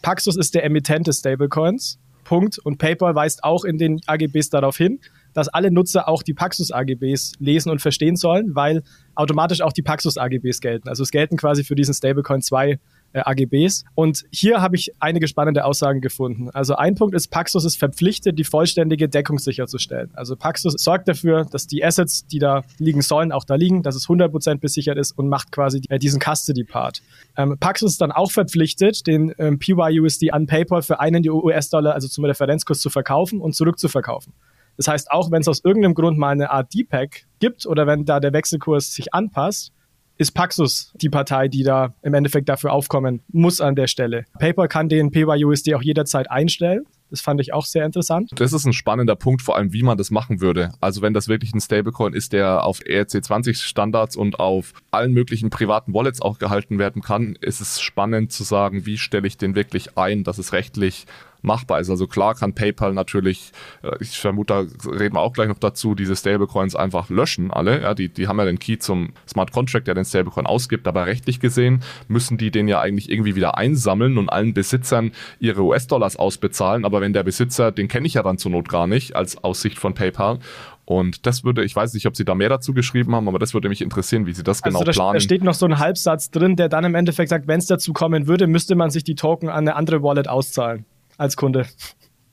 Paxos 0.02 0.36
ist 0.36 0.54
der 0.54 0.64
Emittent 0.64 1.06
des 1.06 1.18
Stablecoins 1.18 1.98
Punkt. 2.24 2.58
Und 2.58 2.78
PayPal 2.78 3.14
weist 3.14 3.44
auch 3.44 3.64
in 3.64 3.78
den 3.78 4.00
AGBs 4.06 4.50
darauf 4.50 4.76
hin, 4.76 5.00
dass 5.32 5.48
alle 5.48 5.70
Nutzer 5.70 6.08
auch 6.08 6.22
die 6.22 6.34
Paxos 6.34 6.70
AGBs 6.70 7.34
lesen 7.38 7.70
und 7.70 7.80
verstehen 7.80 8.16
sollen, 8.16 8.54
weil 8.54 8.82
automatisch 9.14 9.60
auch 9.60 9.72
die 9.72 9.82
Paxos 9.82 10.16
AGBs 10.16 10.60
gelten. 10.60 10.88
Also 10.88 11.02
es 11.02 11.10
gelten 11.10 11.36
quasi 11.36 11.64
für 11.64 11.74
diesen 11.74 11.94
Stablecoin 11.94 12.40
zwei 12.40 12.78
äh, 13.14 13.20
AGBs. 13.20 13.84
Und 13.94 14.24
hier 14.30 14.60
habe 14.60 14.76
ich 14.76 14.92
einige 15.00 15.26
spannende 15.28 15.64
Aussagen 15.64 16.00
gefunden. 16.00 16.50
Also 16.50 16.74
ein 16.74 16.94
Punkt 16.94 17.14
ist, 17.14 17.28
Paxos 17.28 17.64
ist 17.64 17.78
verpflichtet, 17.78 18.38
die 18.38 18.44
vollständige 18.44 19.08
Deckung 19.08 19.38
sicherzustellen. 19.38 20.10
Also 20.14 20.36
Paxos 20.36 20.74
sorgt 20.76 21.08
dafür, 21.08 21.46
dass 21.50 21.66
die 21.66 21.84
Assets, 21.84 22.26
die 22.26 22.38
da 22.38 22.62
liegen 22.78 23.00
sollen, 23.00 23.32
auch 23.32 23.44
da 23.44 23.54
liegen, 23.54 23.82
dass 23.82 23.94
es 23.94 24.06
100% 24.06 24.58
besichert 24.58 24.98
ist 24.98 25.12
und 25.12 25.28
macht 25.28 25.52
quasi 25.52 25.80
äh, 25.88 25.98
diesen 25.98 26.20
Custody-Part. 26.20 27.02
Ähm, 27.36 27.56
Paxos 27.58 27.92
ist 27.92 28.00
dann 28.00 28.12
auch 28.12 28.30
verpflichtet, 28.30 29.06
den 29.06 29.32
ähm, 29.38 29.58
PYUSD 29.58 30.32
an 30.32 30.46
PayPal 30.46 30.82
für 30.82 31.00
einen 31.00 31.26
US-Dollar, 31.28 31.94
also 31.94 32.08
zum 32.08 32.24
Referenzkurs 32.24 32.80
zu 32.80 32.90
verkaufen 32.90 33.40
und 33.40 33.54
zurückzuverkaufen. 33.54 34.32
Das 34.76 34.88
heißt, 34.88 35.10
auch 35.10 35.30
wenn 35.30 35.40
es 35.40 35.48
aus 35.48 35.62
irgendeinem 35.64 35.94
Grund 35.94 36.18
mal 36.18 36.30
eine 36.30 36.50
Art 36.50 36.74
DPEG 36.74 37.26
gibt 37.38 37.66
oder 37.66 37.86
wenn 37.86 38.04
da 38.04 38.18
der 38.18 38.32
Wechselkurs 38.32 38.92
sich 38.92 39.14
anpasst, 39.14 39.72
ist 40.16 40.32
Paxos 40.32 40.92
die 40.94 41.08
Partei, 41.08 41.48
die 41.48 41.62
da 41.62 41.94
im 42.02 42.14
Endeffekt 42.14 42.48
dafür 42.48 42.72
aufkommen 42.72 43.22
muss 43.32 43.60
an 43.60 43.74
der 43.74 43.86
Stelle. 43.86 44.24
PayPal 44.38 44.68
kann 44.68 44.88
den 44.88 45.10
PYUSD 45.10 45.74
auch 45.74 45.82
jederzeit 45.82 46.30
einstellen. 46.30 46.84
Das 47.10 47.20
fand 47.20 47.40
ich 47.40 47.52
auch 47.52 47.64
sehr 47.64 47.84
interessant. 47.84 48.30
Das 48.34 48.52
ist 48.52 48.64
ein 48.64 48.72
spannender 48.72 49.14
Punkt, 49.14 49.42
vor 49.42 49.56
allem 49.56 49.72
wie 49.72 49.82
man 49.82 49.96
das 49.96 50.10
machen 50.10 50.40
würde. 50.40 50.72
Also 50.80 51.00
wenn 51.00 51.14
das 51.14 51.28
wirklich 51.28 51.54
ein 51.54 51.60
Stablecoin 51.60 52.12
ist, 52.12 52.32
der 52.32 52.64
auf 52.64 52.80
ERC20 52.80 53.62
Standards 53.62 54.16
und 54.16 54.40
auf 54.40 54.72
allen 54.90 55.12
möglichen 55.12 55.50
privaten 55.50 55.94
Wallets 55.94 56.20
auch 56.20 56.38
gehalten 56.38 56.78
werden 56.78 57.02
kann, 57.02 57.36
ist 57.40 57.60
es 57.60 57.80
spannend 57.80 58.32
zu 58.32 58.42
sagen, 58.42 58.84
wie 58.86 58.98
stelle 58.98 59.28
ich 59.28 59.36
den 59.36 59.54
wirklich 59.54 59.96
ein, 59.96 60.24
dass 60.24 60.38
es 60.38 60.52
rechtlich 60.52 61.06
machbar 61.44 61.80
ist. 61.80 61.90
Also 61.90 62.06
klar 62.06 62.34
kann 62.34 62.54
PayPal 62.54 62.92
natürlich, 62.92 63.52
äh, 63.82 63.96
ich 64.00 64.18
vermute, 64.18 64.68
da 64.84 64.90
reden 64.90 65.14
wir 65.14 65.20
auch 65.20 65.32
gleich 65.32 65.48
noch 65.48 65.58
dazu, 65.58 65.94
diese 65.94 66.16
Stablecoins 66.16 66.74
einfach 66.74 67.10
löschen, 67.10 67.50
alle. 67.50 67.82
Ja, 67.82 67.94
die, 67.94 68.08
die 68.08 68.28
haben 68.28 68.38
ja 68.38 68.44
den 68.44 68.58
Key 68.58 68.78
zum 68.78 69.12
Smart 69.28 69.52
Contract, 69.52 69.86
der 69.86 69.94
den 69.94 70.04
Stablecoin 70.04 70.46
ausgibt, 70.46 70.88
aber 70.88 71.06
rechtlich 71.06 71.40
gesehen 71.40 71.82
müssen 72.08 72.38
die 72.38 72.50
den 72.50 72.68
ja 72.68 72.80
eigentlich 72.80 73.10
irgendwie 73.10 73.36
wieder 73.36 73.56
einsammeln 73.58 74.18
und 74.18 74.28
allen 74.28 74.54
Besitzern 74.54 75.12
ihre 75.38 75.62
US-Dollars 75.62 76.16
ausbezahlen. 76.16 76.84
Aber 76.84 77.00
wenn 77.00 77.12
der 77.12 77.22
Besitzer, 77.22 77.72
den 77.72 77.88
kenne 77.88 78.06
ich 78.06 78.14
ja 78.14 78.22
dann 78.22 78.38
zur 78.38 78.50
Not 78.50 78.68
gar 78.68 78.86
nicht, 78.86 79.16
als 79.16 79.42
Aussicht 79.42 79.78
von 79.78 79.94
PayPal. 79.94 80.38
Und 80.86 81.26
das 81.26 81.44
würde, 81.44 81.64
ich 81.64 81.74
weiß 81.74 81.94
nicht, 81.94 82.06
ob 82.06 82.14
Sie 82.14 82.24
da 82.24 82.34
mehr 82.34 82.50
dazu 82.50 82.74
geschrieben 82.74 83.14
haben, 83.14 83.26
aber 83.26 83.38
das 83.38 83.54
würde 83.54 83.68
mich 83.68 83.80
interessieren, 83.80 84.26
wie 84.26 84.34
Sie 84.34 84.42
das 84.42 84.62
also 84.62 84.78
genau 84.78 84.84
da 84.84 84.92
planen. 84.92 85.14
Da 85.14 85.20
steht 85.20 85.42
noch 85.42 85.54
so 85.54 85.66
ein 85.66 85.78
Halbsatz 85.78 86.30
drin, 86.30 86.56
der 86.56 86.68
dann 86.68 86.84
im 86.84 86.94
Endeffekt 86.94 87.30
sagt, 87.30 87.48
wenn 87.48 87.58
es 87.58 87.66
dazu 87.66 87.92
kommen 87.92 88.26
würde, 88.26 88.46
müsste 88.46 88.74
man 88.74 88.90
sich 88.90 89.02
die 89.04 89.14
Token 89.14 89.48
an 89.48 89.66
eine 89.66 89.76
andere 89.76 90.02
Wallet 90.02 90.28
auszahlen 90.28 90.84
als 91.16 91.36
Kunde. 91.36 91.66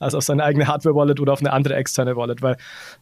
Also 0.02 0.18
auf 0.18 0.24
seine 0.24 0.44
eigene 0.44 0.66
Hardware-Wallet 0.66 1.20
oder 1.20 1.32
auf 1.32 1.40
eine 1.40 1.52
andere 1.52 1.74
externe 1.74 2.16
Wallet. 2.16 2.42
Weil 2.42 2.56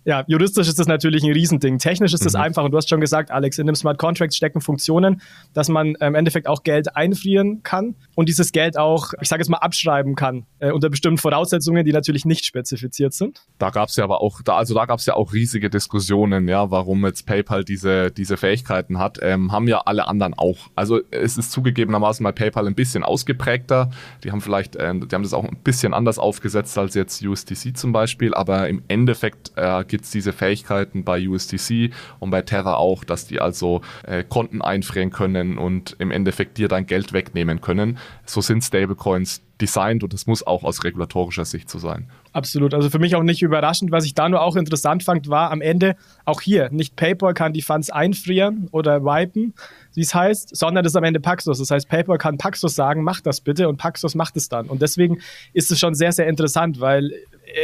ja, 0.04 0.24
juristisch 0.26 0.68
ist 0.68 0.78
das 0.78 0.86
natürlich 0.86 1.22
ein 1.24 1.32
Riesending. 1.32 1.78
Technisch 1.78 2.12
ist 2.12 2.24
das 2.24 2.34
mhm. 2.34 2.40
einfach. 2.40 2.64
Und 2.64 2.72
du 2.72 2.76
hast 2.76 2.88
schon 2.88 3.00
gesagt, 3.00 3.30
Alex, 3.30 3.58
in 3.58 3.66
dem 3.66 3.74
Smart 3.74 3.98
Contract 3.98 4.34
stecken 4.34 4.60
Funktionen, 4.60 5.20
dass 5.54 5.68
man 5.68 5.94
im 5.96 6.14
Endeffekt 6.14 6.46
auch 6.46 6.62
Geld 6.62 6.96
einfrieren 6.96 7.62
kann 7.62 7.94
und 8.14 8.28
dieses 8.28 8.52
Geld 8.52 8.78
auch, 8.78 9.12
ich 9.20 9.28
sage 9.28 9.40
jetzt 9.40 9.48
mal, 9.48 9.58
abschreiben 9.58 10.14
kann, 10.14 10.46
äh, 10.58 10.70
unter 10.72 10.90
bestimmten 10.90 11.18
Voraussetzungen, 11.18 11.84
die 11.84 11.92
natürlich 11.92 12.24
nicht 12.24 12.44
spezifiziert 12.44 13.14
sind. 13.14 13.42
Da 13.58 13.70
gab 13.70 13.88
es 13.88 13.96
ja 13.96 14.04
aber 14.04 14.20
auch, 14.20 14.42
da, 14.42 14.56
also 14.56 14.74
da 14.74 14.86
gab 14.86 14.98
es 14.98 15.06
ja 15.06 15.14
auch 15.14 15.32
riesige 15.32 15.70
Diskussionen, 15.70 16.48
ja, 16.48 16.70
warum 16.70 17.04
jetzt 17.06 17.26
PayPal 17.26 17.64
diese, 17.64 18.10
diese 18.10 18.36
Fähigkeiten 18.36 18.98
hat. 18.98 19.18
Ähm, 19.22 19.52
haben 19.52 19.68
ja 19.68 19.82
alle 19.86 20.06
anderen 20.06 20.34
auch. 20.34 20.58
Also 20.74 21.00
es 21.10 21.38
ist 21.38 21.52
zugegebenermaßen 21.52 22.22
bei 22.24 22.32
PayPal 22.32 22.66
ein 22.66 22.74
bisschen 22.74 23.02
ausgeprägter. 23.02 23.90
Die 24.24 24.32
haben 24.32 24.40
vielleicht, 24.40 24.76
äh, 24.76 24.94
die 24.94 25.14
haben 25.14 25.22
das 25.22 25.32
auch 25.32 25.44
ein 25.44 25.58
bisschen 25.62 25.94
anders 25.94 26.18
aufgesetzt 26.18 26.76
als 26.78 26.89
jetzt 26.94 27.24
USDC 27.24 27.76
zum 27.76 27.92
Beispiel, 27.92 28.34
aber 28.34 28.68
im 28.68 28.82
Endeffekt 28.88 29.52
äh, 29.56 29.84
gibt 29.84 30.04
es 30.04 30.10
diese 30.10 30.32
Fähigkeiten 30.32 31.04
bei 31.04 31.26
USDC 31.28 31.92
und 32.18 32.30
bei 32.30 32.42
Terra 32.42 32.74
auch, 32.74 33.04
dass 33.04 33.26
die 33.26 33.40
also 33.40 33.82
äh, 34.06 34.24
Konten 34.24 34.62
einfrieren 34.62 35.10
können 35.10 35.58
und 35.58 35.96
im 35.98 36.10
Endeffekt 36.10 36.58
dir 36.58 36.68
dein 36.68 36.86
Geld 36.86 37.12
wegnehmen 37.12 37.60
können 37.60 37.98
so 38.30 38.40
sind 38.40 38.62
Stablecoins 38.62 39.42
designt 39.60 40.02
und 40.02 40.14
es 40.14 40.26
muss 40.26 40.46
auch 40.46 40.64
aus 40.64 40.84
regulatorischer 40.84 41.44
Sicht 41.44 41.68
so 41.68 41.78
sein. 41.78 42.08
Absolut. 42.32 42.72
Also 42.72 42.88
für 42.88 42.98
mich 42.98 43.14
auch 43.16 43.22
nicht 43.22 43.42
überraschend. 43.42 43.90
Was 43.90 44.06
ich 44.06 44.14
da 44.14 44.28
nur 44.28 44.40
auch 44.40 44.56
interessant 44.56 45.02
fand, 45.02 45.28
war 45.28 45.50
am 45.50 45.60
Ende 45.60 45.96
auch 46.24 46.40
hier 46.40 46.70
nicht 46.70 46.96
PayPal 46.96 47.34
kann 47.34 47.52
die 47.52 47.62
Funds 47.62 47.90
einfrieren 47.90 48.68
oder 48.70 49.02
wipen, 49.02 49.54
wie 49.94 50.00
es 50.00 50.14
heißt, 50.14 50.56
sondern 50.56 50.84
das 50.84 50.92
ist 50.92 50.96
am 50.96 51.04
Ende 51.04 51.20
Paxos. 51.20 51.58
Das 51.58 51.70
heißt, 51.70 51.88
PayPal 51.88 52.18
kann 52.18 52.38
Paxos 52.38 52.74
sagen, 52.74 53.02
mach 53.02 53.20
das 53.20 53.40
bitte 53.40 53.68
und 53.68 53.76
Paxos 53.76 54.14
macht 54.14 54.36
es 54.36 54.48
dann. 54.48 54.66
Und 54.68 54.82
deswegen 54.82 55.18
ist 55.52 55.70
es 55.70 55.78
schon 55.78 55.94
sehr, 55.94 56.12
sehr 56.12 56.26
interessant, 56.28 56.80
weil 56.80 57.12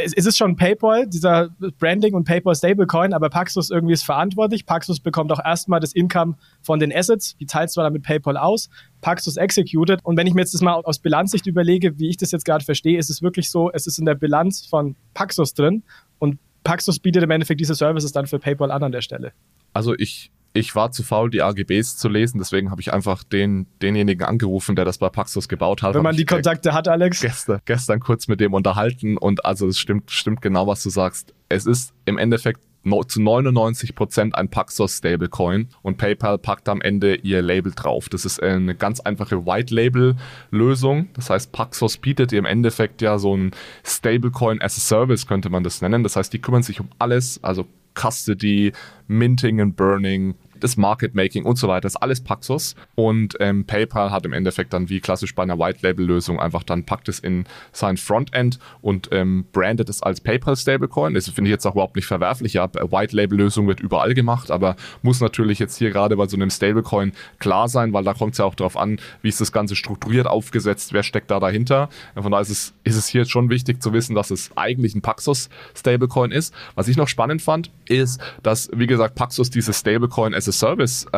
es 0.05 0.13
ist 0.13 0.37
schon 0.37 0.55
PayPal, 0.55 1.07
dieser 1.07 1.49
Branding 1.79 2.13
und 2.13 2.25
PayPal 2.25 2.55
Stablecoin, 2.55 3.13
aber 3.13 3.29
Paxos 3.29 3.69
irgendwie 3.69 3.93
ist 3.93 4.03
verantwortlich. 4.03 4.65
Paxos 4.65 4.99
bekommt 4.99 5.31
auch 5.31 5.43
erstmal 5.43 5.79
das 5.79 5.93
Income 5.93 6.35
von 6.61 6.79
den 6.79 6.93
Assets, 6.93 7.37
die 7.37 7.45
teilt 7.45 7.71
zwar 7.71 7.85
damit 7.85 8.03
PayPal 8.03 8.37
aus, 8.37 8.69
Paxos 9.01 9.37
executed. 9.37 9.99
Und 10.03 10.17
wenn 10.17 10.27
ich 10.27 10.33
mir 10.33 10.41
jetzt 10.41 10.53
das 10.53 10.61
mal 10.61 10.73
aus 10.73 10.99
Bilanzsicht 10.99 11.47
überlege, 11.47 11.97
wie 11.99 12.09
ich 12.09 12.17
das 12.17 12.31
jetzt 12.31 12.45
gerade 12.45 12.65
verstehe, 12.65 12.97
ist 12.97 13.09
es 13.09 13.21
wirklich 13.21 13.49
so, 13.49 13.71
es 13.71 13.87
ist 13.87 13.99
in 13.99 14.05
der 14.05 14.15
Bilanz 14.15 14.65
von 14.65 14.95
Paxos 15.13 15.53
drin 15.53 15.83
und 16.19 16.39
Paxos 16.63 16.99
bietet 16.99 17.23
im 17.23 17.31
Endeffekt 17.31 17.61
diese 17.61 17.75
Services 17.75 18.11
dann 18.11 18.27
für 18.27 18.39
PayPal 18.39 18.71
an 18.71 18.83
an 18.83 18.91
der 18.91 19.01
Stelle. 19.01 19.31
Also 19.73 19.95
ich 19.97 20.31
ich 20.57 20.75
war 20.75 20.91
zu 20.91 21.03
faul, 21.03 21.29
die 21.29 21.41
AGBs 21.41 21.97
zu 21.97 22.09
lesen, 22.09 22.39
deswegen 22.39 22.71
habe 22.71 22.81
ich 22.81 22.93
einfach 22.93 23.23
den, 23.23 23.67
denjenigen 23.81 24.25
angerufen, 24.25 24.75
der 24.75 24.85
das 24.85 24.97
bei 24.97 25.09
Paxos 25.09 25.47
gebaut 25.47 25.83
hat. 25.83 25.93
Wenn 25.93 26.03
man 26.03 26.15
die 26.15 26.25
Kontakte 26.25 26.73
hat, 26.73 26.87
Alex. 26.87 27.21
Gestern, 27.21 27.61
gestern 27.65 27.99
kurz 27.99 28.27
mit 28.27 28.39
dem 28.39 28.53
unterhalten 28.53 29.17
und 29.17 29.45
also 29.45 29.67
es 29.67 29.77
stimmt, 29.77 30.11
stimmt 30.11 30.41
genau, 30.41 30.67
was 30.67 30.81
du 30.83 30.89
sagst. 30.89 31.33
Es 31.49 31.65
ist 31.65 31.93
im 32.05 32.17
Endeffekt 32.17 32.61
zu 33.07 33.21
99 33.21 33.95
Prozent 33.95 34.35
ein 34.35 34.49
Paxos 34.49 34.97
Stablecoin 34.97 35.67
und 35.81 35.97
PayPal 35.97 36.37
packt 36.37 36.69
am 36.69 36.81
Ende 36.81 37.15
ihr 37.15 37.41
Label 37.41 37.73
drauf. 37.75 38.07
Das 38.07 38.23
ist 38.23 38.41
eine 38.41 38.75
ganz 38.75 39.01
einfache 39.01 39.45
White 39.45 39.75
Label 39.75 40.15
Lösung. 40.51 41.09
Das 41.13 41.29
heißt, 41.29 41.51
Paxos 41.51 41.97
bietet 41.97 42.31
im 42.31 42.45
Endeffekt 42.45 43.01
ja 43.01 43.17
so 43.17 43.35
ein 43.35 43.51
Stablecoin 43.83 44.61
as 44.61 44.77
a 44.77 44.79
Service, 44.79 45.27
könnte 45.27 45.49
man 45.49 45.63
das 45.63 45.81
nennen. 45.81 46.03
Das 46.03 46.15
heißt, 46.15 46.31
die 46.31 46.39
kümmern 46.39 46.63
sich 46.63 46.79
um 46.79 46.87
alles, 46.97 47.43
also 47.43 47.67
Custody, 47.97 48.71
Minting 49.07 49.59
and 49.59 49.75
Burning, 49.75 50.35
das 50.63 50.77
Market 50.77 51.15
Making 51.15 51.45
und 51.45 51.57
so 51.57 51.67
weiter, 51.67 51.81
das 51.81 51.93
ist 51.93 52.01
alles 52.01 52.21
Paxos. 52.21 52.75
Und 52.95 53.35
ähm, 53.39 53.65
PayPal 53.65 54.11
hat 54.11 54.25
im 54.25 54.33
Endeffekt 54.33 54.73
dann 54.73 54.89
wie 54.89 54.99
klassisch 54.99 55.35
bei 55.35 55.43
einer 55.43 55.57
White 55.57 55.79
Label 55.81 56.05
Lösung 56.05 56.39
einfach 56.39 56.63
dann 56.63 56.83
packt 56.83 57.09
es 57.09 57.19
in 57.19 57.45
sein 57.71 57.97
Frontend 57.97 58.59
und 58.81 59.09
ähm, 59.11 59.45
brandet 59.51 59.89
es 59.89 60.03
als 60.03 60.21
PayPal 60.21 60.55
Stablecoin. 60.55 61.13
Das 61.13 61.29
finde 61.29 61.49
ich 61.49 61.53
jetzt 61.53 61.65
auch 61.65 61.73
überhaupt 61.73 61.95
nicht 61.95 62.05
verwerflich. 62.05 62.53
Ja, 62.53 62.69
White 62.73 63.15
Label 63.15 63.37
Lösung 63.37 63.67
wird 63.67 63.79
überall 63.79 64.13
gemacht, 64.13 64.51
aber 64.51 64.75
muss 65.01 65.21
natürlich 65.21 65.59
jetzt 65.59 65.77
hier 65.77 65.91
gerade 65.91 66.15
bei 66.15 66.27
so 66.27 66.35
einem 66.35 66.49
Stablecoin 66.49 67.13
klar 67.39 67.67
sein, 67.67 67.93
weil 67.93 68.03
da 68.03 68.13
kommt 68.13 68.33
es 68.33 68.39
ja 68.39 68.45
auch 68.45 68.55
darauf 68.55 68.77
an, 68.77 68.99
wie 69.21 69.29
ist 69.29 69.41
das 69.41 69.51
Ganze 69.51 69.75
strukturiert 69.75 70.27
aufgesetzt, 70.27 70.93
wer 70.93 71.03
steckt 71.03 71.31
da 71.31 71.39
dahinter. 71.39 71.89
Von 72.15 72.31
daher 72.31 72.41
ist 72.41 72.49
es, 72.49 72.73
ist 72.83 72.95
es 72.95 73.07
hier 73.07 73.25
schon 73.25 73.49
wichtig 73.49 73.81
zu 73.81 73.93
wissen, 73.93 74.15
dass 74.15 74.31
es 74.31 74.51
eigentlich 74.55 74.95
ein 74.95 75.01
Paxos 75.01 75.49
Stablecoin 75.75 76.31
ist. 76.31 76.53
Was 76.75 76.87
ich 76.87 76.97
noch 76.97 77.07
spannend 77.07 77.41
fand, 77.41 77.71
ist, 77.87 78.21
dass, 78.43 78.69
wie 78.73 78.87
gesagt, 78.87 79.15
Paxos 79.15 79.49
dieses 79.49 79.79
Stablecoin 79.79 80.33
as 80.33 80.46
a 80.47 80.51
Service 80.51 81.05
äh, 81.11 81.17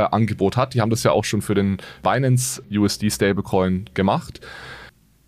hat. 0.58 0.74
Die 0.74 0.82
haben 0.82 0.90
das 0.90 1.04
ja 1.04 1.12
auch 1.12 1.24
schon 1.24 1.42
für 1.42 1.56
den 1.56 1.78
Binance 2.04 2.62
USD 2.72 3.10
Stablecoin 3.10 3.86
gemacht 3.94 4.42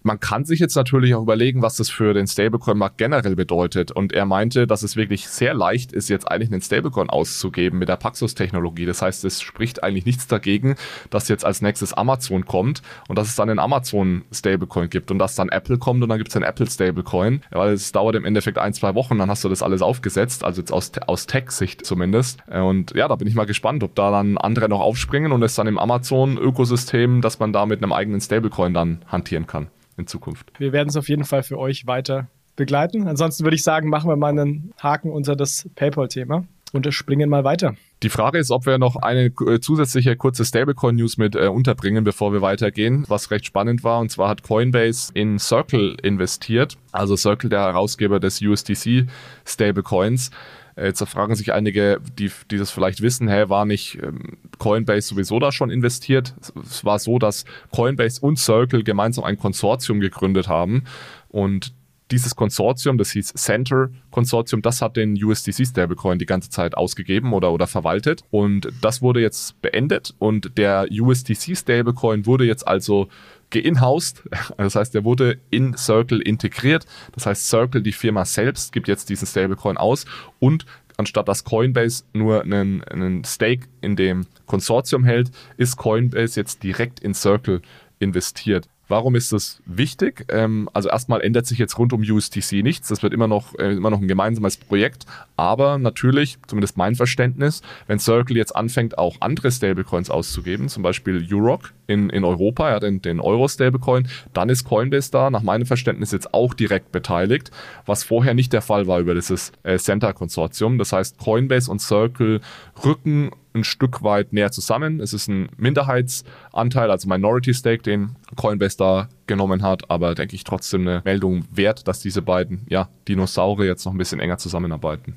man 0.03 0.19
kann 0.19 0.45
sich 0.45 0.59
jetzt 0.59 0.75
natürlich 0.75 1.13
auch 1.13 1.21
überlegen, 1.21 1.61
was 1.61 1.77
das 1.77 1.89
für 1.89 2.13
den 2.13 2.27
Stablecoin-Markt 2.27 2.97
generell 2.97 3.35
bedeutet. 3.35 3.91
Und 3.91 4.13
er 4.13 4.25
meinte, 4.25 4.65
dass 4.65 4.83
es 4.83 4.95
wirklich 4.95 5.27
sehr 5.27 5.53
leicht 5.53 5.91
ist, 5.91 6.09
jetzt 6.09 6.29
eigentlich 6.29 6.51
einen 6.51 6.61
Stablecoin 6.61 7.09
auszugeben 7.09 7.79
mit 7.79 7.89
der 7.89 7.97
Paxos-Technologie. 7.97 8.85
Das 8.85 9.01
heißt, 9.01 9.23
es 9.25 9.41
spricht 9.41 9.83
eigentlich 9.83 10.05
nichts 10.05 10.27
dagegen, 10.27 10.75
dass 11.09 11.27
jetzt 11.27 11.45
als 11.45 11.61
nächstes 11.61 11.93
Amazon 11.93 12.45
kommt 12.45 12.81
und 13.07 13.17
dass 13.17 13.27
es 13.27 13.35
dann 13.35 13.49
einen 13.49 13.59
Amazon-Stablecoin 13.59 14.89
gibt 14.89 15.11
und 15.11 15.19
dass 15.19 15.35
dann 15.35 15.49
Apple 15.49 15.77
kommt 15.77 16.01
und 16.01 16.09
dann 16.09 16.17
gibt 16.17 16.29
es 16.29 16.35
einen 16.35 16.45
Apple-Stablecoin. 16.45 17.41
Weil 17.51 17.73
es 17.73 17.91
dauert 17.91 18.15
im 18.15 18.25
Endeffekt 18.25 18.57
ein, 18.57 18.73
zwei 18.73 18.95
Wochen, 18.95 19.19
dann 19.19 19.29
hast 19.29 19.43
du 19.43 19.49
das 19.49 19.61
alles 19.61 19.81
aufgesetzt, 19.81 20.43
also 20.43 20.61
jetzt 20.61 20.71
aus, 20.71 20.91
aus 21.05 21.27
Tech-Sicht 21.27 21.85
zumindest. 21.85 22.39
Und 22.47 22.95
ja, 22.95 23.07
da 23.07 23.15
bin 23.15 23.27
ich 23.27 23.35
mal 23.35 23.45
gespannt, 23.45 23.83
ob 23.83 23.93
da 23.95 24.09
dann 24.09 24.37
andere 24.37 24.67
noch 24.67 24.79
aufspringen 24.79 25.31
und 25.31 25.43
es 25.43 25.55
dann 25.55 25.67
im 25.67 25.77
Amazon-Ökosystem, 25.77 27.21
dass 27.21 27.39
man 27.39 27.53
da 27.53 27.65
mit 27.65 27.83
einem 27.83 27.93
eigenen 27.93 28.19
Stablecoin 28.19 28.73
dann 28.73 29.01
hantieren 29.07 29.45
kann 29.45 29.67
in 30.01 30.07
Zukunft. 30.07 30.51
Wir 30.57 30.73
werden 30.73 30.89
es 30.89 30.97
auf 30.97 31.09
jeden 31.09 31.23
Fall 31.23 31.43
für 31.43 31.57
euch 31.57 31.87
weiter 31.87 32.27
begleiten. 32.55 33.07
Ansonsten 33.07 33.43
würde 33.43 33.55
ich 33.55 33.63
sagen, 33.63 33.89
machen 33.89 34.09
wir 34.09 34.15
mal 34.15 34.29
einen 34.29 34.73
Haken 34.77 35.09
unter 35.09 35.35
das 35.35 35.69
PayPal-Thema 35.75 36.45
und 36.73 36.93
springen 36.93 37.29
mal 37.29 37.43
weiter. 37.43 37.75
Die 38.03 38.09
Frage 38.09 38.39
ist, 38.39 38.51
ob 38.51 38.65
wir 38.65 38.77
noch 38.77 38.95
eine 38.95 39.25
äh, 39.25 39.59
zusätzliche 39.59 40.15
kurze 40.15 40.45
Stablecoin-News 40.45 41.17
mit 41.17 41.35
äh, 41.35 41.47
unterbringen, 41.47 42.03
bevor 42.03 42.33
wir 42.33 42.41
weitergehen, 42.41 43.05
was 43.07 43.31
recht 43.31 43.45
spannend 43.45 43.83
war. 43.83 43.99
Und 43.99 44.09
zwar 44.09 44.29
hat 44.29 44.43
Coinbase 44.43 45.11
in 45.13 45.37
Circle 45.37 45.97
investiert, 46.01 46.77
also 46.91 47.15
Circle, 47.15 47.49
der 47.49 47.61
Herausgeber 47.61 48.19
des 48.19 48.41
USDC 48.41 49.07
Stablecoins. 49.45 50.29
Äh, 50.29 50.70
jetzt 50.77 51.03
fragen 51.03 51.35
sich 51.35 51.53
einige, 51.53 51.99
die, 52.17 52.31
die 52.49 52.57
das 52.57 52.71
vielleicht 52.71 53.01
wissen, 53.01 53.27
hä, 53.29 53.45
war 53.47 53.65
nicht 53.65 53.99
ähm, 54.01 54.37
Coinbase 54.57 55.09
sowieso 55.09 55.39
da 55.39 55.51
schon 55.51 55.69
investiert? 55.69 56.33
Es 56.63 56.85
war 56.85 56.99
so, 56.99 57.19
dass 57.19 57.45
Coinbase 57.71 58.21
und 58.21 58.39
Circle 58.39 58.83
gemeinsam 58.83 59.23
ein 59.23 59.37
Konsortium 59.37 59.99
gegründet 59.99 60.47
haben 60.47 60.83
und 61.29 61.73
dieses 62.11 62.35
Konsortium, 62.35 62.97
das 62.97 63.11
hieß 63.11 63.33
Center 63.35 63.89
Konsortium, 64.11 64.61
das 64.61 64.81
hat 64.81 64.97
den 64.97 65.21
USDC 65.21 65.65
Stablecoin 65.65 66.19
die 66.19 66.25
ganze 66.25 66.49
Zeit 66.49 66.75
ausgegeben 66.75 67.33
oder, 67.33 67.51
oder 67.51 67.67
verwaltet. 67.67 68.23
Und 68.29 68.67
das 68.81 69.01
wurde 69.01 69.21
jetzt 69.21 69.61
beendet 69.61 70.13
und 70.19 70.57
der 70.57 70.87
USDC 70.91 71.57
Stablecoin 71.57 72.25
wurde 72.25 72.45
jetzt 72.45 72.67
also 72.67 73.07
geinhoused. 73.51 74.23
Das 74.57 74.75
heißt, 74.75 74.93
der 74.93 75.03
wurde 75.03 75.39
in 75.49 75.75
Circle 75.77 76.21
integriert. 76.21 76.85
Das 77.13 77.25
heißt, 77.25 77.47
Circle, 77.47 77.81
die 77.81 77.91
Firma 77.91 78.25
selbst, 78.25 78.71
gibt 78.71 78.87
jetzt 78.87 79.09
diesen 79.09 79.27
Stablecoin 79.27 79.77
aus 79.77 80.05
und 80.39 80.65
anstatt 80.97 81.27
dass 81.27 81.43
Coinbase 81.43 82.03
nur 82.13 82.41
einen, 82.41 82.83
einen 82.83 83.23
Stake 83.23 83.67
in 83.81 83.95
dem 83.95 84.27
Konsortium 84.45 85.03
hält, 85.03 85.31
ist 85.57 85.77
Coinbase 85.77 86.39
jetzt 86.39 86.63
direkt 86.63 86.99
in 86.99 87.13
Circle 87.13 87.61
investiert. 87.99 88.67
Warum 88.91 89.15
ist 89.15 89.31
das 89.31 89.61
wichtig? 89.65 90.25
Ähm, 90.27 90.69
also 90.73 90.89
erstmal 90.89 91.21
ändert 91.21 91.45
sich 91.45 91.57
jetzt 91.57 91.79
rund 91.79 91.93
um 91.93 92.01
USDC 92.01 92.61
nichts. 92.61 92.89
Das 92.89 93.01
wird 93.01 93.13
immer 93.13 93.29
noch, 93.29 93.57
äh, 93.57 93.71
immer 93.71 93.89
noch 93.89 94.01
ein 94.01 94.07
gemeinsames 94.09 94.57
Projekt. 94.57 95.05
Aber 95.37 95.77
natürlich, 95.77 96.37
zumindest 96.45 96.75
mein 96.75 96.95
Verständnis, 96.95 97.61
wenn 97.87 97.99
Circle 97.99 98.35
jetzt 98.35 98.53
anfängt, 98.53 98.97
auch 98.97 99.15
andere 99.21 99.49
Stablecoins 99.49 100.09
auszugeben, 100.09 100.67
zum 100.67 100.83
Beispiel 100.83 101.25
UROC 101.33 101.71
in, 101.87 102.09
in 102.09 102.25
Europa, 102.25 102.69
ja, 102.69 102.81
den, 102.81 103.01
den 103.01 103.21
Euro-Stablecoin, 103.21 104.09
dann 104.33 104.49
ist 104.49 104.65
Coinbase 104.65 105.09
da 105.09 105.29
nach 105.29 105.41
meinem 105.41 105.65
Verständnis 105.65 106.11
jetzt 106.11 106.33
auch 106.33 106.53
direkt 106.53 106.91
beteiligt, 106.91 107.49
was 107.85 108.03
vorher 108.03 108.33
nicht 108.33 108.51
der 108.51 108.61
Fall 108.61 108.87
war 108.87 108.99
über 108.99 109.13
dieses 109.15 109.53
äh, 109.63 109.77
Center-Konsortium. 109.77 110.77
Das 110.77 110.91
heißt, 110.91 111.17
Coinbase 111.17 111.71
und 111.71 111.79
Circle 111.79 112.41
rücken 112.83 113.31
ein 113.53 113.63
Stück 113.63 114.03
weit 114.03 114.33
näher 114.33 114.51
zusammen. 114.51 114.99
Es 114.99 115.13
ist 115.13 115.27
ein 115.27 115.49
Minderheitsanteil, 115.57 116.91
also 116.91 117.07
Minority 117.07 117.53
Stake, 117.53 117.83
den 117.83 118.15
Coinbase 118.35 118.77
da 118.77 119.09
genommen 119.27 119.61
hat, 119.63 119.89
aber 119.89 120.15
denke 120.15 120.35
ich 120.35 120.43
trotzdem 120.43 120.81
eine 120.81 121.01
Meldung 121.05 121.45
wert, 121.51 121.87
dass 121.87 121.99
diese 121.99 122.21
beiden 122.21 122.65
ja, 122.69 122.89
Dinosaurier 123.07 123.67
jetzt 123.67 123.85
noch 123.85 123.93
ein 123.93 123.97
bisschen 123.97 124.19
enger 124.19 124.37
zusammenarbeiten. 124.37 125.15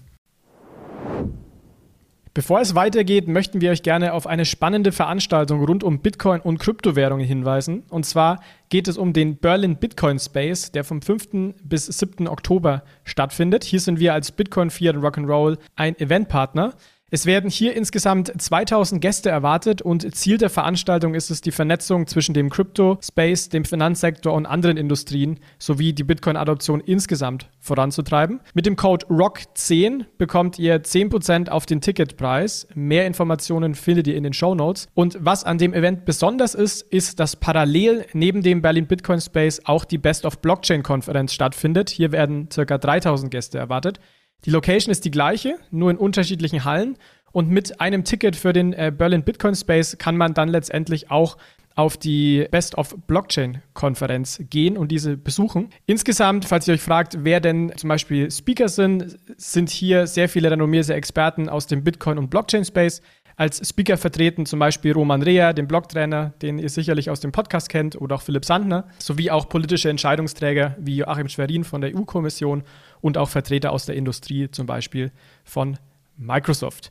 Bevor 2.35 2.61
es 2.61 2.75
weitergeht, 2.75 3.29
möchten 3.29 3.61
wir 3.61 3.71
euch 3.71 3.85
gerne 3.85 4.13
auf 4.13 4.27
eine 4.27 4.45
spannende 4.45 4.91
Veranstaltung 4.91 5.65
rund 5.65 5.85
um 5.85 6.01
Bitcoin 6.01 6.41
und 6.41 6.59
Kryptowährungen 6.59 7.25
hinweisen. 7.25 7.85
Und 7.91 8.07
zwar 8.07 8.41
geht 8.71 8.89
es 8.89 8.99
um 8.99 9.13
den 9.13 9.37
Berlin 9.37 9.77
Bitcoin 9.77 10.19
Space, 10.19 10.73
der 10.73 10.83
vom 10.83 11.01
5. 11.01 11.55
bis 11.63 11.87
7. 11.87 12.27
Oktober 12.27 12.83
stattfindet. 13.05 13.63
Hier 13.63 13.79
sind 13.79 14.01
wir 14.01 14.15
als 14.15 14.33
Bitcoin 14.33 14.71
Fiat 14.71 14.97
Rock'n'Roll 14.97 15.59
ein 15.77 15.97
Eventpartner. 15.97 16.75
Es 17.15 17.27
werden 17.27 17.49
hier 17.49 17.77
insgesamt 17.77 18.33
2000 18.43 19.01
Gäste 19.01 19.31
erwartet 19.31 19.81
und 19.81 20.17
Ziel 20.17 20.37
der 20.37 20.51
Veranstaltung 20.51 21.15
ist 21.15 21.31
es, 21.31 21.41
die 21.41 21.53
Vernetzung 21.53 22.09
zwischen 22.09 22.35
dem 22.35 22.51
Crypto-Space, 22.51 23.51
dem 23.51 23.65
Finanzsektor 23.65 24.33
und 24.33 24.47
anderen 24.47 24.77
Industrien 24.77 25.39
sowie 25.61 25.93
die 25.93 26.03
Bitcoin-Adoption 26.03 26.81
insgesamt 26.81 27.49
voranzutreiben. 27.61 28.41
Mit 28.55 28.67
dem 28.67 28.75
Code 28.75 29.07
ROCK10 29.07 30.07
bekommt 30.19 30.59
ihr 30.59 30.83
10% 30.83 31.51
auf 31.51 31.67
den 31.67 31.81
Ticketpreis. 31.81 32.67
Mehr 32.75 33.07
Informationen 33.07 33.77
findet 33.77 34.09
ihr 34.09 34.17
in 34.17 34.25
den 34.25 34.33
Show 34.33 34.57
Notes. 34.57 34.89
Und 34.95 35.17
was 35.21 35.45
an 35.45 35.59
dem 35.59 35.73
Event 35.73 36.07
besonders 36.07 36.57
ist, 36.57 36.83
ist, 36.83 37.21
dass 37.21 37.37
parallel 37.37 38.07
neben 38.13 38.43
dem 38.43 38.61
Berlin 38.61 38.89
Bitcoin 38.89 39.21
Space 39.21 39.61
auch 39.67 39.85
die 39.85 39.99
Best 39.99 40.25
of 40.25 40.41
Blockchain 40.41 40.83
Konferenz 40.83 41.33
stattfindet. 41.33 41.91
Hier 41.91 42.11
werden 42.11 42.49
ca. 42.49 42.77
3000 42.77 43.31
Gäste 43.31 43.57
erwartet. 43.57 44.01
Die 44.45 44.51
Location 44.51 44.93
ist 44.93 45.05
die 45.05 45.11
gleiche, 45.11 45.57
nur 45.71 45.91
in 45.91 45.97
unterschiedlichen 45.97 46.65
Hallen. 46.65 46.97
Und 47.33 47.51
mit 47.51 47.81
einem 47.81 48.05
Ticket 48.05 48.37
für 48.37 48.53
den 48.53 48.73
äh, 48.73 48.93
Berlin 48.97 49.25
Bitcoin 49.25 49.55
Space 49.57 49.97
kann 49.99 50.17
man 50.17 50.35
dann 50.35 50.49
letztendlich 50.49 51.11
auch 51.11 51.37
auf 51.75 51.97
die 51.97 52.47
Best 52.51 52.79
of 52.79 52.97
Blockchain 53.07 53.61
Konferenz 53.73 54.41
gehen 54.51 54.77
und 54.77 54.93
diese 54.93 55.17
besuchen. 55.17 55.71
Insgesamt, 55.87 56.45
falls 56.45 56.69
ihr 56.69 56.75
euch 56.75 56.81
fragt, 56.81 57.25
wer 57.25 57.41
denn 57.41 57.73
zum 57.77 57.89
Beispiel 57.89 58.31
Speaker 58.31 58.69
sind, 58.69 59.17
sind 59.37 59.71
hier 59.71 60.07
sehr 60.07 60.29
viele 60.29 60.51
renommierte 60.51 60.95
Experten 60.95 61.49
aus 61.49 61.67
dem 61.67 61.83
Bitcoin 61.83 62.19
und 62.19 62.31
Blockchain 62.31 62.65
Space. 62.65 63.03
Als 63.37 63.69
Speaker 63.69 63.97
vertreten 63.97 64.47
zum 64.47 64.61
Beispiel 64.61 64.93
Roman 64.93 65.23
Rea, 65.23 65.53
den 65.53 65.67
Blogtrainer, 65.67 66.35
den 66.41 66.61
ihr 66.61 66.69
sicherlich 66.69 67.11
aus 67.11 67.19
dem 67.19 67.33
Podcast 67.33 67.69
kennt, 67.69 68.01
oder 68.01 68.15
auch 68.15 68.23
Philipp 68.23 68.45
Sandner, 68.45 68.87
sowie 68.99 69.33
auch 69.33 69.49
politische 69.49 69.91
Entscheidungsträger 69.91 70.77
wie 70.79 70.99
Joachim 70.99 71.29
Schwerin 71.29 71.65
von 71.65 71.81
der 71.81 71.97
EU-Kommission 71.97 72.63
und 73.05 73.19
auch 73.19 73.29
Vertreter 73.29 73.71
aus 73.71 73.85
der 73.85 73.97
Industrie, 73.97 74.51
zum 74.51 74.65
Beispiel 74.65 75.13
von 75.45 75.77
Microsoft. 76.17 76.91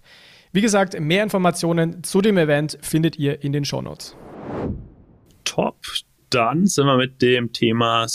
Wie 0.51 0.61
gesagt, 0.61 0.99
mehr 0.99 1.23
Informationen 1.23 2.03
zu 2.03 2.21
dem 2.21 2.37
Event 2.37 2.77
findet 2.83 3.17
ihr 3.17 3.43
in 3.43 3.51
den 3.51 3.65
Shownotes. 3.65 4.15
Top. 5.43 5.79
Dann 6.29 6.67
sind 6.67 6.85
wir 6.85 6.97
mit 6.97 7.23
dem 7.23 7.51
Thema 7.51 8.05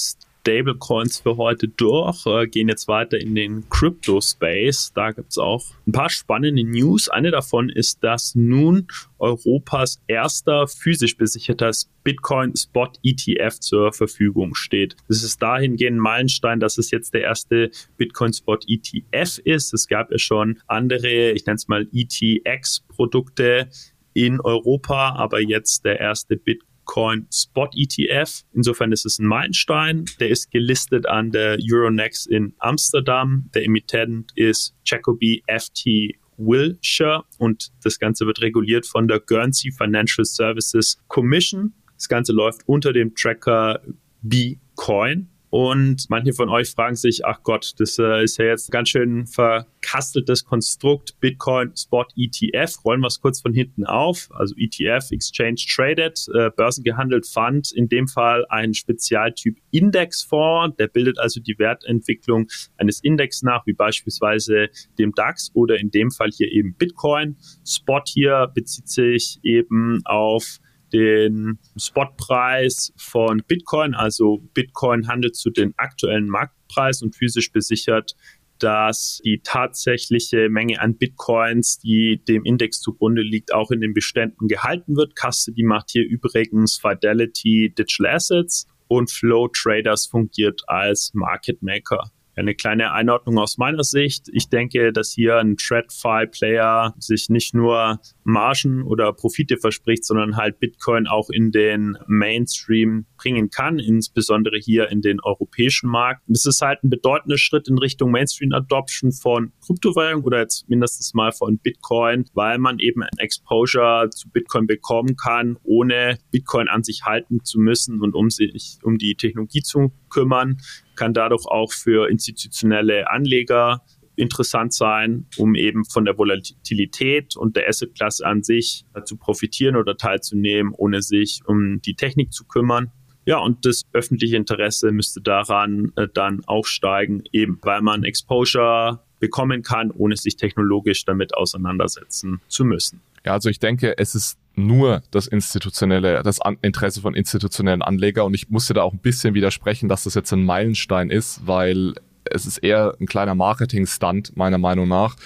Stablecoins 0.49 1.21
für 1.21 1.37
heute 1.37 1.69
durch, 1.69 2.25
äh, 2.25 2.47
gehen 2.47 2.69
jetzt 2.69 2.89
weiter 2.89 3.21
in 3.21 3.35
den 3.35 3.69
Crypto-Space. 3.69 4.93
Da 4.95 5.11
gibt 5.13 5.33
es 5.33 5.37
auch 5.37 5.63
ein 5.87 5.93
paar 5.93 6.09
spannende 6.09 6.65
News. 6.65 7.11
Eine 7.11 7.31
davon 7.31 7.69
ist, 7.69 8.03
dass 8.03 8.35
nun 8.35 8.87
Europas 9.19 10.01
erster 10.07 10.67
physisch 10.67 11.19
besicherter 11.19 11.71
Bitcoin 12.03 12.57
Spot 12.57 12.91
ETF 13.03 13.61
zur 13.61 13.93
Verfügung 13.93 14.55
steht. 14.55 14.97
Das 15.07 15.23
ist 15.23 15.43
dahingehend 15.43 15.99
ein 15.99 16.01
Meilenstein, 16.01 16.61
dass 16.61 16.79
es 16.79 16.91
jetzt 16.91 17.13
der 17.13 17.23
erste 17.23 17.71
Bitcoin 17.99 18.33
Spot 18.33 18.59
ETF 18.67 19.41
ist. 19.45 19.75
Es 19.75 19.87
gab 19.87 20.11
ja 20.11 20.19
schon 20.19 20.61
andere, 20.67 21.33
ich 21.33 21.45
nenne 21.45 21.57
es 21.57 21.69
mal 21.69 21.87
ETX 21.93 22.87
Produkte 22.89 23.69
in 24.15 24.41
Europa, 24.41 25.15
aber 25.15 25.43
jetzt 25.43 25.85
der 25.85 26.01
erste 26.01 26.39
Bitcoin 26.39 26.69
Bitcoin 26.89 27.27
Spot 27.33 27.69
ETF. 27.75 28.43
Insofern 28.55 28.93
ist 28.93 29.05
es 29.05 29.19
ein 29.19 29.27
Meilenstein. 29.27 30.07
Der 30.21 30.31
ist 30.31 30.51
gelistet 30.51 31.07
an 31.07 31.31
der 31.31 31.59
Euronext 31.61 32.27
in 32.27 32.55
Amsterdam. 32.59 33.51
Der 33.55 33.65
Emittent 33.65 34.33
ist 34.35 34.75
Jacoby 34.85 35.43
FT 35.47 36.17
Wilshire 36.39 37.25
und 37.39 37.73
das 37.83 37.99
Ganze 37.99 38.27
wird 38.27 38.41
reguliert 38.41 38.87
von 38.87 39.07
der 39.07 39.21
Guernsey 39.21 39.71
Financial 39.71 40.25
Services 40.25 40.99
Commission. 41.09 41.75
Das 41.97 42.09
Ganze 42.09 42.33
läuft 42.33 42.63
unter 42.67 42.93
dem 42.93 43.15
Tracker 43.15 43.83
Bitcoin. 44.23 45.29
Und 45.51 46.11
manche 46.11 46.35
von 46.35 46.51
euch 46.51 46.71
fragen 46.71 46.95
sich, 46.95 47.25
ach 47.25 47.43
Gott, 47.43 47.75
das 47.79 47.99
äh, 47.99 48.23
ist 48.23 48.37
ja 48.39 48.45
jetzt 48.45 48.71
ganz 48.71 48.91
schön 48.91 49.27
verkasteltes 49.27 50.45
Konstrukt, 50.45 51.19
Bitcoin 51.21 51.73
Spot 51.75 52.05
ETF. 52.17 52.85
Rollen 52.85 53.01
wir 53.01 53.07
es 53.07 53.21
kurz 53.21 53.41
von 53.41 53.55
hinten 53.55 53.87
auf. 53.87 54.29
Also 54.33 54.55
ETF, 54.59 55.11
Exchange 55.11 55.63
Traded, 55.75 56.27
äh, 56.35 56.51
börsengehandelt 56.55 57.27
Fund, 57.27 57.73
in 57.73 57.89
dem 57.89 58.09
Fall 58.09 58.45
ein 58.51 58.75
Spezialtyp 58.75 59.59
Indexfonds. 59.71 60.77
Der 60.77 60.89
bildet 60.89 61.19
also 61.19 61.41
die 61.41 61.59
Wertentwicklung 61.59 62.49
eines 62.77 63.01
Index 63.01 63.43
nach, 63.43 63.67
wie 63.67 63.73
beispielsweise 63.73 64.69
dem 64.99 65.13
DAX 65.15 65.51
oder 65.55 65.79
in 65.79 65.91
dem 65.91 66.11
Fall 66.11 66.31
hier 66.31 66.53
eben 66.53 66.75
Bitcoin. 66.75 67.37
Spot 67.67 68.03
hier 68.07 68.51
bezieht 68.55 68.89
sich 68.89 69.39
eben 69.43 70.03
auf 70.05 70.59
den 70.93 71.59
Spotpreis 71.77 72.93
von 72.97 73.43
Bitcoin. 73.47 73.95
Also 73.95 74.39
Bitcoin 74.55 75.09
handelt 75.09 75.37
zu 75.37 75.51
den 75.51 75.75
aktuellen 75.77 76.29
Marktpreis 76.29 77.03
und 77.03 77.17
physisch 77.17 77.53
besichert, 77.53 78.15
dass 78.59 79.21
die 79.25 79.41
tatsächliche 79.43 80.49
Menge 80.49 80.81
an 80.81 80.97
Bitcoins, 80.97 81.79
die 81.79 82.21
dem 82.29 82.45
Index 82.45 82.81
zugrunde 82.81 83.23
liegt, 83.23 83.55
auch 83.55 83.71
in 83.71 83.81
den 83.81 83.95
Beständen 83.95 84.49
gehalten 84.49 84.97
wird. 84.97 85.15
Custody 85.15 85.63
macht 85.63 85.91
hier 85.91 86.05
übrigens 86.05 86.77
Fidelity 86.77 87.73
Digital 87.77 88.15
Assets 88.15 88.67
und 88.89 89.11
Flow 89.11 89.49
Traders 89.49 90.07
fungiert 90.07 90.63
als 90.67 91.13
Market 91.15 91.63
Maker 91.63 92.11
eine 92.39 92.55
kleine 92.55 92.93
Einordnung 92.93 93.39
aus 93.39 93.59
meiner 93.59 93.85
Sicht. 93.85 94.29
Ich 94.33 94.49
denke, 94.49 94.93
dass 94.93 95.13
hier 95.13 95.39
ein 95.39 95.57
TradFi-Player 95.57 96.95
sich 96.99 97.29
nicht 97.29 97.55
nur 97.55 98.01
Margen 98.25 98.83
oder 98.83 99.13
Profite 99.13 99.57
verspricht, 99.57 100.05
sondern 100.05 100.37
halt 100.37 100.61
Bitcoin 100.61 101.07
auch 101.07 101.31
in 101.31 101.51
den 101.51 101.99
Mainstream 102.07 103.07
bringen 103.17 103.51
kann, 103.51 103.79
insbesondere 103.79 104.59
hier 104.59 104.91
in 104.91 105.01
den 105.01 105.21
europäischen 105.21 105.91
Markt. 105.91 106.23
Es 106.29 106.47
ist 106.47 106.61
halt 106.61 106.83
ein 106.85 106.91
bedeutender 106.91 107.39
Schritt 107.39 107.69
in 107.69 107.79
Richtung 107.79 108.11
Mainstream-Adoption 108.11 109.13
von 109.13 109.53
Kryptowährungen 109.65 110.25
oder 110.25 110.41
jetzt 110.41 110.69
mindestens 110.69 111.15
mal 111.15 111.33
von 111.33 111.59
Bitcoin, 111.59 112.27
weil 112.35 112.59
man 112.59 112.79
eben 112.79 113.03
ein 113.03 113.19
Exposure 113.19 114.11
zu 114.11 114.31
Bitcoin 114.31 114.67
bekommen 114.67 115.17
kann, 115.17 115.59
ohne 115.65 116.19
Bitcoin 116.31 116.69
an 116.69 116.85
sich 116.85 117.03
halten 117.05 117.45
zu 117.45 117.59
müssen 117.59 118.01
und 118.01 118.15
um 118.15 118.31
sich 118.31 118.79
um 118.83 118.99
die 118.99 119.15
Technologie 119.17 119.63
zu 119.63 119.93
kümmern 120.11 120.59
kann 120.99 121.15
dadurch 121.15 121.47
auch 121.47 121.73
für 121.73 122.11
institutionelle 122.11 123.11
Anleger 123.11 123.83
interessant 124.17 124.75
sein, 124.75 125.27
um 125.37 125.55
eben 125.55 125.85
von 125.85 126.05
der 126.05 126.19
Volatilität 126.19 127.37
und 127.37 127.57
der 127.57 127.69
Assetklasse 127.69 128.27
an 128.27 128.43
sich 128.43 128.85
zu 129.05 129.17
profitieren 129.17 129.77
oder 129.77 129.97
teilzunehmen, 129.97 130.75
ohne 130.77 131.03
sich 131.03 131.41
um 131.47 131.81
die 131.81 131.95
Technik 131.95 132.33
zu 132.33 132.45
kümmern. 132.45 132.91
Ja, 133.27 133.39
und 133.39 133.65
das 133.65 133.83
öffentliche 133.93 134.37
Interesse 134.37 134.91
müsste 134.91 135.21
daran 135.21 135.93
äh, 135.97 136.09
dann 136.13 136.41
auch 136.47 136.65
steigen, 136.65 137.23
eben 137.33 137.59
weil 137.63 137.83
man 137.83 138.03
Exposure 138.03 139.05
bekommen 139.19 139.63
kann, 139.63 139.91
ohne 139.91 140.17
sich 140.17 140.37
technologisch 140.37 141.05
damit 141.05 141.35
auseinandersetzen 141.35 142.41
zu 142.49 142.65
müssen. 142.65 143.01
Ja, 143.25 143.33
also 143.33 143.49
ich 143.49 143.59
denke, 143.59 143.99
es 143.99 144.15
ist 144.15 144.39
nur 144.55 145.03
das 145.11 145.27
institutionelle, 145.27 146.23
das 146.23 146.39
Interesse 146.63 147.01
von 147.01 147.15
institutionellen 147.15 147.83
Anleger 147.83 148.25
und 148.25 148.35
ich 148.35 148.49
musste 148.49 148.75
da 148.75 148.83
auch 148.83 148.93
ein 148.93 148.99
bisschen 148.99 149.35
widersprechen, 149.35 149.89
dass 149.89 150.05
das 150.05 150.15
jetzt 150.15 150.33
ein 150.33 150.45
Meilenstein 150.45 151.11
ist, 151.11 151.47
weil 151.47 151.95
es 152.25 152.47
ist 152.47 152.59
eher 152.59 152.95
ein 153.01 153.07
kleiner 153.07 153.35
Marketing-Stunt, 153.35 154.37
meiner 154.37 154.59
Meinung 154.59 154.89
nach. 154.89 155.17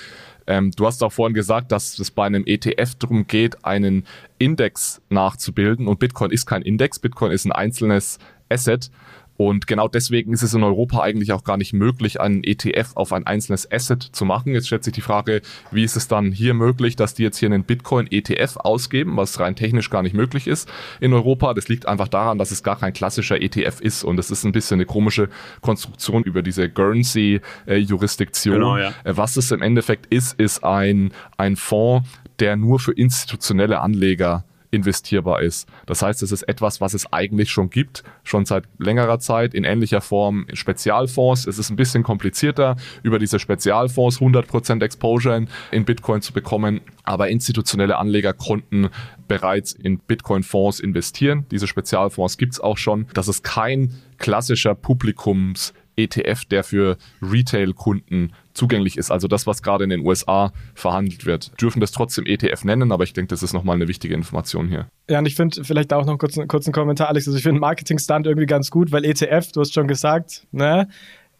Ähm, 0.46 0.72
du 0.72 0.86
hast 0.86 1.02
auch 1.02 1.12
vorhin 1.12 1.34
gesagt, 1.34 1.72
dass 1.72 1.98
es 1.98 2.10
bei 2.10 2.26
einem 2.26 2.44
ETF 2.46 2.96
darum 2.96 3.26
geht, 3.26 3.64
einen 3.64 4.04
Index 4.38 5.00
nachzubilden 5.08 5.86
und 5.86 5.98
Bitcoin 5.98 6.30
ist 6.30 6.46
kein 6.46 6.62
Index, 6.62 6.98
Bitcoin 6.98 7.32
ist 7.32 7.44
ein 7.44 7.52
einzelnes 7.52 8.18
Asset 8.48 8.90
und 9.36 9.66
genau 9.66 9.88
deswegen 9.88 10.32
ist 10.32 10.42
es 10.42 10.54
in 10.54 10.62
Europa 10.62 11.00
eigentlich 11.00 11.32
auch 11.32 11.44
gar 11.44 11.56
nicht 11.56 11.72
möglich, 11.72 12.20
einen 12.20 12.44
ETF 12.44 12.92
auf 12.94 13.12
ein 13.12 13.26
einzelnes 13.26 13.70
Asset 13.70 14.02
zu 14.02 14.24
machen. 14.24 14.52
Jetzt 14.52 14.66
stellt 14.66 14.84
sich 14.84 14.92
die 14.92 15.00
Frage, 15.00 15.42
wie 15.70 15.84
ist 15.84 15.96
es 15.96 16.06
dann 16.06 16.32
hier 16.32 16.54
möglich, 16.54 16.96
dass 16.96 17.14
die 17.14 17.22
jetzt 17.22 17.38
hier 17.38 17.48
einen 17.48 17.64
Bitcoin-ETF 17.64 18.58
ausgeben, 18.58 19.16
was 19.16 19.40
rein 19.40 19.56
technisch 19.56 19.90
gar 19.90 20.02
nicht 20.02 20.14
möglich 20.14 20.46
ist 20.46 20.70
in 21.00 21.12
Europa. 21.12 21.54
Das 21.54 21.68
liegt 21.68 21.86
einfach 21.86 22.08
daran, 22.08 22.38
dass 22.38 22.50
es 22.50 22.62
gar 22.62 22.78
kein 22.78 22.92
klassischer 22.92 23.40
ETF 23.40 23.80
ist 23.80 24.04
und 24.04 24.18
es 24.18 24.30
ist 24.30 24.44
ein 24.44 24.52
bisschen 24.52 24.76
eine 24.76 24.86
komische 24.86 25.28
Konstruktion 25.60 26.22
über 26.22 26.42
diese 26.42 26.68
Guernsey-Jurisdiktion. 26.68 28.54
Genau, 28.54 28.76
ja. 28.76 28.92
Äh, 29.04 29.16
was 29.16 29.36
es 29.36 29.50
im 29.50 29.62
Endeffekt 29.62 30.06
ist, 30.06 30.38
ist 30.38 30.62
ein, 30.62 31.12
ein 31.36 31.56
Fonds, 31.56 32.08
der 32.38 32.56
nur 32.56 32.78
für 32.78 32.92
institutionelle 32.92 33.80
Anleger 33.80 34.44
investierbar 34.72 35.42
ist. 35.42 35.68
Das 35.86 36.02
heißt, 36.02 36.22
es 36.22 36.32
ist 36.32 36.42
etwas, 36.44 36.80
was 36.80 36.94
es 36.94 37.12
eigentlich 37.12 37.50
schon 37.50 37.70
gibt, 37.70 38.02
schon 38.24 38.46
seit 38.46 38.64
längerer 38.78 39.20
Zeit 39.20 39.54
in 39.54 39.64
ähnlicher 39.64 40.00
Form 40.00 40.46
in 40.48 40.56
Spezialfonds. 40.56 41.46
Es 41.46 41.58
ist 41.58 41.70
ein 41.70 41.76
bisschen 41.76 42.02
komplizierter, 42.02 42.76
über 43.02 43.18
diese 43.18 43.38
Spezialfonds 43.38 44.18
100% 44.18 44.82
Exposure 44.82 45.36
in, 45.36 45.48
in 45.70 45.84
Bitcoin 45.84 46.22
zu 46.22 46.32
bekommen, 46.32 46.80
aber 47.04 47.28
institutionelle 47.28 47.98
Anleger 47.98 48.32
konnten 48.32 48.88
bereits 49.28 49.72
in 49.72 49.98
Bitcoin-Fonds 49.98 50.80
investieren. 50.80 51.46
Diese 51.50 51.66
Spezialfonds 51.66 52.38
gibt 52.38 52.54
es 52.54 52.60
auch 52.60 52.78
schon. 52.78 53.06
Das 53.12 53.28
ist 53.28 53.44
kein 53.44 53.94
klassischer 54.18 54.72
Publikums- 54.72 55.74
ETF, 55.96 56.44
der 56.46 56.64
für 56.64 56.96
Retail-Kunden 57.20 58.32
zugänglich 58.54 58.96
ist. 58.96 59.10
Also 59.10 59.28
das, 59.28 59.46
was 59.46 59.62
gerade 59.62 59.84
in 59.84 59.90
den 59.90 60.00
USA 60.00 60.52
verhandelt 60.74 61.26
wird. 61.26 61.52
Dürfen 61.60 61.80
das 61.80 61.92
trotzdem 61.92 62.26
ETF 62.26 62.64
nennen, 62.64 62.92
aber 62.92 63.04
ich 63.04 63.12
denke, 63.12 63.28
das 63.28 63.42
ist 63.42 63.52
nochmal 63.52 63.76
eine 63.76 63.88
wichtige 63.88 64.14
Information 64.14 64.68
hier. 64.68 64.88
Ja, 65.08 65.18
und 65.18 65.26
ich 65.26 65.34
finde 65.34 65.64
vielleicht 65.64 65.92
auch 65.92 66.04
noch 66.04 66.18
kurz 66.18 66.38
einen 66.38 66.48
kurzen 66.48 66.72
Kommentar, 66.72 67.08
Alex. 67.08 67.26
Also 67.26 67.36
ich 67.36 67.42
finde 67.42 67.60
Marketing-Stunt 67.60 68.26
irgendwie 68.26 68.46
ganz 68.46 68.70
gut, 68.70 68.92
weil 68.92 69.04
ETF, 69.04 69.52
du 69.52 69.60
hast 69.60 69.74
schon 69.74 69.88
gesagt, 69.88 70.46
ne? 70.52 70.88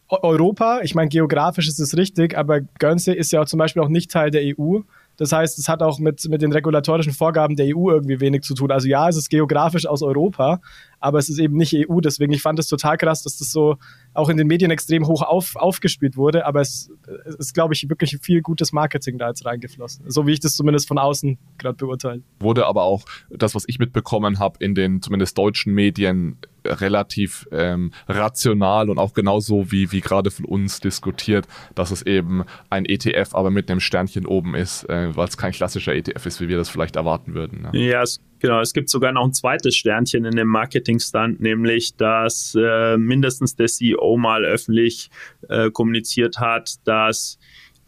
Europa, 0.09 0.81
ich 0.83 0.95
meine, 0.95 1.09
geografisch 1.09 1.69
ist 1.69 1.81
es 1.81 1.97
richtig, 1.97 2.37
aber 2.37 2.61
Guernsey 2.61 3.17
ist 3.17 3.33
ja 3.33 3.41
auch 3.41 3.47
zum 3.47 3.59
Beispiel 3.59 3.83
auch 3.83 3.89
nicht 3.89 4.11
Teil 4.11 4.31
der 4.31 4.43
EU. 4.43 4.81
Das 5.17 5.33
heißt, 5.33 5.59
es 5.59 5.69
hat 5.69 5.83
auch 5.83 5.99
mit, 5.99 6.27
mit 6.29 6.43
den 6.43 6.53
regulatorischen 6.53 7.13
Vorgaben 7.13 7.57
der 7.57 7.77
EU 7.77 7.91
irgendwie 7.91 8.21
wenig 8.21 8.43
zu 8.43 8.55
tun. 8.55 8.71
Also 8.71 8.89
ja, 8.89 9.09
es 9.09 9.17
ist 9.17 9.29
geografisch 9.29 9.87
aus 9.87 10.03
Europa, 10.03 10.61
aber 11.01 11.19
es 11.19 11.29
ist 11.29 11.39
eben 11.39 11.57
nicht 11.57 11.75
EU. 11.75 12.01
Deswegen, 12.01 12.33
ich 12.33 12.43
fand 12.43 12.59
es 12.59 12.69
total 12.69 12.97
krass, 12.97 13.23
dass 13.23 13.39
das 13.39 13.53
so 13.53 13.77
auch 14.15 14.29
in 14.29 14.37
den 14.37 14.47
Medien 14.47 14.71
extrem 14.71 15.07
hoch 15.07 15.23
auf, 15.23 15.57
aufgespielt 15.57 16.17
wurde. 16.17 16.47
Aber 16.47 16.61
es, 16.61 16.91
es 17.27 17.35
ist, 17.37 17.55
glaube 17.55 17.75
ich, 17.75 17.89
wirklich 17.89 18.19
viel 18.23 18.41
gutes 18.41 18.73
Marketing 18.73 19.19
da 19.19 19.29
jetzt 19.29 19.45
reingeflossen. 19.45 20.11
So 20.11 20.27
wie 20.27 20.33
ich 20.33 20.41
das 20.41 20.57
zumindest 20.57 20.89
von 20.89 20.99
außen 20.99 21.39
gerade 21.59 21.77
beurteile. 21.77 22.23
Wurde 22.41 22.67
aber 22.67 22.85
auch 22.85 23.05
das, 23.31 23.55
was 23.55 23.65
ich 23.67 23.79
mitbekommen 23.79 24.39
habe, 24.39 24.65
in 24.65 24.75
den 24.75 25.03
zumindest 25.03 25.37
deutschen 25.37 25.75
Medien 25.75 26.39
relativ 26.65 27.47
ähm, 27.53 27.93
rational 28.09 28.91
und 28.91 28.99
auch 28.99 29.15
genauso 29.15 29.71
wie, 29.71 29.93
wie 29.93 30.01
gerade 30.01 30.31
von 30.31 30.45
uns 30.45 30.81
diskutiert, 30.81 31.47
dass 31.75 31.91
es 31.91 32.03
eben 32.03 32.45
ein 32.71 32.85
ETF, 32.85 33.35
aber 33.35 33.51
mit 33.51 33.71
einem 33.71 33.81
Sternchen 33.81 34.27
oben 34.27 34.55
ist, 34.55 34.85
äh, 34.89 35.15
weil 35.17 35.29
es 35.29 35.37
kein 35.37 35.53
klassischer 35.53 35.95
ETF 35.95 36.27
ist, 36.27 36.41
wie 36.41 36.49
wir 36.49 36.57
das 36.57 36.69
vielleicht 36.69 36.97
erwarten 36.97 37.35
würden. 37.35 37.63
Ne? 37.63 37.89
Ja, 37.89 38.03
es 38.03 38.21
Genau, 38.43 38.61
es 38.61 38.73
gibt 38.73 38.91
sogar 38.91 39.13
noch 39.13 39.25
ein 39.25 39.33
zweites 39.33 39.77
Sternchen 39.77 40.25
in 40.25 40.35
dem 40.35 40.49
Marketing-Stunt, 40.49 41.41
nämlich 41.41 41.95
dass 41.95 42.57
äh, 42.61 42.97
mindestens 42.97 43.55
der 43.55 43.69
CEO 43.69 44.17
mal 44.17 44.45
öffentlich 44.45 45.11
äh, 45.49 45.71
kommuniziert 45.71 46.39
hat, 46.39 46.75
dass 46.85 47.39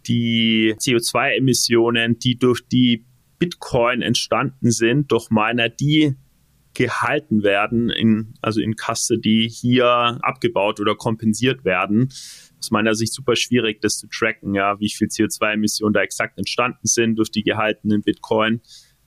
die 0.06 0.76
CO2-Emissionen, 0.78 2.20
die 2.20 2.38
durch 2.38 2.60
die 2.68 3.04
Bitcoin 3.40 4.00
entstanden 4.00 4.70
sind, 4.70 5.10
durch 5.10 5.28
Miner, 5.30 5.68
die 5.68 6.14
gehalten 6.74 7.42
werden, 7.42 7.90
in, 7.90 8.34
also 8.42 8.60
in 8.60 8.74
Custody 8.76 9.48
hier 9.50 10.18
abgebaut 10.22 10.80
oder 10.80 10.94
kompensiert 10.94 11.64
werden. 11.64 12.08
Aus 12.58 12.70
meiner 12.70 12.94
Sicht 12.94 13.12
super 13.12 13.36
schwierig, 13.36 13.80
das 13.80 13.98
zu 13.98 14.08
tracken, 14.08 14.54
ja, 14.54 14.78
wie 14.80 14.90
viel 14.90 15.08
CO2-Emissionen 15.08 15.92
da 15.92 16.00
exakt 16.00 16.38
entstanden 16.38 16.86
sind 16.86 17.16
durch 17.16 17.30
die 17.30 17.42
gehaltenen 17.42 18.02
Bitcoin. 18.02 18.60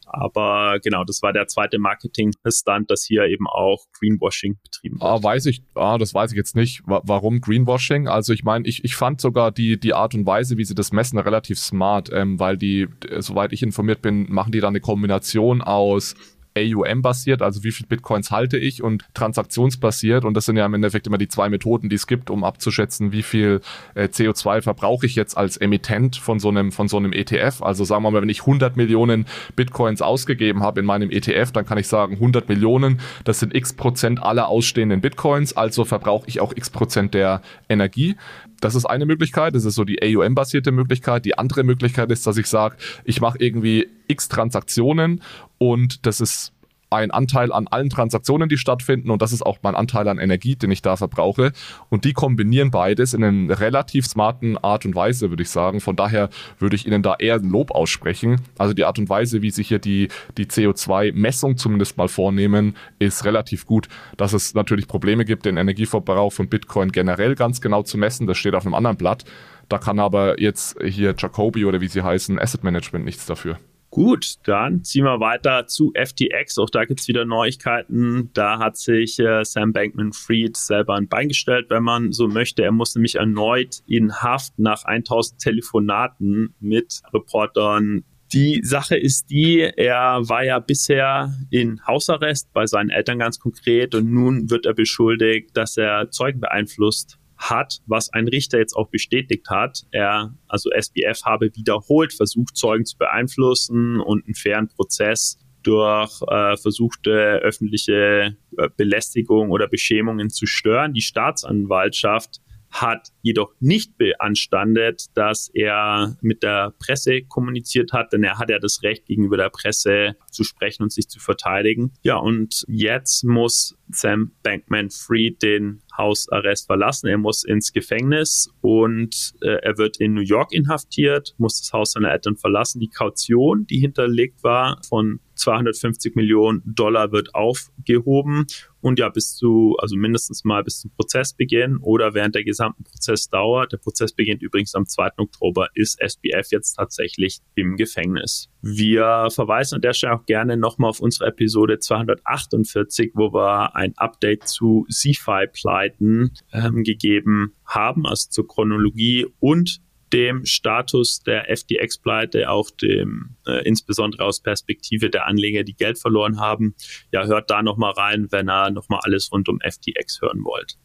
Aber 0.09 0.79
genau, 0.81 1.03
das 1.03 1.21
war 1.21 1.33
der 1.33 1.47
zweite 1.47 1.79
Marketing-Stunt, 1.79 2.89
dass 2.89 3.03
hier 3.03 3.25
eben 3.25 3.45
auch 3.45 3.85
Greenwashing 3.99 4.57
betrieben 4.63 5.01
wird. 5.01 5.03
Ah, 5.03 5.21
weiß 5.21 5.47
ich, 5.47 5.63
ah, 5.75 5.97
das 5.97 6.13
weiß 6.13 6.31
ich 6.31 6.37
jetzt 6.37 6.55
nicht. 6.55 6.81
Warum 6.85 7.41
Greenwashing? 7.41 8.07
Also 8.07 8.31
ich 8.31 8.43
meine, 8.43 8.65
ich, 8.67 8.85
ich 8.85 8.95
fand 8.95 9.19
sogar 9.19 9.51
die, 9.51 9.77
die 9.77 9.93
Art 9.93 10.15
und 10.15 10.25
Weise, 10.25 10.57
wie 10.57 10.63
sie 10.63 10.75
das 10.75 10.93
messen, 10.93 11.19
relativ 11.19 11.59
smart, 11.59 12.09
ähm, 12.13 12.39
weil 12.39 12.57
die, 12.57 12.87
soweit 13.17 13.51
ich 13.51 13.63
informiert 13.63 14.01
bin, 14.01 14.31
machen 14.31 14.53
die 14.53 14.61
da 14.61 14.69
eine 14.69 14.79
Kombination 14.79 15.61
aus 15.61 16.15
AUM-basiert, 16.55 17.41
also 17.41 17.63
wie 17.63 17.71
viel 17.71 17.87
Bitcoins 17.87 18.31
halte 18.31 18.57
ich 18.57 18.83
und 18.83 19.05
transaktionsbasiert. 19.13 20.25
Und 20.25 20.33
das 20.33 20.45
sind 20.45 20.57
ja 20.57 20.65
im 20.65 20.73
Endeffekt 20.73 21.07
immer 21.07 21.17
die 21.17 21.27
zwei 21.27 21.49
Methoden, 21.49 21.89
die 21.89 21.95
es 21.95 22.07
gibt, 22.07 22.29
um 22.29 22.43
abzuschätzen, 22.43 23.11
wie 23.11 23.23
viel 23.23 23.61
äh, 23.95 24.05
CO2 24.05 24.61
verbrauche 24.61 25.05
ich 25.05 25.15
jetzt 25.15 25.37
als 25.37 25.57
Emittent 25.57 26.15
von 26.15 26.39
so 26.39 26.49
einem, 26.49 26.71
von 26.71 26.87
so 26.87 26.97
einem 26.97 27.13
ETF. 27.13 27.61
Also 27.61 27.83
sagen 27.83 28.03
wir 28.03 28.11
mal, 28.11 28.21
wenn 28.21 28.29
ich 28.29 28.41
100 28.41 28.77
Millionen 28.77 29.25
Bitcoins 29.55 30.01
ausgegeben 30.01 30.63
habe 30.63 30.79
in 30.79 30.85
meinem 30.85 31.11
ETF, 31.11 31.51
dann 31.51 31.65
kann 31.65 31.77
ich 31.77 31.87
sagen, 31.87 32.13
100 32.13 32.49
Millionen, 32.49 32.99
das 33.23 33.39
sind 33.39 33.55
x 33.55 33.73
Prozent 33.73 34.21
aller 34.21 34.47
ausstehenden 34.47 35.01
Bitcoins, 35.01 35.55
also 35.55 35.85
verbrauche 35.85 36.27
ich 36.27 36.39
auch 36.39 36.53
x 36.55 36.69
Prozent 36.69 37.13
der 37.13 37.41
Energie. 37.69 38.15
Das 38.59 38.75
ist 38.75 38.85
eine 38.85 39.05
Möglichkeit, 39.05 39.55
das 39.55 39.65
ist 39.65 39.75
so 39.75 39.83
die 39.83 40.01
AUM-basierte 40.01 40.71
Möglichkeit. 40.71 41.25
Die 41.25 41.37
andere 41.37 41.63
Möglichkeit 41.63 42.11
ist, 42.11 42.25
dass 42.25 42.37
ich 42.37 42.47
sage, 42.47 42.77
ich 43.03 43.21
mache 43.21 43.37
irgendwie 43.39 43.87
x 44.07 44.29
Transaktionen 44.29 45.21
und 45.57 46.05
das 46.05 46.21
ist 46.21 46.53
ein 46.89 47.11
Anteil 47.11 47.51
an 47.51 47.67
allen 47.67 47.89
Transaktionen, 47.89 48.49
die 48.49 48.57
stattfinden 48.57 49.09
und 49.09 49.21
das 49.21 49.33
ist 49.33 49.45
auch 49.45 49.59
mein 49.61 49.75
Anteil 49.75 50.07
an 50.07 50.19
Energie, 50.19 50.55
den 50.55 50.71
ich 50.71 50.81
da 50.81 50.95
verbrauche. 50.95 51.51
Und 51.89 52.05
die 52.05 52.13
kombinieren 52.13 52.71
beides 52.71 53.13
in 53.13 53.23
einer 53.23 53.59
relativ 53.59 54.05
smarten 54.07 54.57
Art 54.57 54.85
und 54.85 54.95
Weise, 54.95 55.29
würde 55.29 55.43
ich 55.43 55.49
sagen. 55.49 55.81
Von 55.81 55.95
daher 55.95 56.29
würde 56.59 56.75
ich 56.75 56.85
Ihnen 56.87 57.03
da 57.03 57.15
eher 57.19 57.39
Lob 57.39 57.71
aussprechen. 57.71 58.41
Also 58.57 58.73
die 58.73 58.85
Art 58.85 58.99
und 58.99 59.09
Weise, 59.09 59.41
wie 59.41 59.51
Sie 59.51 59.63
hier 59.63 59.79
die, 59.79 60.07
die 60.37 60.45
CO2-Messung 60.45 61.57
zumindest 61.57 61.97
mal 61.97 62.07
vornehmen, 62.07 62.75
ist 62.99 63.25
relativ 63.25 63.65
gut. 63.65 63.87
Dass 64.15 64.33
es 64.33 64.53
natürlich 64.53 64.87
Probleme 64.87 65.25
gibt, 65.25 65.45
den 65.45 65.57
Energieverbrauch 65.57 66.31
von 66.31 66.47
Bitcoin 66.47 66.91
generell 66.91 67.35
ganz 67.35 67.61
genau 67.61 67.83
zu 67.83 67.97
messen, 67.97 68.27
das 68.27 68.37
steht 68.37 68.55
auf 68.55 68.65
einem 68.65 68.75
anderen 68.75 68.97
Blatt. 68.97 69.25
Da 69.69 69.77
kann 69.77 69.99
aber 69.99 70.39
jetzt 70.39 70.77
hier 70.81 71.13
Jacobi 71.17 71.65
oder 71.65 71.81
wie 71.81 71.89
sie 71.89 72.01
heißen, 72.01 72.39
Asset 72.39 72.63
Management 72.63 73.03
nichts 73.03 73.25
dafür. 73.25 73.57
Gut, 73.97 74.35
dann 74.43 74.83
ziehen 74.83 75.05
wir 75.05 75.19
weiter 75.19 75.65
zu 75.65 75.91
FTX. 75.95 76.59
Auch 76.59 76.69
da 76.69 76.85
gibt 76.85 76.99
es 76.99 77.07
wieder 77.07 77.25
Neuigkeiten. 77.25 78.29
Da 78.33 78.59
hat 78.59 78.77
sich 78.77 79.17
äh, 79.17 79.43
Sam 79.43 79.73
Bankman-Fried 79.73 80.55
selber 80.55 80.93
ein 80.93 81.07
Bein 81.07 81.29
gestellt, 81.29 81.71
wenn 81.71 81.81
man 81.81 82.11
so 82.11 82.27
möchte. 82.27 82.61
Er 82.61 82.71
muss 82.71 82.93
nämlich 82.93 83.15
erneut 83.15 83.81
in 83.87 84.13
Haft 84.21 84.59
nach 84.59 84.83
1000 84.83 85.41
Telefonaten 85.41 86.53
mit 86.59 87.01
Reportern 87.11 88.03
die 88.33 88.61
Sache 88.61 88.97
ist 88.97 89.29
die, 89.29 89.61
er 89.61 90.19
war 90.27 90.43
ja 90.43 90.59
bisher 90.59 91.33
in 91.49 91.79
Hausarrest 91.87 92.51
bei 92.51 92.67
seinen 92.67 92.89
Eltern 92.89 93.19
ganz 93.19 93.39
konkret 93.39 93.95
und 93.95 94.11
nun 94.11 94.49
wird 94.51 94.65
er 94.65 94.73
beschuldigt, 94.73 95.55
dass 95.55 95.77
er 95.77 96.11
Zeugen 96.11 96.41
beeinflusst 96.41 97.17
hat, 97.37 97.79
was 97.85 98.11
ein 98.13 98.27
Richter 98.27 98.57
jetzt 98.59 98.75
auch 98.75 98.89
bestätigt 98.89 99.49
hat. 99.49 99.83
Er, 99.91 100.33
also 100.47 100.69
SBF 100.71 101.23
habe 101.23 101.51
wiederholt 101.55 102.13
versucht, 102.13 102.57
Zeugen 102.57 102.85
zu 102.85 102.97
beeinflussen 102.97 103.99
und 103.99 104.25
einen 104.25 104.35
fairen 104.35 104.67
Prozess 104.67 105.37
durch 105.63 106.21
äh, 106.29 106.55
versuchte 106.57 107.11
öffentliche 107.11 108.37
äh, 108.57 108.69
Belästigung 108.77 109.51
oder 109.51 109.67
Beschämungen 109.67 110.29
zu 110.29 110.45
stören. 110.45 110.93
Die 110.93 111.01
Staatsanwaltschaft 111.01 112.41
hat 112.71 113.09
jedoch 113.21 113.53
nicht 113.59 113.97
beanstandet, 113.97 115.05
dass 115.15 115.49
er 115.53 116.17
mit 116.21 116.43
der 116.43 116.73
Presse 116.79 117.21
kommuniziert 117.23 117.93
hat, 117.93 118.13
denn 118.13 118.23
er 118.23 118.37
hat 118.37 118.49
ja 118.49 118.59
das 118.59 118.83
Recht, 118.83 119.05
gegenüber 119.05 119.37
der 119.37 119.49
Presse 119.49 120.15
zu 120.31 120.43
sprechen 120.43 120.83
und 120.83 120.91
sich 120.91 121.07
zu 121.07 121.19
verteidigen. 121.19 121.93
Ja, 122.03 122.17
und 122.17 122.65
jetzt 122.67 123.23
muss 123.23 123.77
Sam 123.89 124.31
Bankman-Fried 124.43 125.41
den 125.41 125.81
Hausarrest 125.97 126.67
verlassen. 126.67 127.07
Er 127.07 127.17
muss 127.17 127.43
ins 127.43 127.73
Gefängnis 127.73 128.53
und 128.61 129.33
äh, 129.41 129.59
er 129.61 129.77
wird 129.77 129.97
in 129.97 130.13
New 130.13 130.21
York 130.21 130.53
inhaftiert, 130.53 131.33
muss 131.37 131.59
das 131.59 131.73
Haus 131.73 131.93
seiner 131.93 132.11
Eltern 132.11 132.35
verlassen. 132.35 132.79
Die 132.79 132.89
Kaution, 132.89 133.65
die 133.65 133.79
hinterlegt 133.79 134.43
war, 134.43 134.79
von 134.87 135.19
250 135.35 136.15
Millionen 136.15 136.61
Dollar 136.65 137.11
wird 137.11 137.33
aufgehoben 137.33 138.45
und 138.87 138.99
ja 138.99 139.09
bis 139.09 139.35
zu, 139.35 139.75
also 139.79 139.97
mindestens 139.97 140.43
mal 140.45 140.63
bis 140.63 140.79
zum 140.79 140.91
Prozessbeginn 140.91 141.77
oder 141.77 142.13
während 142.13 142.35
der 142.35 142.43
gesamten 142.43 142.83
Prozessdauer, 142.83 143.67
der 143.67 143.77
Prozess 143.77 144.13
beginnt 144.13 144.41
übrigens 144.41 144.75
am 144.75 144.87
2. 144.87 145.09
Oktober, 145.17 145.67
ist 145.75 146.01
SBF 146.01 146.51
jetzt 146.51 146.75
tatsächlich 146.75 147.39
im 147.55 147.75
Gefängnis. 147.75 148.49
Wir 148.61 149.27
verweisen 149.29 149.75
an 149.75 149.81
der 149.81 149.93
Stelle 149.93 150.13
auch 150.13 150.25
gerne 150.25 150.57
nochmal 150.57 150.89
auf 150.89 151.01
unsere 151.01 151.29
Episode 151.29 151.79
248, 151.79 153.11
wo 153.13 153.33
wir 153.33 153.75
ein 153.75 153.93
Update 153.97 154.47
zu 154.47 154.85
CFI-Pleiten 154.89 156.31
ähm, 156.53 156.83
gegeben 156.83 157.53
haben, 157.65 158.05
also 158.05 158.29
zur 158.29 158.47
Chronologie 158.47 159.27
und 159.39 159.81
dem 160.13 160.45
Status 160.45 161.21
der 161.21 161.45
FTX-Pleite, 161.55 162.49
auch 162.49 162.69
dem 162.71 163.35
äh, 163.45 163.63
insbesondere 163.67 164.23
aus 164.23 164.41
Perspektive 164.41 165.09
der 165.09 165.27
Anleger, 165.27 165.63
die 165.63 165.75
Geld 165.75 165.99
verloren 165.99 166.39
haben. 166.39 166.75
Ja, 167.11 167.25
hört 167.25 167.49
da 167.49 167.61
nochmal 167.61 167.91
rein, 167.91 168.27
wenn 168.31 168.49
ihr 168.49 168.71
nochmal 168.71 169.01
alles 169.03 169.31
rund 169.31 169.49
um 169.49 169.59
FTX 169.59 170.21
hören 170.21 170.43
wollt. 170.43 170.77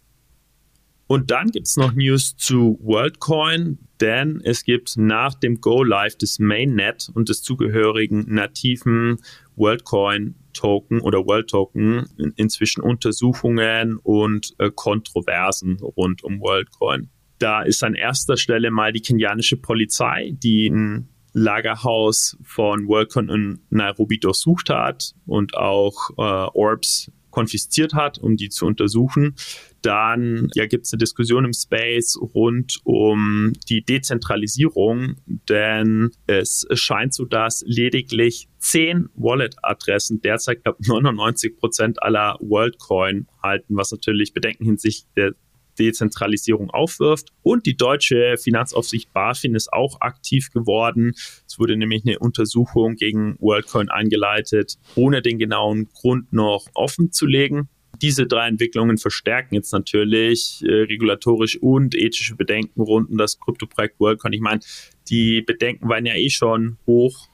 Und 1.07 1.31
dann 1.31 1.51
gibt's 1.51 1.77
noch 1.77 1.93
News 1.93 2.37
zu 2.37 2.79
WorldCoin, 2.83 3.79
denn 4.01 4.41
es 4.45 4.65
gibt 4.65 4.97
nach 4.97 5.35
dem 5.35 5.61
Go-Live 5.61 6.17
des 6.17 6.39
Mainnet 6.39 7.11
und 7.13 7.29
des 7.29 7.43
zugehörigen 7.43 8.25
nativen 8.33 9.19
WorldCoin 9.57 10.37
Token 10.55 11.01
oder 11.01 11.27
World 11.27 11.51
Token 11.51 12.07
inzwischen 12.37 12.83
Untersuchungen 12.83 13.99
und 13.99 14.55
äh, 14.59 14.71
Kontroversen 14.71 15.79
rund 15.81 16.25
um 16.25 16.41
WorldCoin. 16.41 17.11
Da 17.43 17.63
ist 17.63 17.83
an 17.83 17.97
erster 17.97 18.37
Stelle 18.37 18.71
mal 18.71 18.93
die 18.93 19.01
kenianische 19.01 19.57
Polizei, 19.57 20.33
die 20.41 20.71
ein 20.71 21.09
Lagerhaus 21.33 22.39
von 22.45 22.87
WorldCoin 22.87 23.29
in 23.31 23.59
Nairobi 23.69 24.21
durchsucht 24.21 24.71
hat 24.71 25.13
und 25.27 25.57
auch 25.57 26.11
äh, 26.11 26.23
Orbs 26.23 27.11
konfisziert 27.31 27.95
hat, 27.95 28.19
um 28.19 28.37
die 28.37 28.49
zu 28.49 28.65
untersuchen. 28.65 29.35
Dann 29.81 30.51
ja, 30.55 30.67
gibt 30.67 30.87
es 30.87 30.93
eine 30.93 30.99
Diskussion 30.99 31.45
im 31.45 31.53
Space 31.53 32.17
rund 32.17 32.79
um 32.85 33.55
die 33.69 33.83
Dezentralisierung, 33.83 35.17
denn 35.49 36.13
es 36.29 36.65
scheint 36.75 37.13
so, 37.13 37.25
dass 37.25 37.65
lediglich 37.67 38.47
zehn 38.59 39.09
Wallet-Adressen 39.17 40.21
derzeit, 40.21 40.63
glaube 40.63 40.79
99 40.87 41.57
Prozent 41.57 42.01
aller 42.05 42.37
WorldCoin 42.41 43.27
halten, 43.43 43.75
was 43.77 43.91
natürlich 43.91 44.33
Bedenken 44.33 44.65
hinsichtlich 44.65 45.09
der 45.17 45.35
Dezentralisierung 45.79 46.71
aufwirft. 46.71 47.29
Und 47.43 47.67
die 47.67 47.77
deutsche 47.77 48.37
Finanzaufsicht 48.37 49.13
BaFin 49.13 49.55
ist 49.55 49.73
auch 49.73 50.01
aktiv 50.01 50.51
geworden. 50.51 51.13
Es 51.47 51.59
wurde 51.59 51.77
nämlich 51.77 52.05
eine 52.05 52.19
Untersuchung 52.19 52.97
gegen 52.97 53.37
WorldCoin 53.41 53.89
eingeleitet, 53.89 54.79
ohne 54.95 55.23
den 55.23 55.39
genauen 55.39 55.89
Grund 55.93 56.33
noch 56.33 56.67
offen 56.75 57.13
zu 57.13 57.27
legen. 57.27 57.69
Diese 58.01 58.27
drei 58.27 58.49
Entwicklungen 58.49 58.99
verstärken 58.99 59.55
jetzt 59.55 59.73
natürlich 59.73 60.63
äh, 60.67 60.73
regulatorisch 60.73 61.59
und 61.61 61.95
ethische 61.95 62.35
Bedenken 62.35 62.81
rund 62.81 63.11
um 63.11 63.19
das 63.19 63.39
Kryptoprojekt 63.39 64.01
WorldCoin. 64.01 64.33
Ich 64.33 64.41
meine, 64.41 64.61
die 65.09 65.43
Bedenken 65.43 65.89
waren 65.89 66.07
ja 66.07 66.15
eh 66.15 66.31
schon 66.31 66.79
hoch, 66.87 67.29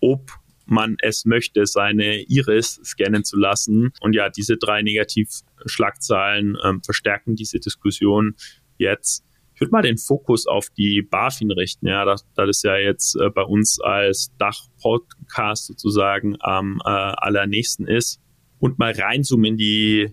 ob 0.00 0.30
man 0.66 0.96
es 1.00 1.24
möchte, 1.24 1.66
seine 1.66 2.22
Iris 2.22 2.80
scannen 2.84 3.24
zu 3.24 3.36
lassen. 3.36 3.92
Und 4.00 4.14
ja, 4.14 4.28
diese 4.28 4.56
drei 4.56 4.82
Negativschlagzeilen 4.82 6.56
ähm, 6.64 6.82
verstärken 6.82 7.36
diese 7.36 7.58
Diskussion 7.58 8.34
jetzt. 8.78 9.24
Ich 9.54 9.60
würde 9.60 9.70
mal 9.70 9.82
den 9.82 9.98
Fokus 9.98 10.46
auf 10.46 10.68
die 10.70 11.02
BaFin 11.02 11.52
richten, 11.52 11.86
ja, 11.86 12.04
das, 12.04 12.26
das 12.34 12.48
ist 12.48 12.64
ja 12.64 12.76
jetzt 12.76 13.14
äh, 13.14 13.30
bei 13.30 13.42
uns 13.42 13.80
als 13.80 14.32
Dach-Podcast 14.38 15.66
sozusagen 15.66 16.36
am 16.40 16.80
äh, 16.84 16.88
allernächsten 16.88 17.86
ist. 17.86 18.20
Und 18.58 18.78
mal 18.78 18.92
reinzoomen 18.92 19.44
in 19.44 19.56
die 19.56 20.10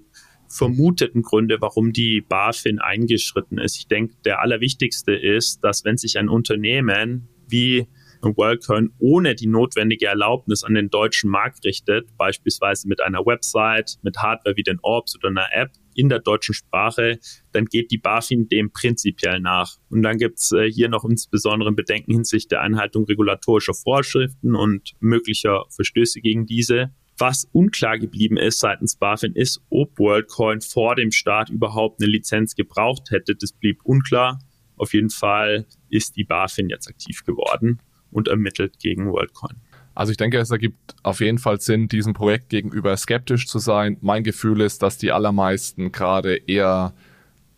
vermuteten 0.47 1.22
Gründe, 1.22 1.58
warum 1.62 1.93
die 1.93 2.22
BaFin 2.22 2.80
eingeschritten 2.80 3.58
ist. 3.58 3.78
Ich 3.78 3.88
denke, 3.88 4.16
der 4.26 4.41
allerwichtigste 4.41 5.14
ist, 5.14 5.64
dass 5.64 5.86
wenn 5.86 5.97
sich 5.97 6.18
ein 6.18 6.30
Unternehmen 6.30 7.30
wie 7.47 7.88
WorldCoin 8.24 8.91
ohne 8.99 9.36
die 9.36 9.47
notwendige 9.47 10.07
Erlaubnis 10.07 10.63
an 10.63 10.74
den 10.74 10.89
deutschen 10.89 11.30
Markt 11.30 11.65
richtet, 11.65 12.15
beispielsweise 12.17 12.88
mit 12.88 13.01
einer 13.01 13.26
Website, 13.26 13.97
mit 14.01 14.17
Hardware 14.17 14.55
wie 14.55 14.63
den 14.63 14.80
Orbs 14.82 15.15
oder 15.15 15.30
einer 15.30 15.47
App 15.51 15.72
in 15.95 16.09
der 16.09 16.19
deutschen 16.19 16.53
Sprache, 16.53 17.19
dann 17.51 17.65
geht 17.65 17.91
die 17.91 17.97
BaFin 17.97 18.47
dem 18.47 18.72
prinzipiell 18.72 19.39
nach. 19.39 19.76
Und 19.89 20.03
dann 20.03 20.17
gibt's 20.17 20.51
äh, 20.51 20.72
hier 20.72 20.89
noch 20.89 21.03
insbesondere 21.03 21.72
Bedenken 21.72 22.13
hinsichtlich 22.13 22.47
der 22.47 22.61
Einhaltung 22.61 23.05
regulatorischer 23.05 23.74
Vorschriften 23.74 24.55
und 24.55 24.93
möglicher 24.99 25.65
Verstöße 25.69 26.22
gegen 26.22 26.45
diese. 26.45 26.91
Was 27.17 27.47
unklar 27.51 27.99
geblieben 27.99 28.38
ist 28.38 28.59
seitens 28.59 28.95
BaFin 28.95 29.34
ist, 29.34 29.61
ob 29.69 29.99
WorldCoin 29.99 30.61
vor 30.61 30.95
dem 30.95 31.11
Start 31.11 31.49
überhaupt 31.49 32.01
eine 32.01 32.09
Lizenz 32.09 32.55
gebraucht 32.55 33.11
hätte. 33.11 33.36
Das 33.36 33.51
blieb 33.51 33.84
unklar. 33.84 34.39
Auf 34.78 34.93
jeden 34.93 35.11
Fall 35.11 35.67
ist 35.89 36.15
die 36.15 36.24
BaFin 36.24 36.69
jetzt 36.69 36.88
aktiv 36.88 37.24
geworden 37.24 37.80
und 38.12 38.28
ermittelt 38.28 38.80
gegen 38.80 39.12
WorldCoin. 39.12 39.55
Also 39.93 40.12
ich 40.12 40.18
denke, 40.18 40.38
es 40.39 40.51
ergibt 40.51 40.95
auf 41.03 41.20
jeden 41.20 41.38
Fall 41.38 41.59
Sinn, 41.59 41.88
diesem 41.88 42.14
Projekt 42.14 42.49
gegenüber 42.49 42.95
skeptisch 42.95 43.47
zu 43.47 43.59
sein. 43.59 43.97
Mein 44.01 44.24
Gefühl 44.24 44.62
ist, 44.62 44.82
dass 44.84 44.97
die 44.97 45.12
allermeisten 45.12 45.91
gerade 45.91 46.36
eher 46.36 46.93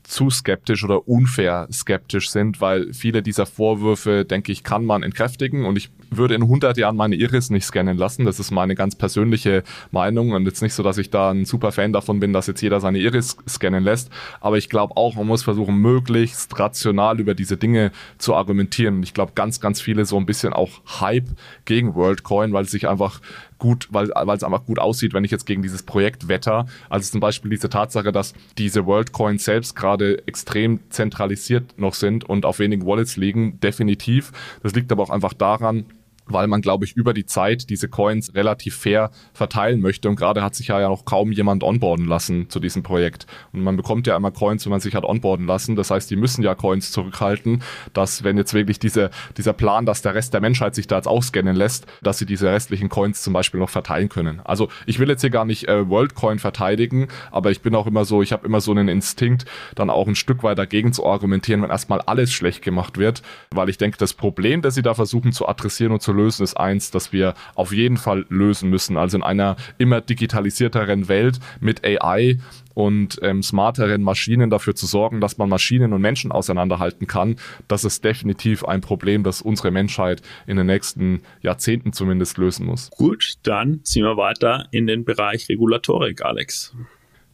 zu 0.04 0.30
skeptisch 0.30 0.84
oder 0.84 1.08
unfair 1.08 1.68
skeptisch 1.72 2.30
sind, 2.30 2.62
weil 2.62 2.94
viele 2.94 3.24
dieser 3.24 3.46
Vorwürfe, 3.46 4.26
denke 4.26 4.52
ich, 4.52 4.64
kann 4.64 4.86
man 4.86 5.04
entkräftigen 5.04 5.66
und 5.66 5.78
ich 5.78 5.90
würde 6.10 6.36
in 6.36 6.44
100 6.44 6.78
Jahren 6.78 6.96
meine 6.96 7.16
Iris 7.16 7.50
nicht 7.50 7.66
scannen 7.66 7.98
lassen. 7.98 8.26
Das 8.26 8.40
ist 8.40 8.52
meine 8.52 8.76
ganz 8.76 8.96
persönliche 8.96 9.64
Meinung 9.92 10.32
und 10.32 10.46
jetzt 10.46 10.62
nicht 10.62 10.74
so, 10.74 10.84
dass 10.84 10.98
ich 10.98 11.10
da 11.10 11.32
ein 11.32 11.46
super 11.46 11.72
Fan 11.72 11.94
davon 11.94 12.20
bin, 12.20 12.34
dass 12.34 12.48
jetzt 12.48 12.62
jeder 12.62 12.80
seine 12.80 13.00
Iris 13.00 13.38
scannen 13.48 13.84
lässt, 13.84 14.10
aber 14.42 14.58
ich 14.58 14.70
glaube 14.70 14.98
auch, 14.98 15.16
man 15.16 15.28
muss 15.28 15.44
versuchen, 15.44 15.78
möglichst 15.78 16.60
rational 16.60 17.20
über 17.20 17.34
diese 17.34 17.58
Dinge 17.58 17.92
zu 18.18 18.36
argumentieren. 18.36 18.98
Und 18.98 19.04
ich 19.04 19.14
glaube, 19.14 19.32
ganz, 19.36 19.60
ganz 19.60 19.82
viele 19.82 20.06
so 20.06 20.18
ein 20.18 20.26
bisschen 20.26 20.54
auch 20.54 20.82
Hype 21.00 21.30
gegen 21.66 21.96
WorldCoin, 21.96 22.54
weil 22.54 22.66
es 22.66 22.72
sich 22.72 22.88
einfach 22.88 23.22
gut, 23.64 23.88
weil, 23.92 24.12
es 24.12 24.44
einfach 24.44 24.66
gut 24.66 24.78
aussieht, 24.78 25.14
wenn 25.14 25.24
ich 25.24 25.32
jetzt 25.32 25.46
gegen 25.46 25.62
dieses 25.62 25.84
Projekt 25.84 26.28
wetter. 26.28 26.66
Also 26.90 27.10
zum 27.10 27.22
Beispiel 27.22 27.50
diese 27.50 27.70
Tatsache, 27.70 28.12
dass 28.12 28.34
diese 28.58 28.86
WorldCoins 28.86 29.46
selbst 29.46 29.74
gerade 29.74 30.22
extrem 30.28 30.82
zentralisiert 30.90 31.80
noch 31.80 31.94
sind 31.94 32.26
und 32.26 32.46
auf 32.46 32.60
wenigen 32.60 32.86
Wallets 32.86 33.16
liegen, 33.16 33.62
definitiv. 33.62 34.34
Das 34.64 34.76
liegt 34.76 34.92
aber 34.92 35.02
auch 35.02 35.10
einfach 35.10 35.32
daran, 35.32 35.86
weil 36.26 36.48
man, 36.48 36.62
glaube 36.62 36.86
ich, 36.86 36.96
über 36.96 37.14
die 37.14 37.26
Zeit 37.26 37.70
diese 37.70 37.90
Coins 37.90 38.34
relativ 38.34 38.76
fair 38.76 39.12
verteilen 39.34 39.82
möchte. 39.82 40.10
Und 40.10 40.16
gerade 40.16 40.42
hat 40.42 40.56
sich 40.56 40.68
ja 40.68 40.88
noch 40.88 41.06
kaum 41.06 41.32
jemand 41.32 41.64
onboarden 41.64 42.06
lassen 42.06 42.50
zu 42.50 42.60
diesem 42.60 42.84
Projekt. 42.84 43.28
Und 43.52 43.64
man 43.64 43.76
bekommt 43.76 44.08
ja 44.08 44.16
immer 44.16 44.32
Coins, 44.32 44.66
wenn 44.66 44.72
man 44.72 44.80
sich 44.80 44.96
hat 44.96 45.04
onboarden 45.04 45.46
lassen. 45.46 45.76
Das 45.76 45.92
heißt, 45.92 46.10
die 46.10 46.16
müssen 46.16 46.44
ja 46.44 46.56
Coins 46.56 46.92
zurückhalten, 46.92 47.64
dass 47.94 48.24
wenn 48.24 48.38
jetzt 48.38 48.54
wirklich 48.54 48.80
diese, 48.80 49.10
dieser 49.38 49.54
Plan, 49.54 49.86
dass 49.86 50.02
der 50.02 50.16
Rest 50.16 50.34
der 50.34 50.42
Menschheit 50.42 50.76
sich 50.76 50.88
da 50.88 50.98
jetzt 50.98 51.08
auch 51.08 51.24
scannen 51.24 51.56
lässt, 51.56 51.86
dass 52.02 52.18
sie 52.18 52.26
diese 52.26 52.48
restlichen 52.48 52.90
Coins 52.90 53.22
zum 53.22 53.34
Beispiel 53.34 53.60
noch 53.60 53.70
verteilen 53.70 54.10
können. 54.10 54.42
Also 54.44 54.70
ich 54.86 55.00
will 55.00 55.10
jetzt 55.10 55.22
hier 55.22 55.30
gar 55.30 55.46
nicht 55.46 55.68
äh, 55.68 55.88
WorldCoin 55.90 56.40
verteidigen, 56.40 57.08
aber 57.32 57.52
ich 57.52 57.62
bin 57.62 57.76
auch 57.76 57.88
immer 57.88 58.06
so, 58.06 58.22
ich 58.22 58.32
habe 58.32 58.46
immer 58.46 58.62
so 58.62 58.72
einen 58.72 58.88
Instinkt, 58.88 59.46
dann 59.76 59.90
auch 59.90 60.08
ein 60.08 60.16
Stück 60.16 60.44
weit 60.44 60.58
dagegen 60.58 60.94
zu 60.94 61.06
argumentieren, 61.06 61.62
wenn 61.62 61.70
erstmal 61.70 62.02
alles 62.02 62.32
schlecht 62.32 62.62
gemacht 62.62 62.98
wird, 62.98 63.22
weil 63.52 63.70
ich 63.70 63.78
denke, 63.78 63.98
das 63.98 64.14
Problem, 64.14 64.62
das 64.62 64.76
sie 64.76 64.82
da 64.82 64.94
versuchen 64.94 65.32
zu 65.32 65.48
adressieren 65.48 65.92
und 65.92 66.02
zu 66.02 66.13
lösen, 66.14 66.44
ist 66.44 66.56
eins, 66.56 66.92
das 66.92 67.12
wir 67.12 67.34
auf 67.56 67.72
jeden 67.72 67.98
Fall 67.98 68.26
lösen 68.30 68.70
müssen. 68.70 68.98
Also 68.98 69.18
in 69.18 69.24
einer 69.24 69.56
immer 69.78 70.02
digitalisierteren 70.02 71.08
Welt 71.08 71.40
mit 71.60 71.84
AI 71.86 72.40
und 72.74 73.20
ähm, 73.22 73.44
smarteren 73.44 74.02
Maschinen 74.02 74.50
dafür 74.50 74.76
zu 74.76 74.86
sorgen, 74.86 75.22
dass 75.22 75.38
man 75.38 75.50
Maschinen 75.50 75.94
und 75.94 76.02
Menschen 76.02 76.32
auseinanderhalten 76.32 77.08
kann, 77.08 77.36
das 77.68 77.84
ist 77.84 78.04
definitiv 78.04 78.66
ein 78.66 78.82
Problem, 78.82 79.24
das 79.24 79.42
unsere 79.42 79.72
Menschheit 79.72 80.22
in 80.48 80.58
den 80.58 80.68
nächsten 80.68 81.22
Jahrzehnten 81.42 81.94
zumindest 81.94 82.38
lösen 82.38 82.66
muss. 82.66 82.90
Gut, 82.92 83.36
dann 83.44 83.84
ziehen 83.84 84.04
wir 84.04 84.18
weiter 84.18 84.68
in 84.72 84.88
den 84.88 85.06
Bereich 85.06 85.50
Regulatorik, 85.50 86.24
Alex. 86.24 86.74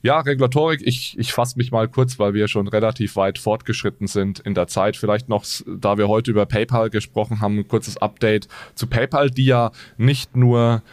Ja, 0.02 0.22
Regulatorik, 0.22 0.82
ich, 0.86 1.20
ich 1.20 1.34
fasse 1.34 1.58
mich 1.58 1.72
mal 1.72 1.90
kurz, 1.90 2.20
weil 2.20 2.34
wir 2.34 2.48
schon 2.48 2.70
relativ 2.70 3.18
weit 3.18 3.38
fortgeschritten 3.38 4.08
sind 4.08 4.40
in 4.40 4.54
der 4.54 4.68
Zeit. 4.68 4.96
Vielleicht 4.96 5.28
noch, 5.28 5.44
da 5.68 5.98
wir 5.98 6.08
heute 6.08 6.32
über 6.32 6.46
PayPal 6.46 6.90
gesprochen 6.90 7.42
haben, 7.42 7.58
ein 7.58 7.68
kurzes 7.68 7.98
Update 7.98 8.48
zu 8.76 8.88
PayPal, 8.88 9.30
die 9.30 9.46
ja 9.46 9.72
nicht 9.98 10.38
nur 10.38 10.84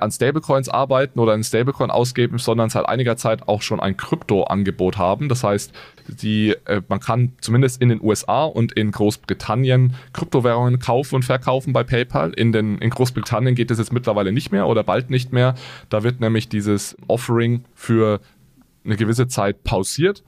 an 0.00 0.10
Stablecoins 0.10 0.68
arbeiten 0.68 1.20
oder 1.20 1.34
einen 1.34 1.44
Stablecoin 1.44 1.92
ausgeben, 1.92 2.38
sondern 2.38 2.68
seit 2.68 2.88
einiger 2.88 3.16
Zeit 3.16 3.46
auch 3.46 3.62
schon 3.62 3.78
ein 3.78 3.96
Krypto-Angebot 3.96 4.98
haben. 4.98 5.28
Das 5.28 5.44
heißt, 5.44 5.72
die, 6.08 6.56
äh, 6.64 6.82
man 6.88 6.98
kann 6.98 7.32
zumindest 7.40 7.80
in 7.80 7.88
den 7.88 8.00
USA 8.02 8.44
und 8.44 8.72
in 8.72 8.90
Großbritannien 8.90 9.94
Kryptowährungen 10.12 10.80
kaufen 10.80 11.16
und 11.16 11.24
verkaufen 11.24 11.72
bei 11.72 11.84
PayPal. 11.84 12.32
In, 12.32 12.50
den, 12.50 12.78
in 12.78 12.90
Großbritannien 12.90 13.54
geht 13.54 13.70
es 13.70 13.78
jetzt 13.78 13.92
mittlerweile 13.92 14.32
nicht 14.32 14.50
mehr 14.50 14.66
oder 14.66 14.82
bald 14.82 15.10
nicht 15.10 15.32
mehr. 15.32 15.54
Da 15.88 16.02
wird 16.02 16.20
nämlich 16.20 16.48
dieses 16.48 16.96
Offering 17.06 17.64
für 17.74 18.20
eine 18.86 18.96
gewisse 18.96 19.28
Zeit 19.28 19.64
pausiert. 19.64 20.24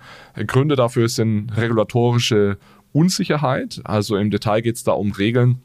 Gründe 0.47 0.77
dafür 0.77 1.09
sind 1.09 1.57
regulatorische 1.57 2.59
Unsicherheit. 2.93 3.81
Also 3.85 4.17
im 4.17 4.31
Detail 4.31 4.61
geht 4.61 4.77
es 4.77 4.85
da 4.85 4.93
um 4.93 5.13
Regeln, 5.13 5.63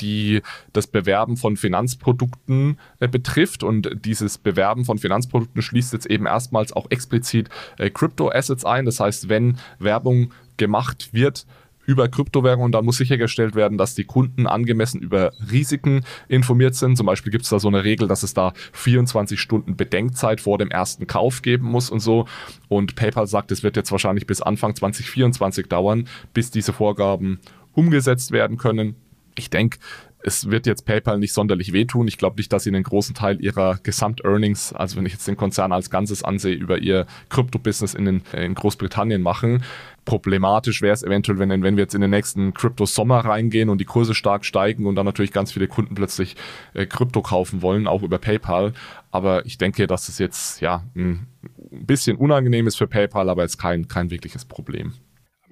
die 0.00 0.42
das 0.72 0.86
Bewerben 0.86 1.36
von 1.36 1.56
Finanzprodukten 1.56 2.78
äh, 3.00 3.08
betrifft. 3.08 3.62
Und 3.62 3.90
dieses 4.04 4.38
Bewerben 4.38 4.84
von 4.84 4.98
Finanzprodukten 4.98 5.62
schließt 5.62 5.92
jetzt 5.92 6.06
eben 6.06 6.26
erstmals 6.26 6.72
auch 6.72 6.86
explizit 6.90 7.48
äh, 7.78 7.90
Crypto-Assets 7.90 8.64
ein. 8.64 8.84
Das 8.84 9.00
heißt, 9.00 9.28
wenn 9.28 9.58
Werbung 9.78 10.32
gemacht 10.56 11.10
wird, 11.12 11.46
über 11.86 12.08
Kryptowährungen. 12.08 12.72
Da 12.72 12.82
muss 12.82 12.98
sichergestellt 12.98 13.54
werden, 13.54 13.78
dass 13.78 13.94
die 13.94 14.04
Kunden 14.04 14.46
angemessen 14.46 15.00
über 15.00 15.32
Risiken 15.50 16.04
informiert 16.28 16.74
sind. 16.74 16.96
Zum 16.96 17.06
Beispiel 17.06 17.32
gibt 17.32 17.44
es 17.44 17.50
da 17.50 17.58
so 17.58 17.68
eine 17.68 17.84
Regel, 17.84 18.08
dass 18.08 18.22
es 18.22 18.34
da 18.34 18.52
24 18.72 19.40
Stunden 19.40 19.76
Bedenkzeit 19.76 20.40
vor 20.40 20.58
dem 20.58 20.70
ersten 20.70 21.06
Kauf 21.06 21.42
geben 21.42 21.66
muss 21.66 21.90
und 21.90 22.00
so. 22.00 22.26
Und 22.68 22.96
PayPal 22.96 23.26
sagt, 23.26 23.52
es 23.52 23.62
wird 23.62 23.76
jetzt 23.76 23.92
wahrscheinlich 23.92 24.26
bis 24.26 24.42
Anfang 24.42 24.74
2024 24.74 25.68
dauern, 25.68 26.08
bis 26.34 26.50
diese 26.50 26.72
Vorgaben 26.72 27.40
umgesetzt 27.72 28.32
werden 28.32 28.56
können. 28.56 28.96
Ich 29.38 29.50
denke, 29.50 29.78
es 30.26 30.50
wird 30.50 30.66
jetzt 30.66 30.84
PayPal 30.86 31.18
nicht 31.18 31.32
sonderlich 31.32 31.72
wehtun. 31.72 32.08
Ich 32.08 32.18
glaube 32.18 32.36
nicht, 32.38 32.52
dass 32.52 32.64
sie 32.64 32.70
einen 32.70 32.82
großen 32.82 33.14
Teil 33.14 33.40
ihrer 33.40 33.78
Gesamt-Earnings, 33.82 34.72
also 34.72 34.96
wenn 34.96 35.06
ich 35.06 35.12
jetzt 35.12 35.28
den 35.28 35.36
Konzern 35.36 35.70
als 35.70 35.88
Ganzes 35.88 36.24
ansehe, 36.24 36.54
über 36.54 36.78
ihr 36.78 37.06
Krypto-Business 37.28 37.94
in, 37.94 38.22
in 38.32 38.54
Großbritannien 38.54 39.22
machen. 39.22 39.62
Problematisch 40.06 40.80
wäre 40.80 40.94
es 40.94 41.02
eventuell, 41.02 41.38
wenn, 41.38 41.50
wenn 41.50 41.76
wir 41.76 41.82
jetzt 41.82 41.94
in 41.94 42.00
den 42.00 42.10
nächsten 42.10 42.54
Krypto-Sommer 42.54 43.18
reingehen 43.18 43.68
und 43.68 43.78
die 43.78 43.84
Kurse 43.84 44.14
stark 44.14 44.46
steigen 44.46 44.86
und 44.86 44.94
dann 44.94 45.04
natürlich 45.04 45.32
ganz 45.32 45.52
viele 45.52 45.68
Kunden 45.68 45.94
plötzlich 45.94 46.36
äh, 46.72 46.86
Krypto 46.86 47.20
kaufen 47.20 47.60
wollen, 47.60 47.86
auch 47.86 48.02
über 48.02 48.18
PayPal. 48.18 48.72
Aber 49.10 49.44
ich 49.44 49.58
denke, 49.58 49.86
dass 49.86 50.08
es 50.08 50.18
jetzt 50.18 50.62
ja 50.62 50.84
ein 50.94 51.26
bisschen 51.70 52.16
unangenehm 52.16 52.66
ist 52.66 52.76
für 52.76 52.86
PayPal, 52.86 53.28
aber 53.28 53.42
jetzt 53.42 53.58
kein, 53.58 53.88
kein 53.88 54.10
wirkliches 54.10 54.44
Problem. 54.46 54.94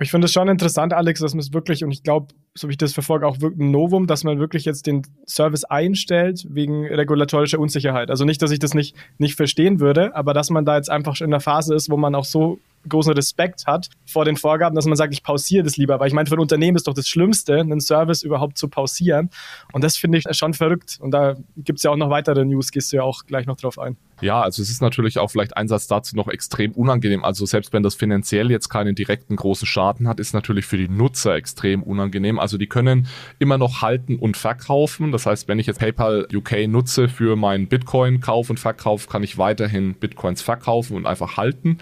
Ich 0.00 0.10
finde 0.10 0.26
es 0.26 0.32
schon 0.32 0.48
interessant, 0.48 0.92
Alex, 0.92 1.20
dass 1.20 1.34
man 1.34 1.40
es 1.40 1.52
wirklich, 1.52 1.84
und 1.84 1.90
ich 1.90 2.02
glaube, 2.02 2.28
so 2.54 2.68
wie 2.68 2.72
ich 2.72 2.78
das 2.78 2.92
verfolge, 2.92 3.26
auch 3.26 3.40
wirklich 3.40 3.60
ein 3.60 3.70
Novum, 3.70 4.06
dass 4.06 4.24
man 4.24 4.38
wirklich 4.38 4.64
jetzt 4.64 4.86
den 4.86 5.02
Service 5.26 5.64
einstellt 5.64 6.46
wegen 6.48 6.86
regulatorischer 6.86 7.60
Unsicherheit. 7.60 8.10
Also 8.10 8.24
nicht, 8.24 8.42
dass 8.42 8.50
ich 8.50 8.58
das 8.58 8.74
nicht, 8.74 8.96
nicht 9.18 9.36
verstehen 9.36 9.80
würde, 9.80 10.14
aber 10.16 10.34
dass 10.34 10.50
man 10.50 10.64
da 10.64 10.76
jetzt 10.76 10.90
einfach 10.90 11.20
in 11.20 11.30
der 11.30 11.40
Phase 11.40 11.74
ist, 11.74 11.90
wo 11.90 11.96
man 11.96 12.14
auch 12.14 12.24
so 12.24 12.58
großen 12.88 13.12
Respekt 13.12 13.66
hat 13.66 13.88
vor 14.06 14.24
den 14.24 14.36
Vorgaben, 14.36 14.74
dass 14.74 14.86
man 14.86 14.96
sagt, 14.96 15.12
ich 15.12 15.22
pausiere 15.22 15.64
das 15.64 15.76
lieber. 15.76 15.94
Aber 15.94 16.06
ich 16.06 16.12
meine, 16.12 16.28
für 16.28 16.36
ein 16.36 16.40
Unternehmen 16.40 16.76
ist 16.76 16.86
doch 16.86 16.94
das 16.94 17.08
Schlimmste, 17.08 17.58
einen 17.58 17.80
Service 17.80 18.22
überhaupt 18.22 18.58
zu 18.58 18.68
pausieren. 18.68 19.30
Und 19.72 19.84
das 19.84 19.96
finde 19.96 20.18
ich 20.18 20.24
schon 20.36 20.54
verrückt. 20.54 20.98
Und 21.00 21.12
da 21.12 21.34
gibt 21.56 21.78
es 21.78 21.82
ja 21.82 21.90
auch 21.90 21.96
noch 21.96 22.10
weitere 22.10 22.44
News, 22.44 22.70
gehst 22.70 22.92
du 22.92 22.96
ja 22.96 23.02
auch 23.02 23.24
gleich 23.26 23.46
noch 23.46 23.56
drauf 23.56 23.78
ein. 23.78 23.96
Ja, 24.20 24.40
also 24.40 24.62
es 24.62 24.70
ist 24.70 24.80
natürlich 24.80 25.18
auch 25.18 25.30
vielleicht 25.30 25.56
ein 25.56 25.68
Satz 25.68 25.86
dazu 25.86 26.16
noch 26.16 26.28
extrem 26.28 26.72
unangenehm. 26.72 27.24
Also 27.24 27.46
selbst 27.46 27.72
wenn 27.72 27.82
das 27.82 27.94
finanziell 27.94 28.50
jetzt 28.50 28.68
keinen 28.68 28.94
direkten 28.94 29.36
großen 29.36 29.66
Schaden 29.66 30.08
hat, 30.08 30.20
ist 30.20 30.34
natürlich 30.34 30.66
für 30.66 30.76
die 30.76 30.88
Nutzer 30.88 31.34
extrem 31.34 31.82
unangenehm. 31.82 32.38
Also 32.38 32.56
die 32.56 32.68
können 32.68 33.08
immer 33.38 33.58
noch 33.58 33.82
halten 33.82 34.16
und 34.16 34.36
verkaufen. 34.36 35.12
Das 35.12 35.26
heißt, 35.26 35.48
wenn 35.48 35.58
ich 35.58 35.66
jetzt 35.66 35.80
PayPal 35.80 36.28
UK 36.32 36.68
nutze 36.68 37.08
für 37.08 37.36
meinen 37.36 37.68
Bitcoin-Kauf 37.68 38.50
und 38.50 38.60
Verkauf, 38.60 39.08
kann 39.08 39.22
ich 39.22 39.36
weiterhin 39.36 39.94
Bitcoins 39.94 40.42
verkaufen 40.42 40.96
und 40.96 41.06
einfach 41.06 41.36
halten 41.36 41.78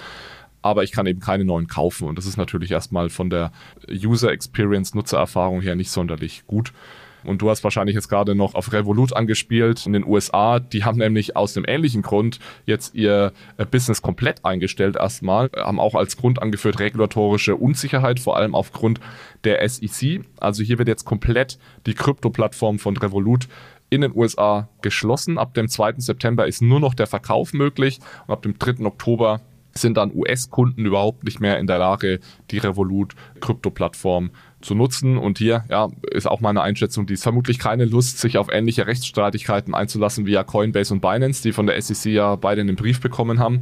aber 0.63 0.85
ich 0.85 0.93
kann 0.93 1.07
eben 1.07 1.21
keine 1.21 1.45
neuen 1.45 1.67
kaufen. 1.67 2.09
Und 2.09 2.17
das 2.17 2.27
ist 2.27 2.37
natürlich 2.37 2.71
erstmal 2.71 3.11
von 3.11 3.31
der 3.31 3.53
User 3.91 4.33
Experience, 4.33 4.95
Nutzererfahrung 4.95 5.61
her 5.61 5.75
nicht 5.75 5.91
sonderlich 5.91 6.45
gut. 6.47 6.73
Und 7.25 7.43
du 7.43 7.51
hast 7.51 7.63
wahrscheinlich 7.65 7.95
jetzt 7.95 8.09
gerade 8.09 8.35
noch 8.35 8.55
auf 8.55 8.73
Revolut 8.73 9.13
angespielt 9.13 9.87
in 9.87 9.93
den 9.93 10.05
USA. 10.05 10.59
Die 10.59 10.85
haben 10.85 10.99
nämlich 10.99 11.37
aus 11.37 11.57
einem 11.57 11.67
ähnlichen 11.69 12.03
Grund 12.03 12.39
jetzt 12.67 12.95
ihr 12.95 13.33
äh, 13.57 13.67
Business 13.67 14.03
komplett 14.03 14.45
eingestellt 14.45 14.97
erstmal, 14.97 15.51
haben 15.57 15.79
auch 15.79 15.95
als 15.95 16.17
Grund 16.17 16.43
angeführt 16.43 16.79
regulatorische 16.79 17.57
Unsicherheit, 17.57 18.21
vor 18.21 18.37
allem 18.37 18.55
aufgrund 18.55 19.01
der 19.45 19.67
SEC. 19.69 20.25
Also 20.41 20.63
hier 20.63 20.79
wird 20.79 20.89
jetzt 20.89 21.05
komplett 21.05 21.59
die 21.87 21.95
Krypto-Plattform 21.95 22.79
von 22.79 22.97
Revolut 22.97 23.49
in 23.91 24.01
den 24.01 24.17
USA 24.17 24.69
geschlossen. 24.81 25.39
Ab 25.39 25.55
dem 25.55 25.69
2. 25.69 25.95
September 25.99 26.47
ist 26.47 26.63
nur 26.63 26.81
noch 26.81 26.95
der 26.95 27.07
Verkauf 27.07 27.53
möglich 27.53 28.01
und 28.27 28.33
ab 28.33 28.43
dem 28.43 28.59
3. 28.59 28.85
Oktober 28.87 29.41
sind 29.75 29.97
dann 29.97 30.13
US-Kunden 30.15 30.85
überhaupt 30.85 31.25
nicht 31.25 31.41
mehr 31.41 31.59
in 31.59 31.67
der 31.67 31.79
Lage, 31.79 32.21
die 32.51 32.59
Revolut-Krypto-Plattform 32.59 34.31
zu 34.61 34.75
nutzen. 34.75 35.19
Und 35.19 35.39
hier 35.39 35.65
ja, 35.69 35.89
ist 36.11 36.27
auch 36.27 36.41
meine 36.41 36.63
Einschätzung, 36.63 37.07
die 37.07 37.15
ist 37.15 37.23
vermutlich 37.23 37.59
keine 37.59 37.85
Lust, 37.85 38.19
sich 38.19 38.39
auf 38.39 38.49
ähnliche 38.51 38.87
Rechtsstreitigkeiten 38.87 39.75
einzulassen 39.75 40.27
wie 40.27 40.33
ja 40.33 40.45
Coinbase 40.45 40.95
und 40.95 41.01
Binance, 41.01 41.43
die 41.43 41.53
von 41.53 41.67
der 41.67 41.81
SEC 41.81 42.13
ja 42.13 42.37
beide 42.37 42.61
einen 42.61 42.77
Brief 42.77 43.01
bekommen 43.01 43.39
haben. 43.39 43.61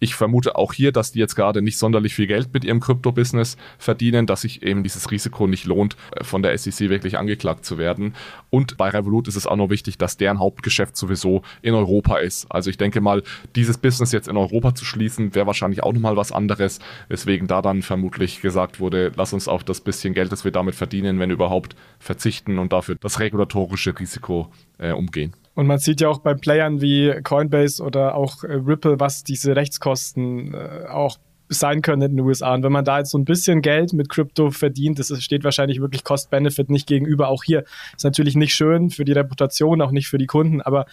Ich 0.00 0.14
vermute 0.14 0.56
auch 0.56 0.72
hier, 0.72 0.92
dass 0.92 1.12
die 1.12 1.18
jetzt 1.18 1.34
gerade 1.34 1.60
nicht 1.62 1.78
sonderlich 1.78 2.14
viel 2.14 2.26
Geld 2.26 2.52
mit 2.52 2.64
ihrem 2.64 2.80
Krypto-Business 2.80 3.56
verdienen, 3.78 4.26
dass 4.26 4.42
sich 4.42 4.62
eben 4.62 4.82
dieses 4.82 5.10
Risiko 5.10 5.46
nicht 5.46 5.66
lohnt, 5.66 5.96
äh, 6.16 6.24
von 6.24 6.42
der 6.42 6.56
SEC 6.56 6.88
wirklich 6.88 7.18
angeklagt 7.18 7.64
zu 7.64 7.78
werden. 7.78 8.14
Und 8.50 8.76
bei 8.76 8.88
Revolut 8.88 9.28
ist 9.28 9.36
es 9.36 9.46
auch 9.46 9.56
noch 9.56 9.70
wichtig, 9.70 9.98
dass 9.98 10.16
deren 10.16 10.38
Hauptgeschäft 10.38 10.96
sowieso 10.96 11.42
in 11.62 11.74
Europa 11.74 12.18
ist. 12.18 12.46
Also 12.50 12.70
ich 12.70 12.78
denke 12.78 13.00
mal, 13.00 13.22
dieses 13.56 13.78
Business 13.78 14.12
jetzt 14.12 14.28
in 14.28 14.36
Europa 14.36 14.74
zu 14.74 14.84
schließen, 14.84 15.34
wäre 15.34 15.46
wahrscheinlich 15.46 15.82
auch 15.82 15.92
nochmal 15.92 16.16
was 16.16 16.32
anderes, 16.32 16.78
weswegen 17.08 17.48
da 17.48 17.62
dann 17.62 17.82
vermutlich 17.82 18.40
gesagt 18.40 18.80
wurde, 18.80 19.12
lass 19.16 19.32
uns 19.32 19.48
auf 19.48 19.64
das 19.64 19.80
bisschen 19.80 20.14
Geld, 20.14 20.30
das 20.32 20.44
wir 20.44 20.52
damit 20.52 20.74
verdienen, 20.74 21.18
wenn 21.18 21.30
überhaupt, 21.30 21.74
verzichten 21.98 22.58
und 22.58 22.72
dafür 22.72 22.96
das 23.00 23.18
regulatorische 23.20 23.98
Risiko 23.98 24.50
äh, 24.78 24.92
umgehen. 24.92 25.34
Und 25.58 25.66
man 25.66 25.80
sieht 25.80 26.00
ja 26.00 26.08
auch 26.08 26.20
bei 26.20 26.34
Playern 26.34 26.80
wie 26.80 27.12
Coinbase 27.24 27.82
oder 27.82 28.14
auch 28.14 28.44
äh, 28.44 28.52
Ripple, 28.52 29.00
was 29.00 29.24
diese 29.24 29.56
Rechtskosten 29.56 30.54
äh, 30.54 30.86
auch 30.88 31.18
sein 31.48 31.82
können 31.82 32.00
in 32.02 32.16
den 32.16 32.20
USA. 32.24 32.54
Und 32.54 32.62
wenn 32.62 32.70
man 32.70 32.84
da 32.84 32.98
jetzt 32.98 33.10
so 33.10 33.18
ein 33.18 33.24
bisschen 33.24 33.60
Geld 33.60 33.92
mit 33.92 34.08
Krypto 34.08 34.52
verdient, 34.52 35.00
das 35.00 35.12
steht 35.20 35.42
wahrscheinlich 35.42 35.80
wirklich 35.80 36.04
Cost-Benefit 36.04 36.70
nicht 36.70 36.86
gegenüber. 36.86 37.26
Auch 37.26 37.42
hier 37.42 37.64
ist 37.96 38.04
natürlich 38.04 38.36
nicht 38.36 38.54
schön 38.54 38.90
für 38.90 39.04
die 39.04 39.10
Reputation, 39.10 39.82
auch 39.82 39.90
nicht 39.90 40.06
für 40.06 40.18
die 40.18 40.26
Kunden, 40.26 40.62
aber 40.62 40.86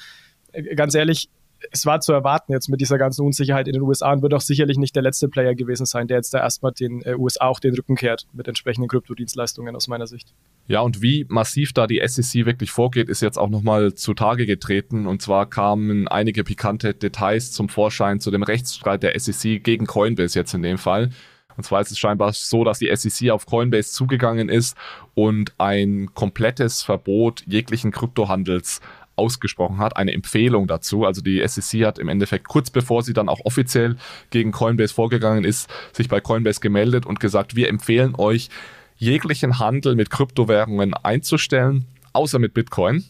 äh, 0.51 0.74
ganz 0.74 0.95
ehrlich, 0.95 1.30
es 1.72 1.86
war 1.86 1.99
zu 1.99 2.13
erwarten 2.13 2.51
jetzt 2.51 2.68
mit 2.68 2.82
dieser 2.82 2.97
ganzen 2.97 3.24
Unsicherheit 3.24 3.68
in 3.68 3.74
den 3.74 3.84
USA 3.84 4.13
und 4.13 4.24
wird 4.24 4.34
auch 4.34 4.41
sicherlich 4.41 4.80
nicht 4.80 4.95
der 4.95 5.03
letzte 5.03 5.30
Player 5.30 5.53
gewesen 5.53 5.86
sein, 5.86 6.07
der 6.07 6.18
jetzt 6.18 6.34
da 6.34 6.39
erstmal 6.39 6.72
den 6.72 7.03
USA 7.20 7.45
auch 7.45 7.59
den 7.59 7.76
Rücken 7.76 7.95
kehrt 7.95 8.26
mit 8.34 8.47
entsprechenden 8.47 8.88
Kryptodienstleistungen 8.88 9.76
aus 9.76 9.88
meiner 9.88 10.07
Sicht. 10.07 10.34
Ja, 10.68 10.82
und 10.82 11.01
wie 11.01 11.26
massiv 11.30 11.74
da 11.74 11.86
die 11.86 12.01
SEC 12.05 12.45
wirklich 12.45 12.72
vorgeht, 12.72 13.07
ist 13.07 13.22
jetzt 13.22 13.38
auch 13.38 13.49
nochmal 13.49 13.93
zutage 13.93 14.47
getreten. 14.47 15.05
Und 15.05 15.22
zwar 15.22 15.47
kamen 15.47 16.07
einige 16.07 16.43
pikante 16.43 16.95
Details 16.95 17.51
zum 17.51 17.70
Vorschein 17.70 18.20
zu 18.20 18.32
dem 18.32 18.41
Rechtsstreit 18.41 19.03
der 19.03 19.20
SEC 19.20 19.63
gegen 19.63 19.86
Coinbase 19.86 20.39
jetzt 20.39 20.55
in 20.55 20.63
dem 20.63 20.80
Fall. 20.80 21.11
Und 21.55 21.63
zwar 21.63 21.82
ist 21.82 21.91
es 21.91 21.99
scheinbar 21.99 22.34
so, 22.34 22.63
dass 22.63 22.80
die 22.80 22.93
SEC 22.93 23.30
auf 23.30 23.45
Coinbase 23.45 23.91
zugegangen 23.91 24.49
ist 24.49 24.76
und 25.13 25.53
ein 25.59 26.09
komplettes 26.13 26.82
Verbot 26.82 27.43
jeglichen 27.45 27.91
Kryptohandels 27.91 28.82
ausgesprochen 29.16 29.78
hat, 29.78 29.95
eine 29.95 30.13
Empfehlung 30.13 30.68
dazu. 30.68 31.05
Also 31.05 31.22
die 31.22 31.45
SEC 31.47 31.86
hat 31.86 31.99
im 31.99 32.09
Endeffekt 32.09 32.47
kurz 32.47 32.70
bevor 32.70 33.03
sie 33.03 33.13
dann 33.13 33.30
auch 33.30 33.45
offiziell 33.45 33.95
gegen 34.30 34.51
Coinbase 34.51 34.93
vorgegangen 34.93 35.45
ist, 35.45 35.70
sich 35.93 36.09
bei 36.09 36.20
Coinbase 36.20 36.59
gemeldet 36.59 37.05
und 37.05 37.20
gesagt, 37.20 37.55
wir 37.55 37.70
empfehlen 37.70 38.16
euch, 38.16 38.49
jeglichen 38.98 39.60
Handel 39.60 39.96
mit 39.96 40.10
Kryptowährungen 40.10 40.93
einzustellen, 40.93 41.86
außer 42.14 42.39
mit 42.39 42.54
Bitcoin. 42.54 43.04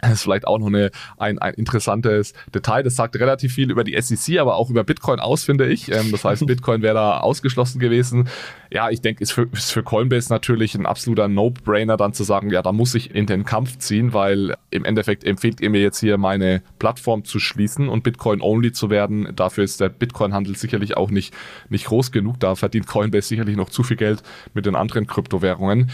Das 0.00 0.12
ist 0.12 0.22
vielleicht 0.22 0.46
auch 0.46 0.58
noch 0.58 0.68
eine, 0.68 0.90
ein, 1.18 1.38
ein 1.38 1.54
interessantes 1.54 2.32
Detail. 2.54 2.82
Das 2.82 2.96
sagt 2.96 3.16
relativ 3.16 3.54
viel 3.54 3.70
über 3.70 3.84
die 3.84 4.00
SEC, 4.00 4.38
aber 4.38 4.56
auch 4.56 4.70
über 4.70 4.84
Bitcoin 4.84 5.20
aus, 5.20 5.44
finde 5.44 5.66
ich. 5.66 5.90
Ähm, 5.90 6.10
das 6.10 6.24
heißt, 6.24 6.46
Bitcoin 6.46 6.82
wäre 6.82 6.94
da 6.94 7.18
ausgeschlossen 7.18 7.78
gewesen. 7.78 8.28
Ja, 8.70 8.90
ich 8.90 9.00
denke, 9.00 9.22
ist 9.22 9.32
für, 9.32 9.48
ist 9.52 9.72
für 9.72 9.82
Coinbase 9.82 10.32
natürlich 10.32 10.74
ein 10.74 10.86
absoluter 10.86 11.28
No-Brainer, 11.28 11.96
dann 11.96 12.14
zu 12.14 12.24
sagen, 12.24 12.50
ja, 12.50 12.62
da 12.62 12.72
muss 12.72 12.94
ich 12.94 13.14
in 13.14 13.26
den 13.26 13.44
Kampf 13.44 13.78
ziehen, 13.78 14.12
weil 14.12 14.56
im 14.70 14.84
Endeffekt 14.84 15.24
empfiehlt 15.24 15.60
ihr 15.60 15.70
mir 15.70 15.80
jetzt 15.80 16.00
hier 16.00 16.18
meine 16.18 16.62
Plattform 16.78 17.24
zu 17.24 17.38
schließen 17.38 17.88
und 17.88 18.02
Bitcoin-only 18.04 18.72
zu 18.72 18.90
werden. 18.90 19.32
Dafür 19.34 19.64
ist 19.64 19.80
der 19.80 19.88
Bitcoin-Handel 19.88 20.56
sicherlich 20.56 20.96
auch 20.96 21.10
nicht, 21.10 21.34
nicht 21.68 21.86
groß 21.86 22.12
genug. 22.12 22.40
Da 22.40 22.54
verdient 22.54 22.86
Coinbase 22.86 23.28
sicherlich 23.28 23.56
noch 23.56 23.70
zu 23.70 23.82
viel 23.82 23.96
Geld 23.96 24.22
mit 24.54 24.66
den 24.66 24.76
anderen 24.76 25.06
Kryptowährungen 25.06 25.90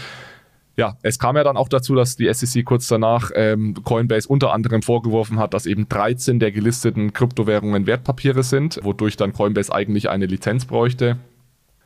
ja, 0.77 0.95
es 1.01 1.17
kam 1.17 1.35
ja 1.35 1.43
dann 1.43 1.57
auch 1.57 1.69
dazu, 1.69 1.95
dass 1.95 2.15
die 2.15 2.31
SEC 2.31 2.63
kurz 2.63 2.87
danach 2.87 3.31
ähm, 3.33 3.73
Coinbase 3.83 4.29
unter 4.29 4.53
anderem 4.53 4.83
vorgeworfen 4.83 5.39
hat, 5.39 5.55
dass 5.55 5.65
eben 5.65 5.89
13 5.89 6.39
der 6.39 6.51
gelisteten 6.51 7.13
Kryptowährungen 7.13 7.87
Wertpapiere 7.87 8.43
sind, 8.43 8.79
wodurch 8.83 9.17
dann 9.17 9.33
Coinbase 9.33 9.73
eigentlich 9.73 10.09
eine 10.09 10.27
Lizenz 10.27 10.65
bräuchte. 10.65 11.17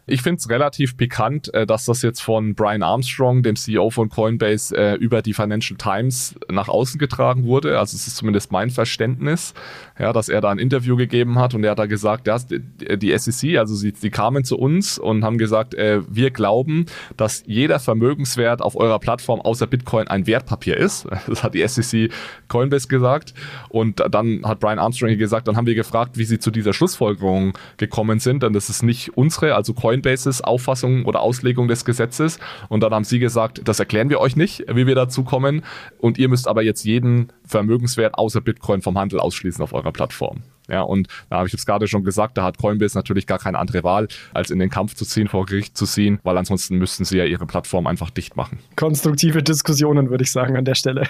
Ich 0.07 0.23
finde 0.23 0.39
es 0.39 0.49
relativ 0.49 0.97
pikant, 0.97 1.53
äh, 1.53 1.65
dass 1.65 1.85
das 1.85 2.01
jetzt 2.01 2.21
von 2.21 2.55
Brian 2.55 2.83
Armstrong, 2.83 3.43
dem 3.43 3.55
CEO 3.55 3.89
von 3.91 4.09
Coinbase, 4.09 4.75
äh, 4.75 4.95
über 4.95 5.21
die 5.21 5.33
Financial 5.33 5.77
Times 5.77 6.35
nach 6.49 6.67
außen 6.67 6.99
getragen 6.99 7.45
wurde. 7.45 7.79
Also 7.79 7.95
es 7.95 8.07
ist 8.07 8.17
zumindest 8.17 8.51
mein 8.51 8.69
Verständnis, 8.69 9.53
ja, 9.99 10.11
dass 10.11 10.27
er 10.29 10.41
da 10.41 10.49
ein 10.49 10.59
Interview 10.59 10.95
gegeben 10.95 11.37
hat 11.37 11.53
und 11.53 11.63
er 11.63 11.71
hat 11.71 11.79
da 11.79 11.85
gesagt, 11.85 12.27
ja, 12.27 12.37
die 12.39 13.17
SEC, 13.17 13.57
also 13.57 13.75
sie, 13.75 13.93
sie 13.95 14.09
kamen 14.09 14.43
zu 14.43 14.57
uns 14.57 14.97
und 14.97 15.23
haben 15.23 15.37
gesagt, 15.37 15.75
äh, 15.75 16.01
wir 16.09 16.31
glauben, 16.31 16.87
dass 17.15 17.43
jeder 17.45 17.79
Vermögenswert 17.79 18.61
auf 18.61 18.75
eurer 18.75 18.99
Plattform 18.99 19.39
außer 19.39 19.67
Bitcoin 19.67 20.07
ein 20.07 20.27
Wertpapier 20.27 20.77
ist. 20.77 21.07
Das 21.31 21.43
hat 21.43 21.53
die 21.53 21.65
SEC 21.65 22.11
Coinbase 22.49 22.87
gesagt. 22.89 23.33
Und 23.69 24.03
dann 24.09 24.41
hat 24.43 24.59
Brian 24.59 24.79
Armstrong 24.79 25.17
gesagt, 25.17 25.47
dann 25.47 25.55
haben 25.55 25.65
wir 25.65 25.75
gefragt, 25.75 26.17
wie 26.17 26.25
sie 26.25 26.39
zu 26.39 26.51
dieser 26.51 26.73
Schlussfolgerung 26.73 27.53
gekommen 27.77 28.19
sind. 28.19 28.43
Denn 28.43 28.51
das 28.51 28.69
ist 28.69 28.83
nicht 28.83 29.15
unsere, 29.15 29.55
also 29.55 29.73
Coinbase 29.73 29.90
Coinbases 29.91 30.41
Auffassung 30.41 31.03
oder 31.03 31.19
Auslegung 31.19 31.67
des 31.67 31.83
Gesetzes. 31.83 32.39
Und 32.69 32.81
dann 32.81 32.93
haben 32.93 33.03
sie 33.03 33.19
gesagt, 33.19 33.61
das 33.65 33.79
erklären 33.79 34.09
wir 34.09 34.21
euch 34.21 34.37
nicht, 34.37 34.63
wie 34.73 34.87
wir 34.87 34.95
dazu 34.95 35.25
kommen. 35.25 35.63
Und 35.99 36.17
ihr 36.17 36.29
müsst 36.29 36.47
aber 36.47 36.63
jetzt 36.63 36.85
jeden 36.85 37.33
Vermögenswert 37.45 38.15
außer 38.15 38.39
Bitcoin 38.39 38.81
vom 38.81 38.97
Handel 38.97 39.19
ausschließen 39.19 39.61
auf 39.61 39.73
eurer 39.73 39.91
Plattform. 39.91 40.43
Ja, 40.69 40.83
und 40.83 41.09
da 41.29 41.37
habe 41.37 41.47
ich 41.47 41.53
jetzt 41.53 41.65
gerade 41.65 41.87
schon 41.89 42.05
gesagt, 42.05 42.37
da 42.37 42.43
hat 42.43 42.57
Coinbase 42.57 42.97
natürlich 42.97 43.27
gar 43.27 43.39
keine 43.39 43.59
andere 43.59 43.83
Wahl, 43.83 44.07
als 44.33 44.51
in 44.51 44.59
den 44.59 44.69
Kampf 44.69 44.95
zu 44.95 45.03
ziehen, 45.03 45.27
vor 45.27 45.45
Gericht 45.45 45.75
zu 45.75 45.85
ziehen, 45.85 46.19
weil 46.23 46.37
ansonsten 46.37 46.77
müssten 46.77 47.03
sie 47.03 47.17
ja 47.17 47.25
ihre 47.25 47.45
Plattform 47.45 47.87
einfach 47.87 48.09
dicht 48.09 48.37
machen. 48.37 48.59
Konstruktive 48.77 49.43
Diskussionen, 49.43 50.09
würde 50.09 50.23
ich 50.23 50.31
sagen, 50.31 50.55
an 50.55 50.63
der 50.63 50.75
Stelle. 50.75 51.03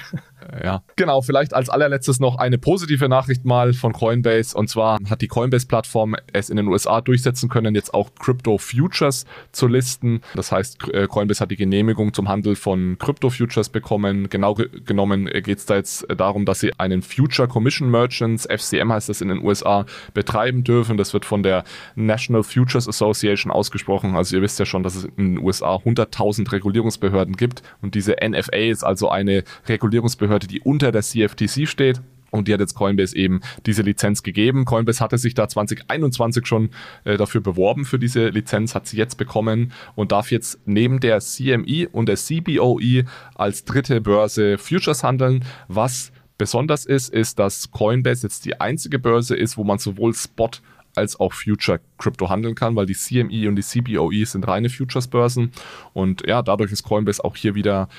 Äh, 0.52 0.66
ja, 0.66 0.84
genau. 0.96 1.22
Vielleicht 1.22 1.54
als 1.54 1.70
allerletztes 1.70 2.20
noch 2.20 2.38
eine 2.38 2.58
positive 2.58 3.10
Nachricht 3.10 3.46
mal 3.46 3.74
von 3.74 3.94
Coinbase. 3.94 4.56
Und 4.58 4.70
zwar 4.70 5.00
hat 5.10 5.22
die 5.22 5.28
Coinbase-Plattform 5.28 6.16
es 6.34 6.50
in 6.50 6.58
den 6.58 6.68
USA 6.68 7.02
durchsetzen 7.02 7.50
können, 7.50 7.76
jetzt 7.76 7.94
auch 7.94 8.10
Crypto 8.20 8.58
Futures 8.58 9.26
zu 9.52 9.68
listen. 9.68 10.22
Das 10.36 10.52
heißt, 10.52 10.90
äh, 10.94 11.08
Coinbase 11.08 11.42
hat 11.42 11.52
die 11.52 11.56
Genehmigung 11.56 12.14
zum 12.14 12.28
Handel 12.28 12.56
von 12.56 12.98
Crypto 13.00 13.30
Futures 13.30 13.70
bekommen. 13.70 14.30
Genau 14.30 14.56
genommen 14.86 15.26
geht 15.26 15.58
es 15.58 15.66
da 15.66 15.76
jetzt 15.76 16.06
darum, 16.16 16.46
dass 16.46 16.60
sie 16.60 16.72
einen 16.80 17.02
Future 17.02 17.48
Commission 17.48 17.90
Merchants, 17.90 18.48
FCM 18.48 18.92
heißt 18.92 19.10
das 19.10 19.22
in 19.22 19.30
den 19.30 19.44
USA 19.44 19.86
betreiben 20.14 20.64
dürfen. 20.64 20.98
Das 20.98 21.14
wird 21.14 21.26
von 21.26 21.44
der 21.44 21.64
National 21.96 22.44
Futures 22.44 22.88
Association 22.88 23.52
ausgesprochen. 23.52 24.16
Also 24.16 24.36
ihr 24.36 24.42
wisst 24.42 24.60
ja 24.60 24.66
schon, 24.66 24.84
dass 24.84 24.96
es 24.96 25.06
in 25.06 25.36
den 25.36 25.40
USA 25.40 25.76
100.000 25.76 26.52
Regulierungsbehörden 26.52 27.36
gibt 27.36 27.64
und 27.82 27.96
diese 27.96 28.16
NFA 28.22 28.58
ist 28.58 28.84
also 28.84 29.10
eine 29.10 29.44
Regulierungsbehörde, 29.68 30.41
die 30.48 30.62
unter 30.62 30.92
der 30.92 31.02
CFTC 31.02 31.68
steht. 31.68 32.02
Und 32.32 32.48
die 32.48 32.54
hat 32.54 32.62
jetzt 32.62 32.76
Coinbase 32.76 33.14
eben 33.18 33.42
diese 33.66 33.82
Lizenz 33.82 34.24
gegeben. 34.24 34.64
Coinbase 34.64 35.02
hatte 35.02 35.18
sich 35.18 35.34
da 35.34 35.50
2021 35.50 36.48
schon 36.48 36.70
äh, 37.04 37.18
dafür 37.18 37.42
beworben 37.42 37.84
für 37.84 38.00
diese 38.00 38.30
Lizenz, 38.30 38.74
hat 38.74 38.88
sie 38.88 38.96
jetzt 38.96 39.18
bekommen 39.18 39.74
und 39.96 40.14
darf 40.14 40.32
jetzt 40.32 40.58
neben 40.66 41.02
der 41.02 41.20
CME 41.20 41.90
und 41.92 42.08
der 42.08 42.16
CBOE 42.16 43.04
als 43.36 43.66
dritte 43.66 44.00
Börse 44.00 44.58
Futures 44.58 45.04
handeln, 45.04 45.44
was 45.68 46.14
Besonders 46.42 46.86
ist, 46.86 47.14
ist, 47.14 47.38
dass 47.38 47.70
Coinbase 47.70 48.26
jetzt 48.26 48.46
die 48.46 48.60
einzige 48.60 48.98
Börse 48.98 49.36
ist, 49.36 49.58
wo 49.58 49.64
man 49.64 49.78
sowohl 49.78 50.16
Spot 50.16 50.50
als 50.96 51.20
auch 51.20 51.34
Future 51.34 51.80
Crypto 52.00 52.30
handeln 52.30 52.56
kann, 52.56 52.76
weil 52.76 52.88
die 52.88 52.96
CME 52.96 53.48
und 53.48 53.58
die 53.58 53.62
CBOE 53.62 54.26
sind 54.26 54.48
reine 54.48 54.70
Futures-Börsen. 54.70 55.52
Und 55.94 56.26
ja, 56.26 56.42
dadurch 56.42 56.72
ist 56.72 56.82
Coinbase 56.82 57.24
auch 57.24 57.36
hier 57.36 57.54
wieder 57.54 57.90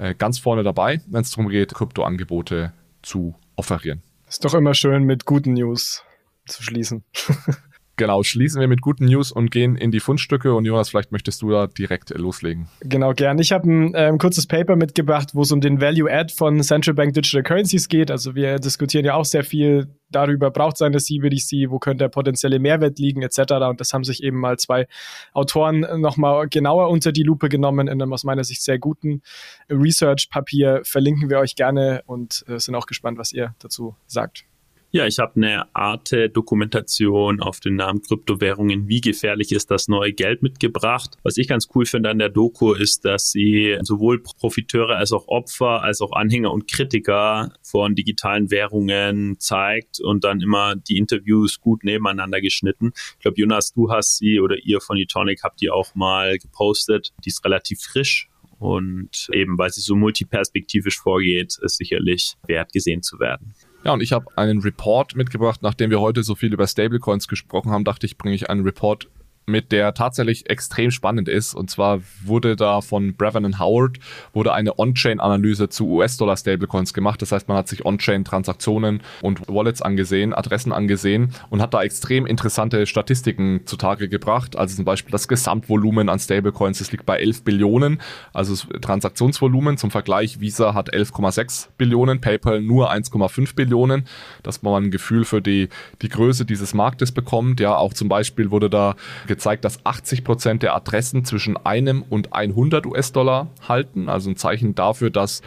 äh, 0.00 0.14
ganz 0.14 0.38
vorne 0.38 0.62
dabei, 0.62 1.00
wenn 1.08 1.20
es 1.20 1.30
darum 1.30 1.48
geht, 1.48 1.74
Kryptoangebote 1.74 2.72
zu 3.02 3.34
offerieren. 3.56 4.02
Ist 4.26 4.44
doch 4.44 4.54
immer 4.54 4.74
schön, 4.74 5.04
mit 5.04 5.26
guten 5.26 5.52
News 5.52 6.02
zu 6.46 6.62
schließen. 6.62 7.04
Genau, 8.00 8.22
schließen 8.22 8.62
wir 8.62 8.66
mit 8.66 8.80
guten 8.80 9.04
News 9.04 9.30
und 9.30 9.50
gehen 9.50 9.76
in 9.76 9.90
die 9.90 10.00
Fundstücke. 10.00 10.54
Und 10.54 10.64
Jonas, 10.64 10.88
vielleicht 10.88 11.12
möchtest 11.12 11.42
du 11.42 11.50
da 11.50 11.66
direkt 11.66 12.08
loslegen. 12.16 12.66
Genau, 12.80 13.12
gern. 13.12 13.38
Ich 13.38 13.52
habe 13.52 13.70
ein 13.70 13.92
ähm, 13.94 14.16
kurzes 14.16 14.46
Paper 14.46 14.74
mitgebracht, 14.74 15.34
wo 15.34 15.42
es 15.42 15.52
um 15.52 15.60
den 15.60 15.82
Value 15.82 16.10
Add 16.10 16.32
von 16.32 16.62
Central 16.62 16.94
Bank 16.94 17.12
Digital 17.12 17.42
Currencies 17.42 17.88
geht. 17.88 18.10
Also 18.10 18.34
wir 18.34 18.58
diskutieren 18.58 19.04
ja 19.04 19.16
auch 19.16 19.26
sehr 19.26 19.44
viel 19.44 19.88
darüber, 20.08 20.50
braucht 20.50 20.76
es 20.76 20.80
eine 20.80 20.96
CBDC, 20.96 21.68
wo 21.68 21.78
könnte 21.78 22.04
der 22.04 22.08
potenzielle 22.08 22.58
Mehrwert 22.58 22.98
liegen, 22.98 23.20
etc. 23.20 23.52
Und 23.68 23.80
das 23.80 23.92
haben 23.92 24.04
sich 24.04 24.22
eben 24.22 24.38
mal 24.38 24.58
zwei 24.58 24.86
Autoren 25.34 25.80
nochmal 26.00 26.48
genauer 26.48 26.88
unter 26.88 27.12
die 27.12 27.22
Lupe 27.22 27.50
genommen 27.50 27.86
in 27.86 28.00
einem 28.00 28.14
aus 28.14 28.24
meiner 28.24 28.44
Sicht 28.44 28.62
sehr 28.62 28.78
guten 28.78 29.20
Research-Papier. 29.68 30.80
Verlinken 30.84 31.28
wir 31.28 31.38
euch 31.38 31.54
gerne 31.54 32.02
und 32.06 32.46
äh, 32.48 32.58
sind 32.58 32.74
auch 32.76 32.86
gespannt, 32.86 33.18
was 33.18 33.34
ihr 33.34 33.54
dazu 33.58 33.94
sagt. 34.06 34.46
Ja, 34.92 35.06
ich 35.06 35.20
habe 35.20 35.36
eine 35.36 35.72
Arte-Dokumentation 35.72 37.40
auf 37.40 37.60
den 37.60 37.76
Namen 37.76 38.02
Kryptowährungen. 38.02 38.88
Wie 38.88 39.00
gefährlich 39.00 39.52
ist 39.52 39.70
das 39.70 39.86
neue 39.86 40.12
Geld 40.12 40.42
mitgebracht? 40.42 41.16
Was 41.22 41.36
ich 41.36 41.46
ganz 41.46 41.68
cool 41.72 41.86
finde 41.86 42.10
an 42.10 42.18
der 42.18 42.28
Doku 42.28 42.72
ist, 42.72 43.04
dass 43.04 43.30
sie 43.30 43.78
sowohl 43.82 44.20
Profiteure 44.20 44.96
als 44.96 45.12
auch 45.12 45.28
Opfer, 45.28 45.84
als 45.84 46.00
auch 46.00 46.10
Anhänger 46.10 46.50
und 46.50 46.66
Kritiker 46.66 47.52
von 47.62 47.94
digitalen 47.94 48.50
Währungen 48.50 49.38
zeigt 49.38 50.00
und 50.00 50.24
dann 50.24 50.40
immer 50.40 50.74
die 50.74 50.98
Interviews 50.98 51.60
gut 51.60 51.84
nebeneinander 51.84 52.40
geschnitten. 52.40 52.90
Ich 53.12 53.20
glaube, 53.20 53.40
Jonas, 53.40 53.72
du 53.72 53.92
hast 53.92 54.16
sie 54.16 54.40
oder 54.40 54.56
ihr 54.56 54.80
von 54.80 54.96
Etonic 54.96 55.44
habt 55.44 55.60
die 55.60 55.70
auch 55.70 55.94
mal 55.94 56.36
gepostet. 56.36 57.12
Die 57.24 57.28
ist 57.28 57.44
relativ 57.44 57.80
frisch 57.80 58.28
und 58.58 59.28
eben 59.32 59.56
weil 59.56 59.70
sie 59.70 59.82
so 59.82 59.94
multiperspektivisch 59.94 60.98
vorgeht, 60.98 61.60
ist 61.62 61.76
sicherlich 61.76 62.34
wert 62.48 62.72
gesehen 62.72 63.02
zu 63.02 63.20
werden. 63.20 63.54
Ja, 63.84 63.92
und 63.92 64.02
ich 64.02 64.12
habe 64.12 64.26
einen 64.36 64.60
Report 64.60 65.16
mitgebracht, 65.16 65.62
nachdem 65.62 65.90
wir 65.90 66.00
heute 66.00 66.22
so 66.22 66.34
viel 66.34 66.52
über 66.52 66.66
Stablecoins 66.66 67.28
gesprochen 67.28 67.70
haben, 67.70 67.84
dachte 67.84 68.06
ich, 68.06 68.18
bringe 68.18 68.34
ich 68.34 68.50
einen 68.50 68.62
Report 68.62 69.08
mit 69.46 69.72
der 69.72 69.94
tatsächlich 69.94 70.48
extrem 70.48 70.90
spannend 70.90 71.28
ist. 71.28 71.54
Und 71.54 71.70
zwar 71.70 72.00
wurde 72.24 72.56
da 72.56 72.80
von 72.80 73.14
Brevin 73.14 73.58
Howard 73.58 73.98
wurde 74.32 74.52
eine 74.52 74.78
On-Chain-Analyse 74.78 75.68
zu 75.68 75.88
US-Dollar-Stablecoins 75.88 76.94
gemacht. 76.94 77.20
Das 77.22 77.32
heißt, 77.32 77.48
man 77.48 77.56
hat 77.56 77.68
sich 77.68 77.84
On-Chain-Transaktionen 77.84 79.02
und 79.22 79.48
Wallets 79.48 79.82
angesehen, 79.82 80.32
Adressen 80.32 80.72
angesehen 80.72 81.32
und 81.50 81.60
hat 81.60 81.74
da 81.74 81.82
extrem 81.82 82.26
interessante 82.26 82.86
Statistiken 82.86 83.62
zutage 83.66 84.08
gebracht. 84.08 84.56
Also 84.56 84.76
zum 84.76 84.84
Beispiel 84.84 85.12
das 85.12 85.28
Gesamtvolumen 85.28 86.08
an 86.08 86.18
Stablecoins, 86.18 86.78
das 86.78 86.92
liegt 86.92 87.06
bei 87.06 87.18
11 87.18 87.42
Billionen, 87.42 88.00
also 88.32 88.54
Transaktionsvolumen. 88.80 89.76
Zum 89.76 89.90
Vergleich, 89.90 90.40
Visa 90.40 90.74
hat 90.74 90.92
11,6 90.92 91.68
Billionen, 91.76 92.20
PayPal 92.20 92.60
nur 92.60 92.92
1,5 92.92 93.54
Billionen, 93.54 94.04
dass 94.42 94.62
man 94.62 94.84
ein 94.84 94.90
Gefühl 94.90 95.24
für 95.24 95.42
die, 95.42 95.68
die 96.02 96.08
Größe 96.08 96.44
dieses 96.44 96.74
Marktes 96.74 97.12
bekommt. 97.12 97.60
Ja, 97.60 97.76
auch 97.76 97.94
zum 97.94 98.08
Beispiel 98.08 98.50
wurde 98.50 98.70
da 98.70 98.94
gezeigt, 99.30 99.64
dass 99.64 99.86
80 99.86 100.24
Prozent 100.24 100.62
der 100.62 100.74
Adressen 100.74 101.24
zwischen 101.24 101.56
einem 101.56 102.02
und 102.02 102.32
100 102.34 102.84
US-Dollar 102.84 103.48
halten. 103.66 104.08
Also 104.08 104.28
ein 104.28 104.36
Zeichen 104.36 104.74
dafür, 104.74 105.10
dass 105.10 105.40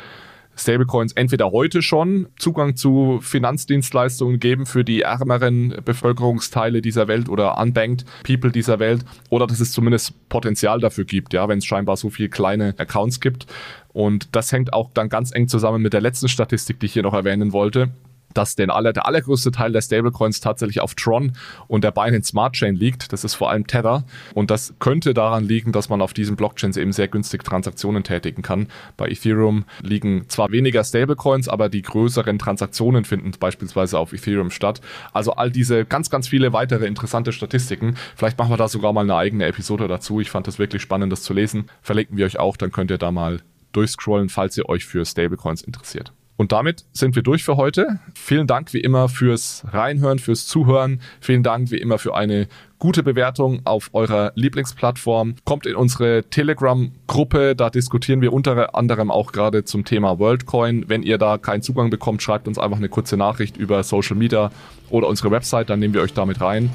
Stablecoins 0.56 1.12
entweder 1.14 1.52
heute 1.52 1.82
schon 1.82 2.28
Zugang 2.38 2.78
zu 2.78 3.20
Finanzdienstleistungen 3.22 4.40
geben 4.40 4.66
für 4.66 4.86
die 4.86 5.02
ärmeren 5.02 5.76
Bevölkerungsteile 5.84 6.82
dieser 6.82 7.08
Welt 7.08 7.28
oder 7.28 7.58
unbanked 7.60 8.06
People 8.24 8.52
dieser 8.52 8.80
Welt 8.80 9.04
oder 9.30 9.48
dass 9.48 9.60
es 9.60 9.74
zumindest 9.74 10.30
Potenzial 10.30 10.80
dafür 10.80 11.04
gibt, 11.04 11.34
ja, 11.34 11.50
wenn 11.50 11.58
es 11.58 11.66
scheinbar 11.66 11.98
so 11.98 12.10
viele 12.10 12.30
kleine 12.30 12.76
Accounts 12.78 13.20
gibt. 13.20 13.48
Und 13.92 14.36
das 14.36 14.52
hängt 14.52 14.72
auch 14.72 14.92
dann 14.94 15.10
ganz 15.10 15.34
eng 15.34 15.48
zusammen 15.48 15.82
mit 15.82 15.92
der 15.92 16.02
letzten 16.02 16.30
Statistik, 16.30 16.80
die 16.80 16.86
ich 16.86 16.94
hier 16.94 17.04
noch 17.04 17.14
erwähnen 17.14 17.52
wollte 17.52 17.92
dass 18.34 18.56
den 18.56 18.70
aller, 18.70 18.94
der 18.94 19.06
allergrößte 19.06 19.52
Teil 19.52 19.72
der 19.72 19.82
Stablecoins 19.82 20.40
tatsächlich 20.40 20.82
auf 20.82 20.96
Tron 20.96 21.34
und 21.68 21.84
der 21.84 21.92
Binance 21.92 22.30
Smart 22.30 22.54
Chain 22.54 22.76
liegt. 22.76 23.14
Das 23.14 23.24
ist 23.24 23.36
vor 23.36 23.50
allem 23.50 23.68
Tether. 23.68 24.04
Und 24.34 24.52
das 24.52 24.74
könnte 24.80 25.14
daran 25.14 25.44
liegen, 25.44 25.72
dass 25.72 25.90
man 25.90 26.02
auf 26.02 26.14
diesen 26.14 26.36
Blockchains 26.36 26.78
eben 26.78 26.92
sehr 26.92 27.08
günstig 27.08 27.44
Transaktionen 27.44 28.04
tätigen 28.04 28.42
kann. 28.42 28.68
Bei 28.98 29.08
Ethereum 29.08 29.66
liegen 29.82 30.26
zwar 30.30 30.52
weniger 30.52 30.84
Stablecoins, 30.84 31.48
aber 31.48 31.70
die 31.70 31.82
größeren 31.82 32.40
Transaktionen 32.40 33.06
finden 33.06 33.32
beispielsweise 33.40 33.98
auf 34.00 34.14
Ethereum 34.14 34.52
statt. 34.52 34.82
Also 35.12 35.34
all 35.34 35.52
diese 35.52 35.86
ganz, 35.86 36.10
ganz 36.10 36.28
viele 36.28 36.54
weitere 36.54 36.86
interessante 36.86 37.32
Statistiken. 37.32 37.96
Vielleicht 38.16 38.38
machen 38.38 38.52
wir 38.52 38.58
da 38.58 38.68
sogar 38.68 38.94
mal 38.94 39.02
eine 39.02 39.16
eigene 39.16 39.46
Episode 39.46 39.88
dazu. 39.88 40.20
Ich 40.20 40.30
fand 40.30 40.48
das 40.48 40.60
wirklich 40.60 40.82
spannend, 40.82 41.12
das 41.12 41.24
zu 41.24 41.34
lesen. 41.34 41.70
Verlinken 41.82 42.18
wir 42.18 42.26
euch 42.26 42.40
auch, 42.40 42.58
dann 42.58 42.72
könnt 42.72 42.92
ihr 42.92 42.98
da 42.98 43.12
mal 43.12 43.40
durchscrollen, 43.72 44.30
falls 44.30 44.58
ihr 44.58 44.70
euch 44.70 44.86
für 44.86 45.06
Stablecoins 45.06 45.62
interessiert. 45.62 46.14
Und 46.36 46.52
damit 46.52 46.86
sind 46.94 47.16
wir 47.16 47.22
durch 47.22 47.44
für 47.44 47.58
heute. 47.58 48.00
Vielen 48.16 48.48
Dank 48.48 48.74
wie 48.74 48.80
immer 48.80 49.08
fürs 49.08 49.64
Reinhören, 49.72 50.20
fürs 50.20 50.48
Zuhören. 50.48 51.00
Vielen 51.22 51.44
Dank 51.44 51.72
wie 51.72 51.78
immer 51.78 52.00
für 52.00 52.16
eine 52.16 52.48
gute 52.80 53.04
Bewertung 53.04 53.62
auf 53.66 53.92
eurer 53.94 54.32
Lieblingsplattform. 54.36 55.36
Kommt 55.46 55.66
in 55.66 55.76
unsere 55.76 56.24
Telegram-Gruppe, 56.24 57.56
da 57.56 57.70
diskutieren 57.70 58.22
wir 58.22 58.34
unter 58.34 58.76
anderem 58.76 59.12
auch 59.12 59.32
gerade 59.32 59.64
zum 59.64 59.86
Thema 59.86 60.20
WorldCoin. 60.20 60.86
Wenn 60.90 61.04
ihr 61.04 61.18
da 61.18 61.38
keinen 61.38 61.62
Zugang 61.62 61.90
bekommt, 61.90 62.22
schreibt 62.22 62.48
uns 62.48 62.58
einfach 62.58 62.78
eine 62.78 62.90
kurze 62.90 63.16
Nachricht 63.16 63.56
über 63.56 63.84
Social 63.84 64.18
Media 64.18 64.52
oder 64.90 65.08
unsere 65.08 65.32
Website, 65.32 65.70
dann 65.70 65.80
nehmen 65.80 65.94
wir 65.94 66.02
euch 66.02 66.14
damit 66.14 66.42
rein. 66.42 66.72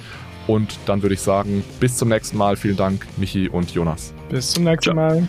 Und 0.47 0.79
dann 0.87 1.03
würde 1.03 1.15
ich 1.15 1.21
sagen, 1.21 1.63
bis 1.79 1.99
zum 1.99 2.09
nächsten 2.09 2.39
Mal. 2.39 2.57
Vielen 2.57 2.77
Dank, 2.77 3.07
Michi 3.19 3.49
und 3.51 3.71
Jonas. 3.73 4.15
Bis 4.31 4.53
zum 4.53 4.65
nächsten 4.65 4.97
Mal. 4.97 5.29